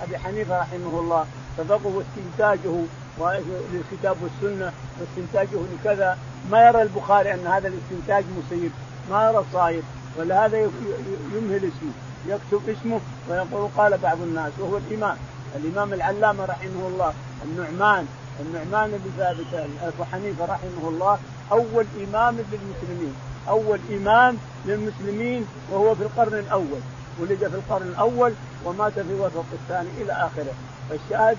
أبي 0.04 0.18
حنيفة 0.18 0.60
رحمه 0.60 1.00
الله 1.00 1.26
تفقه 1.58 1.88
واستنتاجه 1.96 2.76
للكتاب 3.74 4.18
والسنة 4.22 4.72
واستنتاجه 5.00 5.60
لكذا. 5.74 6.18
ما 6.52 6.68
يرى 6.68 6.82
البخاري 6.82 7.34
أن 7.34 7.48
هذا 7.48 7.68
الاستنتاج 7.68 8.24
مصيب. 8.38 8.72
ما 9.12 9.30
يرى 9.30 9.46
صايب. 9.54 9.84
ولهذا 10.18 10.58
يمهل 10.58 11.58
اسمه 11.58 11.92
يكتب 12.28 12.70
اسمه 12.70 13.00
ويقول 13.30 13.70
قال 13.78 13.98
بعض 13.98 14.18
الناس 14.22 14.52
وهو 14.60 14.78
الإمام. 14.78 15.18
الإمام 15.56 15.94
العلامة 15.94 16.46
رحمه 16.46 16.88
الله 16.88 17.14
النعمان. 17.44 18.08
النعمان 18.40 18.92
بن 18.92 19.12
ثابت 19.18 19.70
أبو 19.84 20.04
حنيفة 20.12 20.46
رحمه 20.46 20.90
الله 20.90 21.20
أول 21.52 21.86
إمام 22.08 22.36
للمسلمين. 22.36 23.16
اول 23.50 23.80
إمام 23.92 24.38
للمسلمين 24.66 25.46
وهو 25.72 25.96
في 25.96 26.02
القرن 26.02 26.40
الأول 26.40 26.80
ولد 27.20 27.38
في 27.38 27.56
القرن 27.56 27.88
الأول 27.88 28.34
ومات 28.66 28.94
في 28.94 29.02
الوسط 29.02 29.46
الثاني 29.54 29.90
إلى 30.02 30.14
آخره. 30.14 30.54
فالشاهد 30.90 31.38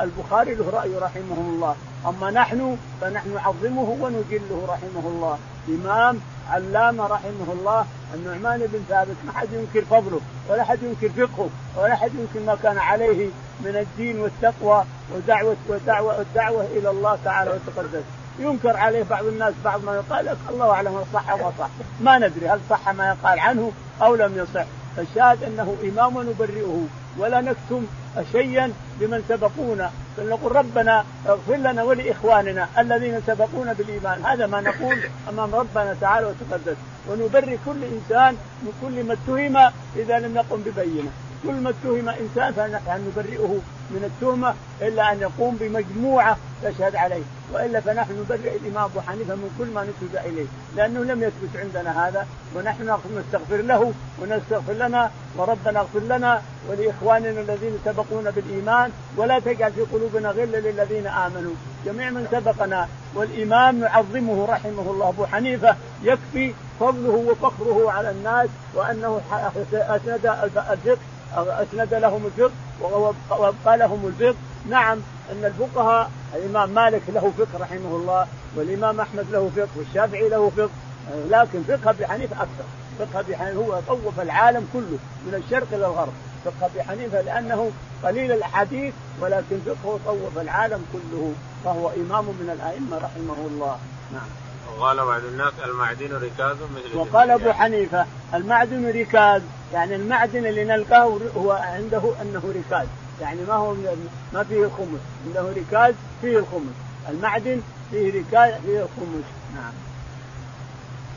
البخاري 0.00 0.54
له 0.54 0.70
رأي 0.70 0.94
رحمه 0.96 1.38
الله. 1.38 1.76
أما 2.06 2.30
نحن 2.30 2.76
فنحن 3.00 3.34
نعظمه 3.34 3.96
ونجله 4.00 4.66
رحمه 4.68 5.08
الله. 5.08 5.38
إمام 5.68 6.20
علامة 6.50 7.06
رحمه 7.06 7.52
الله 7.52 7.86
النعمان 8.14 8.60
بن 8.60 8.80
ثابت 8.88 9.16
ما 9.26 9.32
حد 9.32 9.48
ينكر 9.52 9.84
فضله 9.84 10.20
ولا 10.48 10.64
حد 10.64 10.78
ينكر 10.82 11.08
فقهه 11.08 11.48
ولا 11.76 11.94
حد 11.96 12.10
ينكر 12.14 12.46
ما 12.46 12.56
كان 12.62 12.78
عليه 12.78 13.28
من 13.60 13.76
الدين 13.76 14.20
والتقوى 14.20 14.84
ودعوه 15.14 15.56
ودعوه 15.68 16.20
الدعوة 16.20 16.64
إلى 16.64 16.90
الله 16.90 17.18
تعالى 17.24 17.50
وتقدس 17.50 18.02
ينكر 18.38 18.76
عليه 18.76 19.02
بعض 19.02 19.24
الناس 19.24 19.54
بعض 19.64 19.84
ما 19.84 19.94
يقال 19.94 20.26
لك 20.26 20.36
الله 20.50 20.70
أعلم 20.70 21.04
صح 21.14 21.30
أو 21.30 21.52
صح. 21.58 21.68
ما 22.00 22.18
ندري 22.18 22.48
هل 22.48 22.60
صح 22.70 22.88
ما 22.88 23.08
يقال 23.08 23.40
عنه 23.40 23.72
أو 24.02 24.14
لم 24.14 24.32
يصح. 24.36 24.64
فالشاهد 24.96 25.42
أنه 25.42 25.76
إمام 25.84 26.30
نبرئه 26.30 26.86
ولا 27.18 27.40
نكتم 27.40 27.86
شيئا 28.32 28.72
لمن 29.00 29.24
سبقونا. 29.28 29.90
بل 30.18 30.28
نقول 30.28 30.56
ربنا 30.56 31.04
اغفر 31.28 31.56
لنا 31.56 31.82
ولإخواننا 31.82 32.68
الذين 32.78 33.20
سبقونا 33.26 33.72
بالإيمان. 33.72 34.24
هذا 34.24 34.46
ما 34.46 34.60
نقول 34.60 34.98
أمام 35.28 35.54
ربنا 35.54 35.96
تعالى 36.00 36.26
وتقدس. 36.26 36.76
ونبرئ 37.08 37.56
كل 37.66 37.84
إنسان 37.84 38.36
من 38.62 38.72
كل 38.82 39.04
ما 39.04 39.12
اتهم 39.12 39.72
إذا 39.96 40.18
لم 40.18 40.36
يقم 40.36 40.62
ببينة. 40.66 41.10
كل 41.42 41.54
ما 41.54 41.70
اتهم 41.70 42.08
إنسان 42.08 42.52
فنحن 42.52 43.00
نبرئه 43.08 43.60
من 43.90 44.04
التهمة 44.04 44.54
إلا 44.82 45.12
أن 45.12 45.20
يقوم 45.20 45.56
بمجموعة 45.60 46.36
تشهد 46.62 46.96
عليه 46.96 47.22
وإلا 47.52 47.80
فنحن 47.80 48.12
نبرئ 48.12 48.56
الإمام 48.56 48.84
أبو 48.84 49.00
حنيفة 49.00 49.34
من 49.34 49.50
كل 49.58 49.66
ما 49.74 49.82
نسب 49.82 50.16
إليه 50.26 50.46
لأنه 50.76 51.00
لم 51.00 51.22
يثبت 51.22 51.56
عندنا 51.56 52.08
هذا 52.08 52.26
ونحن 52.56 52.98
نستغفر 53.18 53.56
له 53.56 53.92
ونستغفر 54.22 54.72
لنا 54.72 55.10
وربنا 55.36 55.80
اغفر 55.80 56.00
لنا 56.00 56.42
ولإخواننا 56.68 57.40
الذين 57.40 57.78
سبقونا 57.84 58.30
بالإيمان 58.30 58.90
ولا 59.16 59.38
تجعل 59.38 59.72
في 59.72 59.80
قلوبنا 59.80 60.30
غلا 60.30 60.56
للذين 60.56 61.06
آمنوا. 61.06 61.54
جميع 61.86 62.10
من 62.10 62.28
سبقنا 62.32 62.88
والإمام 63.14 63.80
نعظمه 63.80 64.46
رحمه 64.46 64.90
الله 64.90 65.08
أبو 65.08 65.26
حنيفة 65.26 65.76
يكفي 66.02 66.54
فضله 66.80 67.24
وفخره 67.28 67.90
على 67.90 68.10
الناس 68.10 68.48
وأنه 68.74 69.20
أسند 69.72 70.26
الفقه 70.72 70.98
أسند 71.38 71.94
لهم 71.94 72.26
الفقه 72.26 72.52
وابقى 73.30 73.78
لهم 73.78 74.06
الفقه. 74.06 74.36
نعم 74.70 74.98
أن 75.32 75.44
الفقهاء 75.44 76.10
الإمام 76.34 76.70
مالك 76.70 77.02
له 77.08 77.32
فقه 77.38 77.62
رحمه 77.62 77.96
الله 77.96 78.26
والإمام 78.56 79.00
أحمد 79.00 79.26
له 79.30 79.50
فقه 79.56 79.68
والشافعي 79.76 80.28
له 80.28 80.50
فقه. 80.56 80.70
لكن 81.30 81.62
فقه 81.62 81.90
أبي 81.90 82.06
حنيفة 82.06 82.36
أكثر. 82.36 82.64
فقه 82.98 83.20
أبي 83.20 83.36
حنيفة 83.36 83.58
هو 83.58 83.80
طوف 83.88 84.20
العالم 84.20 84.68
كله 84.72 84.98
من 85.26 85.42
الشرق 85.44 85.66
إلى 85.72 85.86
الغرب. 85.86 86.12
فقه 86.44 86.66
أبي 86.66 86.82
حنيفة 86.82 87.20
لأنه 87.20 87.70
قليل 88.04 88.32
الاحاديث 88.32 88.94
ولكن 89.20 89.58
فقهه 89.66 90.00
طوف 90.06 90.38
العالم 90.38 90.84
كله 90.92 91.32
فهو 91.64 91.90
إمام 91.90 92.24
من 92.24 92.50
الأئمة 92.52 92.96
رحمه 92.96 93.46
الله. 93.46 93.78
نعم. 94.12 94.28
وقال 94.78 94.96
بعض 94.96 95.24
الناس 95.24 95.52
المعدن 95.64 96.12
ركاز 96.12 96.56
مثل 96.76 96.96
وقال 96.96 97.30
أبو 97.30 97.52
حنيفة 97.52 98.06
المعدن 98.34 98.90
ركاز. 98.90 99.42
يعني 99.72 99.94
المعدن 99.96 100.46
اللي 100.46 100.64
نلقاه 100.64 101.18
هو 101.36 101.52
عنده 101.52 102.12
أنه 102.22 102.54
ركاز. 102.56 102.86
يعني 103.20 103.40
ما 103.48 103.54
هو 103.54 103.74
ما 104.32 104.44
فيه 104.44 104.64
الخمس 104.64 105.00
عنده 105.26 105.52
ركاز 105.56 105.94
فيه 106.22 106.38
الخمس 106.38 106.74
المعدن 107.08 107.60
فيه 107.90 108.20
ركاز 108.20 108.52
فيه 108.66 108.78
الخمس 108.78 109.24
نعم. 109.54 109.72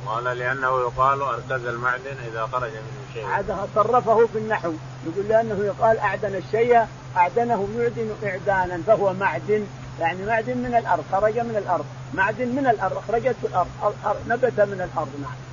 قال 0.05 0.23
لأنه 0.23 0.79
يقال 0.79 1.21
أركز 1.21 1.65
المعدن 1.65 2.15
إذا 2.31 2.49
خرج 2.51 2.71
منه 2.71 3.13
شيء. 3.13 3.25
عادها 3.25 3.67
صرفه 3.75 4.27
في 4.27 4.37
النحو 4.37 4.73
يقول 5.05 5.27
لأنه 5.29 5.65
يقال 5.65 5.97
أعدن 5.97 6.35
الشيء 6.35 6.85
أعدنه 7.17 7.67
يعدن 7.77 8.15
إعدانا 8.23 8.81
فهو 8.87 9.13
معدن. 9.13 9.65
يعني 9.99 10.25
معدن 10.25 10.57
من 10.57 10.75
الأرض 10.75 11.03
خرج 11.11 11.39
من 11.39 11.55
الأرض. 11.55 11.85
معدن 12.13 12.47
من 12.47 12.67
الأرض 12.67 12.97
أخرجته 12.97 13.35
الأرض 13.45 14.17
نبت 14.27 14.59
من 14.59 14.89
الأرض. 14.93 15.09
نعم. 15.21 15.48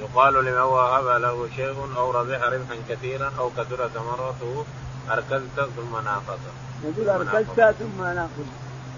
يقال 0.00 0.44
لمن 0.44 0.58
وهب 0.58 1.20
له 1.22 1.48
شيء 1.56 1.76
أو 1.96 2.10
ربح 2.10 2.42
ربحا 2.42 2.76
كثيرا 2.88 3.32
أو 3.38 3.50
كثر 3.50 3.88
ثمرته 3.88 4.64
أركلت 5.10 5.70
ثم 5.76 6.04
ناقص. 6.04 6.40
يقول 6.84 7.08
أركلت 7.08 7.74
ثم 7.78 8.02
ناقص 8.04 8.48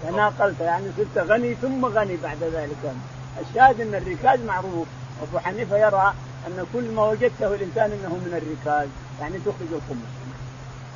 يعني 0.03 0.17
ناقلت 0.17 0.59
يعني 0.59 0.85
صرت 0.97 1.27
غني 1.29 1.55
ثم 1.55 1.85
غني 1.85 2.17
بعد 2.23 2.37
ذلك 2.43 2.93
الشاهد 3.41 3.81
أن 3.81 3.95
الركاز 3.95 4.39
معروف 4.39 4.87
أبو 5.21 5.39
حنيفة 5.39 5.77
يرى 5.77 6.13
أن 6.47 6.65
كل 6.73 6.91
ما 6.91 7.03
وجدته 7.03 7.55
الإنسان 7.55 7.91
أنه 7.91 8.09
من 8.09 8.41
الركاز 8.41 8.87
يعني 9.21 9.37
تخرج 9.37 9.71
الخمس. 9.71 10.11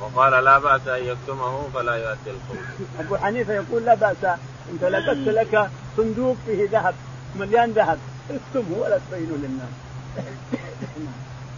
وقال 0.00 0.44
لا 0.44 0.58
بأس 0.58 0.88
أن 0.88 1.04
يكتمه 1.04 1.68
فلا 1.74 1.94
يؤدي 1.94 2.30
الخمس. 2.30 2.66
أبو 3.00 3.16
حنيفة 3.16 3.52
يقول 3.54 3.84
لا 3.84 3.94
بأس 3.94 4.24
أنت 4.72 4.84
لقيت 4.84 5.28
لك 5.28 5.70
صندوق 5.96 6.36
فيه 6.46 6.68
ذهب 6.70 6.94
مليان 7.36 7.70
ذهب 7.72 7.98
اكتمه 8.30 8.78
ولا 8.78 8.98
تبينه 9.10 9.36
للناس. 9.36 9.87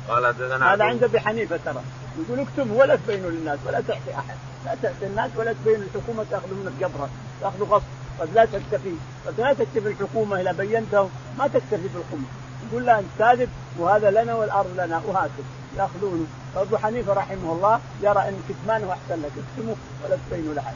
قال 0.08 0.26
حدثنا 0.26 0.74
هذا 0.74 0.84
عند 0.84 1.04
أبي 1.04 1.20
حنيفة 1.20 1.58
ترى. 1.64 1.82
يقول 2.18 2.40
اكتم 2.40 2.72
ولا 2.72 2.96
تبينه 2.96 3.28
للناس 3.28 3.58
ولا 3.66 3.80
تعطي 3.80 4.14
أحد. 4.14 4.36
لا 4.64 4.76
تعطي 4.82 5.06
الناس 5.06 5.30
ولا 5.36 5.52
تبين 5.52 5.82
الحكومة 5.82 6.24
تاخذ 6.30 6.54
منك 6.54 6.72
جبره 6.80 7.08
تأخذ 7.40 7.62
غصب. 7.64 7.84
قد 8.20 8.28
لا 8.34 8.44
تكتفي. 8.44 8.94
قد 9.26 9.40
لا 9.40 9.52
تكتفي 9.52 9.88
الحكومة 9.88 10.40
اذا 10.40 10.52
بينته 10.52 11.08
ما 11.38 11.46
تكتفي 11.46 11.88
بالخمس 11.94 12.28
يقول 12.68 12.86
لا 12.86 12.98
أنت 12.98 13.08
كاذب 13.18 13.48
وهذا 13.78 14.10
لنا 14.10 14.34
والأرض 14.34 14.70
لنا 14.74 15.02
وهكذا. 15.06 15.44
يأخذونه. 15.76 16.26
فأبو 16.54 16.76
حنيفة 16.76 17.12
رحمه 17.12 17.52
الله 17.52 17.80
يرى 18.02 18.18
أن 18.28 18.42
كتمانه 18.48 18.92
أحسن 18.92 19.22
لك. 19.22 19.32
اكتمه 19.42 19.76
ولا 20.04 20.16
تبينه 20.30 20.54
لاحد 20.54 20.74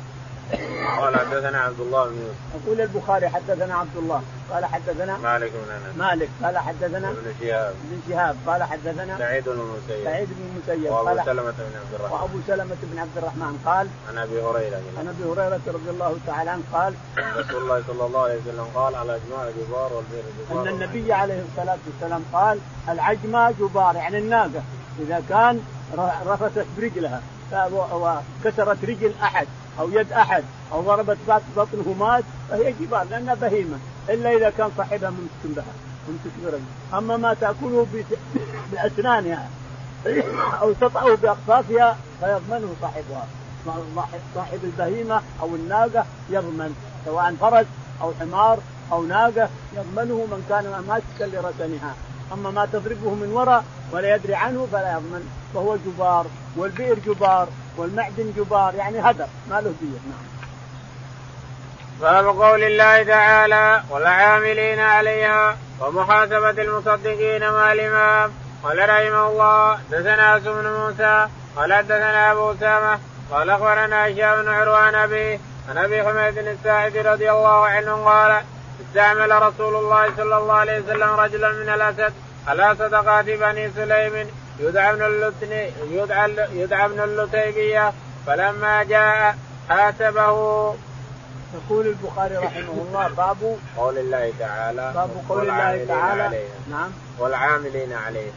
قال 1.01 1.17
حدثنا 1.17 1.59
عبد 1.59 1.81
الله 1.81 2.05
بن 2.05 2.17
يوسف. 2.17 2.67
يقول 2.67 2.81
البخاري 2.81 3.29
حدثنا 3.29 3.75
عبد 3.75 3.97
الله. 3.97 4.23
قال 4.51 4.65
حدثنا 4.65 5.17
مالك 5.19 5.53
بن 5.53 5.73
أنس. 5.73 5.97
مالك. 5.97 6.29
قال 6.43 6.59
حدثنا 6.59 7.11
ابن 7.11 7.35
شهاب. 7.41 7.75
ابن 7.85 8.01
شهاب. 8.09 8.37
قال 8.47 8.63
حدثنا 8.63 9.19
سعيد 9.19 9.45
بن 9.45 9.61
المسيب. 9.61 10.05
سعيد 10.05 10.29
بن 10.29 10.45
المسيب. 10.51 10.93
وأبو 10.93 11.09
قال 11.09 11.25
سلمة 11.25 11.51
بن 11.51 11.77
عبد 11.81 11.95
الرحمن. 11.95 12.13
وأبو 12.13 12.39
سلمة 12.47 12.77
بن 12.83 12.99
عبد 12.99 13.19
الرحمن. 13.19 13.59
قال 13.67 13.89
عن 14.09 14.19
أبي 14.19 14.43
هريرة. 14.43 14.83
عن 14.99 15.09
أبي 15.09 15.25
هريرة 15.25 15.61
رضي 15.67 15.91
الله 15.91 16.17
تعالى 16.27 16.51
عنه 16.51 16.63
قال 16.73 16.95
رسول 17.19 17.63
الله 17.63 17.83
صلى 17.87 18.07
الله 18.07 18.23
عليه 18.23 18.39
وسلم 18.41 18.67
قال 18.75 18.95
على 18.95 19.17
أجماع 19.17 19.49
الجبار 19.49 19.93
والبئر 19.93 20.25
جبار 20.39 20.63
أن 20.63 20.69
النبي 20.69 21.13
عليه 21.13 21.43
الصلاة 21.51 21.79
والسلام 21.87 22.25
قال 22.33 22.59
العجمة 22.89 23.51
جبار. 23.51 23.97
يعني 23.97 24.19
الناقة. 24.19 24.63
إذا 25.01 25.23
كان 25.29 25.61
رفست 26.27 26.67
برجلها 26.79 27.21
وكسرت 27.73 28.85
رجل 28.85 29.13
أحد. 29.23 29.47
أو 29.81 29.91
يد 29.91 30.13
أحد 30.13 30.45
أو 30.73 30.81
ضربت 30.81 31.19
بطنه 31.57 31.95
مات 31.99 32.25
فهي 32.51 32.73
جبال 32.73 33.07
لأنها 33.11 33.35
بهيمة 33.35 33.79
إلا 34.09 34.37
إذا 34.37 34.51
كان 34.51 34.71
صاحبها 34.77 35.11
ممسك 35.11 35.57
بها 35.57 35.65
ممسك 36.09 36.61
أما 36.95 37.17
ما 37.17 37.35
تأكله 37.35 37.87
بأسنانها 38.73 39.49
أو 40.61 40.73
تطأه 40.73 41.15
باقصافها 41.15 41.97
فيضمنه 42.21 42.75
صاحبها. 42.81 43.27
صاحب 44.35 44.59
البهيمة 44.65 45.23
أو 45.43 45.55
الناقة 45.55 46.05
يضمن 46.31 46.77
سواء 47.05 47.35
فرس 47.41 47.67
أو 48.03 48.13
حمار 48.21 48.59
أو 48.93 49.03
ناقة 49.03 49.49
يضمنه 49.77 50.15
من 50.15 50.47
كان 50.49 50.85
ماسكا 50.89 51.37
لرسنها. 51.37 51.95
أما 52.33 52.51
ما 52.51 52.67
تضربه 52.67 53.15
من 53.15 53.33
وراء 53.33 53.65
ولا 53.93 54.15
يدري 54.15 54.35
عنه 54.35 54.69
فلا 54.73 54.93
يضمن. 54.93 55.31
فهو 55.55 55.77
جبار 55.77 56.27
والبئر 56.57 56.99
جبار. 56.99 57.49
والمعدن 57.77 58.33
جبار 58.37 58.75
يعني 58.75 59.01
هدر 59.01 59.27
ما 59.51 59.61
له 59.61 59.75
دية. 59.81 59.99
نعم. 60.11 60.35
باب 62.01 62.27
قول 62.27 62.63
الله 62.63 63.03
تعالى 63.03 63.83
والعاملين 63.91 64.81
عليها 64.81 65.57
ومحاسبة 65.81 66.51
المصدقين 66.51 67.51
مع 67.51 67.73
الإمام 67.73 68.33
قال 68.63 68.79
رحمه 68.79 69.27
الله 69.29 69.79
دثنا 69.91 70.39
بن 70.39 70.67
موسى 70.69 71.29
قال 71.57 71.73
حدثنا 71.73 72.33
أبو 72.33 72.53
أسامة 72.53 72.99
قال 73.31 73.51
أخبرنا 73.51 74.07
هشام 74.07 74.43
بن 74.43 74.49
عروان 74.49 74.95
أبي 74.95 75.41
عن 75.69 75.79
أبي 75.79 76.03
حميد 76.03 76.39
الساعدي 76.39 77.01
رضي 77.01 77.31
الله 77.31 77.67
عنه 77.67 78.05
قال 78.05 78.43
استعمل 78.81 79.43
رسول 79.43 79.77
الله 79.77 80.17
صلى 80.17 80.37
الله 80.37 80.55
عليه 80.55 80.81
وسلم 80.81 81.11
رجلا 81.11 81.53
من 81.53 81.69
الأسد 81.69 82.13
على 82.49 82.77
صدقات 82.79 83.25
بني 83.25 83.71
سليم 83.71 84.29
يدعى 84.59 84.91
ابن 84.93 85.03
اللتني 85.03 85.71
يدعى 85.91 86.31
يدعى 86.53 86.87
ابن 86.87 87.01
اللتيبية 87.01 87.93
فلما 88.27 88.83
جاء 88.83 89.37
حاسبه. 89.69 90.75
يقول 91.55 91.87
البخاري 91.87 92.37
رحمه 92.37 92.85
الله 92.89 93.09
باب 93.09 93.59
قول 93.77 93.99
الله 93.99 94.33
تعالى 94.39 94.93
باب 94.95 95.11
قول 95.29 95.43
الله 95.43 95.85
تعالى. 95.89 96.23
عليها. 96.23 96.49
نعم. 96.71 96.91
والعاملين 97.19 97.93
عليها. 97.93 98.33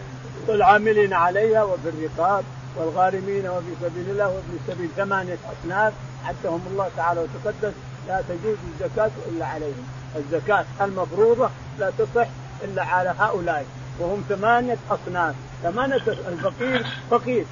والعاملين 0.47 1.13
عليها 1.13 1.63
وفي 1.63 1.89
الرقاب 1.89 2.43
والغارمين 2.75 3.47
وفي 3.47 3.71
سبيل 3.81 4.09
الله 4.09 4.27
وفي 4.27 4.57
سبيل 4.67 4.89
ثمانية 4.97 5.37
أصناف 5.53 5.93
عدهم 6.25 6.61
الله 6.71 6.89
تعالى 6.97 7.19
وتقدس 7.21 7.73
لا 8.07 8.21
تجوز 8.29 8.57
الزكاة 8.73 9.11
إلا 9.29 9.45
عليهم. 9.45 9.87
الزكاة 10.15 10.65
المفروضة 10.81 11.49
لا 11.79 11.91
تصح 11.97 12.27
إلا 12.63 12.83
على 12.83 13.13
هؤلاء 13.19 13.65
وهم 13.99 14.23
ثمانية 14.29 14.77
أصناف. 14.91 15.35
ثمانية 15.63 15.95
الفقير 16.27 16.85
فقير 17.11 17.45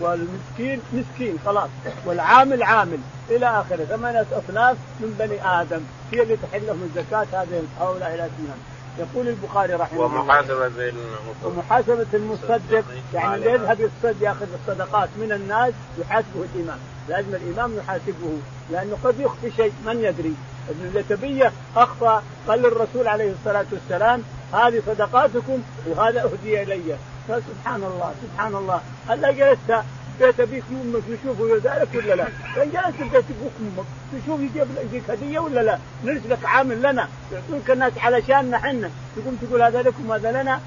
والمسكين 0.00 0.80
مسكين 0.92 1.38
خلاص. 1.44 1.68
والعامل 2.06 2.62
عامل 2.62 2.98
إلى 3.30 3.46
آخره. 3.46 3.84
ثمانية 3.84 4.26
اصناف 4.32 4.76
من 5.00 5.16
بني 5.18 5.60
آدم 5.60 5.80
هي 6.12 6.22
اللي 6.22 6.36
تحل 6.36 6.66
لهم 6.66 6.82
الزكاة 6.82 7.26
هذه 7.42 7.62
هؤلاء 7.80 8.08
الاثنان 8.14 8.58
يقول 8.98 9.28
البخاري 9.28 9.74
رحمه 9.74 10.06
الله. 10.06 10.20
ومحاسبة 10.20 10.92
ومحاسبة 11.44 12.06
المصدق 12.14 12.84
يعني 13.14 13.34
اللي 13.34 13.50
يذهب 13.50 13.80
يصدق 13.80 14.16
يأخذ 14.20 14.46
الصدقات 14.60 15.08
من 15.16 15.32
الناس 15.32 15.72
يحاسبه 15.98 16.44
الامام 16.54 16.78
لازم 17.08 17.34
الامام 17.34 17.76
يحاسبه 17.78 18.38
لأنه 18.70 18.96
قد 19.04 19.20
يخفي 19.20 19.50
شيء 19.56 19.72
من 19.86 20.00
يدري؟ 20.00 20.34
ابن 20.68 20.84
الزكبية 20.84 21.52
أخفى 21.76 22.20
قال 22.48 22.62
للرسول 22.62 23.08
عليه 23.08 23.32
الصلاة 23.32 23.66
والسلام 23.72 24.22
هذه 24.52 24.82
صدقاتكم 24.86 25.62
وهذا 25.86 26.24
أهدي 26.24 26.62
إلي. 26.62 26.96
فسبحان 27.28 27.82
الله 27.82 28.14
سبحان 28.22 28.54
الله. 28.54 28.80
هلا 29.08 29.32
جلست. 29.32 29.84
بيت 30.20 30.40
ابيك 30.40 30.64
وامك 30.72 31.02
نشوفه 31.10 31.56
ذلك 31.64 31.88
ولا 31.94 32.14
لا؟ 32.14 32.28
فإن 32.54 32.70
جلست 32.70 33.00
بيت 33.00 33.14
أبوك 33.14 33.52
وامك 33.60 33.86
تشوف 34.12 34.40
يجيب 34.40 34.66
يجيك 34.84 35.10
هدية 35.10 35.38
ولا 35.38 35.60
لا؟ 35.60 35.78
نرسلك 36.04 36.44
عامل 36.44 36.78
لنا. 36.78 37.08
يعطونك 37.32 37.70
الناس 37.70 37.92
علشاننا 37.98 38.56
إحنا 38.56 38.90
تقوم 39.16 39.36
تقول 39.42 39.62
هذا 39.62 39.82
لكم 39.82 40.12
هذا 40.12 40.42
لنا. 40.42 40.60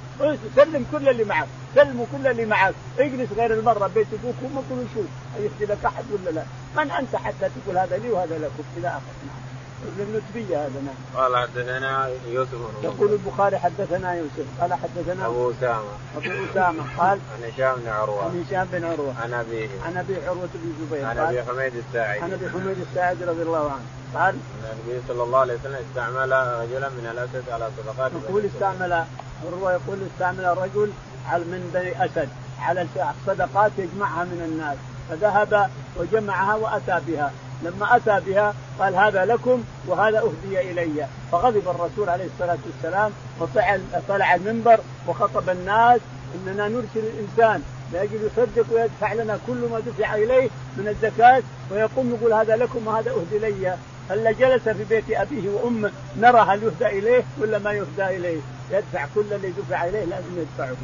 سلم 0.56 0.86
كل 0.92 1.10
اللي 1.10 1.24
معك. 1.24 1.48
سلموا 1.76 2.06
كل 2.12 2.28
اللي 2.28 2.46
معك. 2.46 2.74
اجلس 3.00 3.30
غير 3.38 3.54
المرة 3.54 3.88
بيت 3.88 4.08
أبوك 4.14 4.36
وأمك 4.44 4.64
ونشوف. 4.72 5.06
يخدي 5.40 5.66
لك 5.66 5.86
أحد 5.86 6.04
ولا 6.12 6.30
لا؟ 6.30 6.44
من 6.78 6.92
أنت 6.92 7.16
حتى 7.16 7.50
تقول 7.50 7.78
هذا 7.78 7.98
لي 7.98 8.10
وهذا 8.10 8.38
لكم. 8.38 8.64
إلى 8.78 8.88
اخره 8.88 9.49
ابن 9.88 10.02
النتبية 10.02 10.66
هذا 10.66 10.82
نعم. 10.86 11.24
قال 11.24 11.38
حدثنا 11.38 12.10
يوسف 12.28 12.58
يقول 12.84 13.14
البخاري 13.14 13.58
حدثنا 13.58 14.14
يوسف 14.14 14.46
قال 14.62 14.74
حدثنا 14.74 15.26
أبو 15.26 15.52
أسامة. 15.52 15.92
أبو 16.18 16.30
أسامة 16.52 16.84
قال 16.98 17.20
عن 17.34 17.52
هشام 17.54 17.76
بن 17.76 17.88
عروة. 17.88 18.24
عن 18.24 18.46
هشام 18.48 18.68
بن 18.72 18.86
عروة. 18.86 19.14
عن 19.24 19.34
أبيه. 19.34 19.70
عن 19.86 19.98
أبي 19.98 20.16
عروة 20.28 20.50
بن 20.54 20.72
الزبير 20.80 21.06
عن 21.06 21.18
أبي 21.18 21.44
حميد 21.44 21.74
الساعدي. 21.76 22.22
عن 22.22 22.34
أبي 22.34 22.50
حميد 22.50 22.78
الساعدي 22.90 23.26
رضي 23.26 23.42
الله 23.42 23.72
عنه. 23.72 23.86
قال 24.16 24.36
النبي 24.64 25.02
صلى 25.08 25.24
الله 25.24 25.40
عليه 25.40 25.54
وسلم 25.54 25.78
استعمل 25.90 26.32
رجلا 26.62 26.90
من 26.90 27.10
الأسد 27.12 27.50
على 27.50 27.70
صدقات 27.78 28.12
يقول 28.24 28.46
استعمل 28.46 29.04
عروه 29.46 29.74
يقول 29.74 29.98
استعمل 30.14 30.58
رجل 30.58 30.92
من 31.34 31.72
بني 31.74 32.06
أسد 32.06 32.30
على 32.60 32.88
الصدقات 33.22 33.72
يجمعها 33.78 34.24
من 34.24 34.42
الناس 34.52 34.78
فذهب 35.10 35.70
وجمعها 35.98 36.56
وأتى 36.56 37.02
بها. 37.08 37.32
لما 37.64 37.96
أتى 37.96 38.20
بها 38.26 38.54
قال 38.80 38.96
هذا 38.96 39.26
لكم 39.26 39.64
وهذا 39.88 40.20
أهدي 40.20 40.72
إلي. 40.72 41.08
فغضب 41.32 41.70
الرسول 41.70 42.10
عليه 42.10 42.26
الصلاة 42.26 42.58
والسلام 42.66 43.12
وطلع 43.40 43.80
طلع 44.08 44.36
المنبر 44.36 44.80
وخطب 45.08 45.50
الناس 45.50 46.00
إننا 46.36 46.68
نرسل 46.68 46.88
الإنسان 46.96 47.64
لاجل 47.94 48.16
يصدق 48.16 48.66
ويدفع 48.74 49.14
لنا 49.14 49.40
كل 49.48 49.70
ما 49.72 49.80
دفع 49.80 50.16
إليه 50.16 50.50
من 50.78 50.88
الزكاة 50.88 51.44
ويقوم 51.72 52.16
يقول 52.16 52.34
هذا 52.34 52.56
لكم 52.56 52.88
وهذا 52.88 53.12
أهدي 53.12 53.48
إلي. 53.48 53.76
هل 54.10 54.36
جلس 54.40 54.70
في 54.70 54.84
بيت 54.84 55.12
أبيه 55.12 55.50
وأمه 55.50 55.92
نرى 56.18 56.40
هل 56.40 56.64
يهدى 56.64 57.00
إليه 57.00 57.24
ولا 57.42 57.60
ما 57.60 57.72
يهدى 57.74 58.18
إليه. 58.18 58.40
يدفع 58.72 59.06
كل 59.16 59.26
اللي 59.32 59.50
دفع 59.50 59.84
إليه 59.84 60.06
لازم 60.06 60.38
يدفعه. 60.38 60.76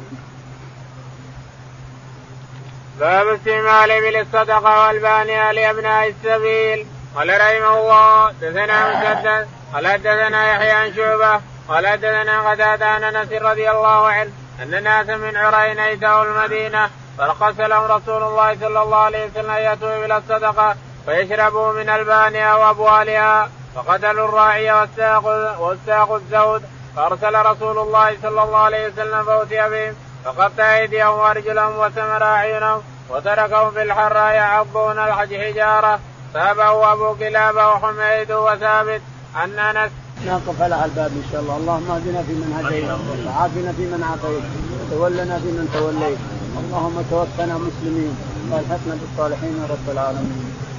باب 3.00 3.28
استعمال 3.28 3.90
ابل 3.90 4.16
الصدقه 4.16 4.86
والبانية 4.86 5.52
لأبناء 5.52 6.08
السبيل. 6.08 6.86
قال 7.16 7.28
رحمه 7.28 7.78
الله 7.78 8.30
دثنا 8.30 8.88
مسدد 8.88 9.48
قال 9.74 9.86
حدثنا 9.86 10.52
يحيى 10.52 10.70
عن 10.70 10.94
شعبة 10.94 11.40
قال 11.68 11.86
حدثنا 11.86 12.50
قتادة 12.50 12.86
عن 12.86 13.04
أنس 13.04 13.32
رضي 13.32 13.70
الله 13.70 14.08
عنه 14.08 14.30
أن 14.62 14.82
ناسا 14.82 15.16
من 15.16 15.36
عرين 15.36 15.78
اتوا 15.78 16.22
المدينة 16.22 16.90
فرخص 17.18 17.60
لهم 17.60 17.92
رسول 17.92 18.22
الله 18.22 18.56
صلى 18.60 18.82
الله 18.82 18.96
عليه 18.96 19.26
وسلم 19.26 19.50
يأتوا 19.50 20.04
إلى 20.04 20.16
الصدقة 20.16 20.76
فيشربوا 21.06 21.72
من 21.72 21.88
البانية 21.88 22.56
وأبوالها 22.56 23.50
فقتلوا 23.74 24.28
الراعي 24.28 24.72
والساق 24.72 25.26
والساق 25.60 26.12
الزود 26.12 26.62
فأرسل 26.96 27.46
رسول 27.46 27.78
الله 27.78 28.16
صلى 28.22 28.42
الله 28.42 28.58
عليه 28.58 28.86
وسلم 28.88 29.24
فأتي 29.24 29.68
بهم. 29.70 29.94
فقطع 30.26 30.76
أيديهم 30.76 31.18
وأرجلهم 31.18 31.78
وسمر 31.78 32.22
اعينهم 32.22 32.82
وتركهم 33.10 33.70
في 33.70 33.82
الحراء 33.82 34.34
يعضون 34.34 34.98
الحج 34.98 35.34
حجارة. 35.34 36.00
تابعه 36.34 36.92
أبو 36.92 37.14
كلابه 37.14 37.68
وحميد 37.68 38.32
وثابت 38.32 39.00
عن 39.34 39.58
أنس. 39.58 39.90
نقف 40.26 40.62
على 40.62 40.84
الباب 40.84 41.10
إن 41.10 41.24
شاء 41.32 41.40
الله، 41.40 41.56
اللهم 41.56 41.90
اهدنا 41.90 42.22
فيمن 42.22 42.50
هديت، 42.58 42.84
وعافنا 43.26 43.72
فيمن 43.72 44.02
عافيت، 44.10 44.44
وتولنا 44.80 45.38
فيمن 45.38 45.66
توليت، 45.72 46.18
اللهم 46.60 46.96
توفنا 47.10 47.54
مسلمين. 47.58 48.16
وألحقنا 48.50 48.94
بالصالحين 49.00 49.66
رب 49.70 49.86
العالمين. 49.92 50.75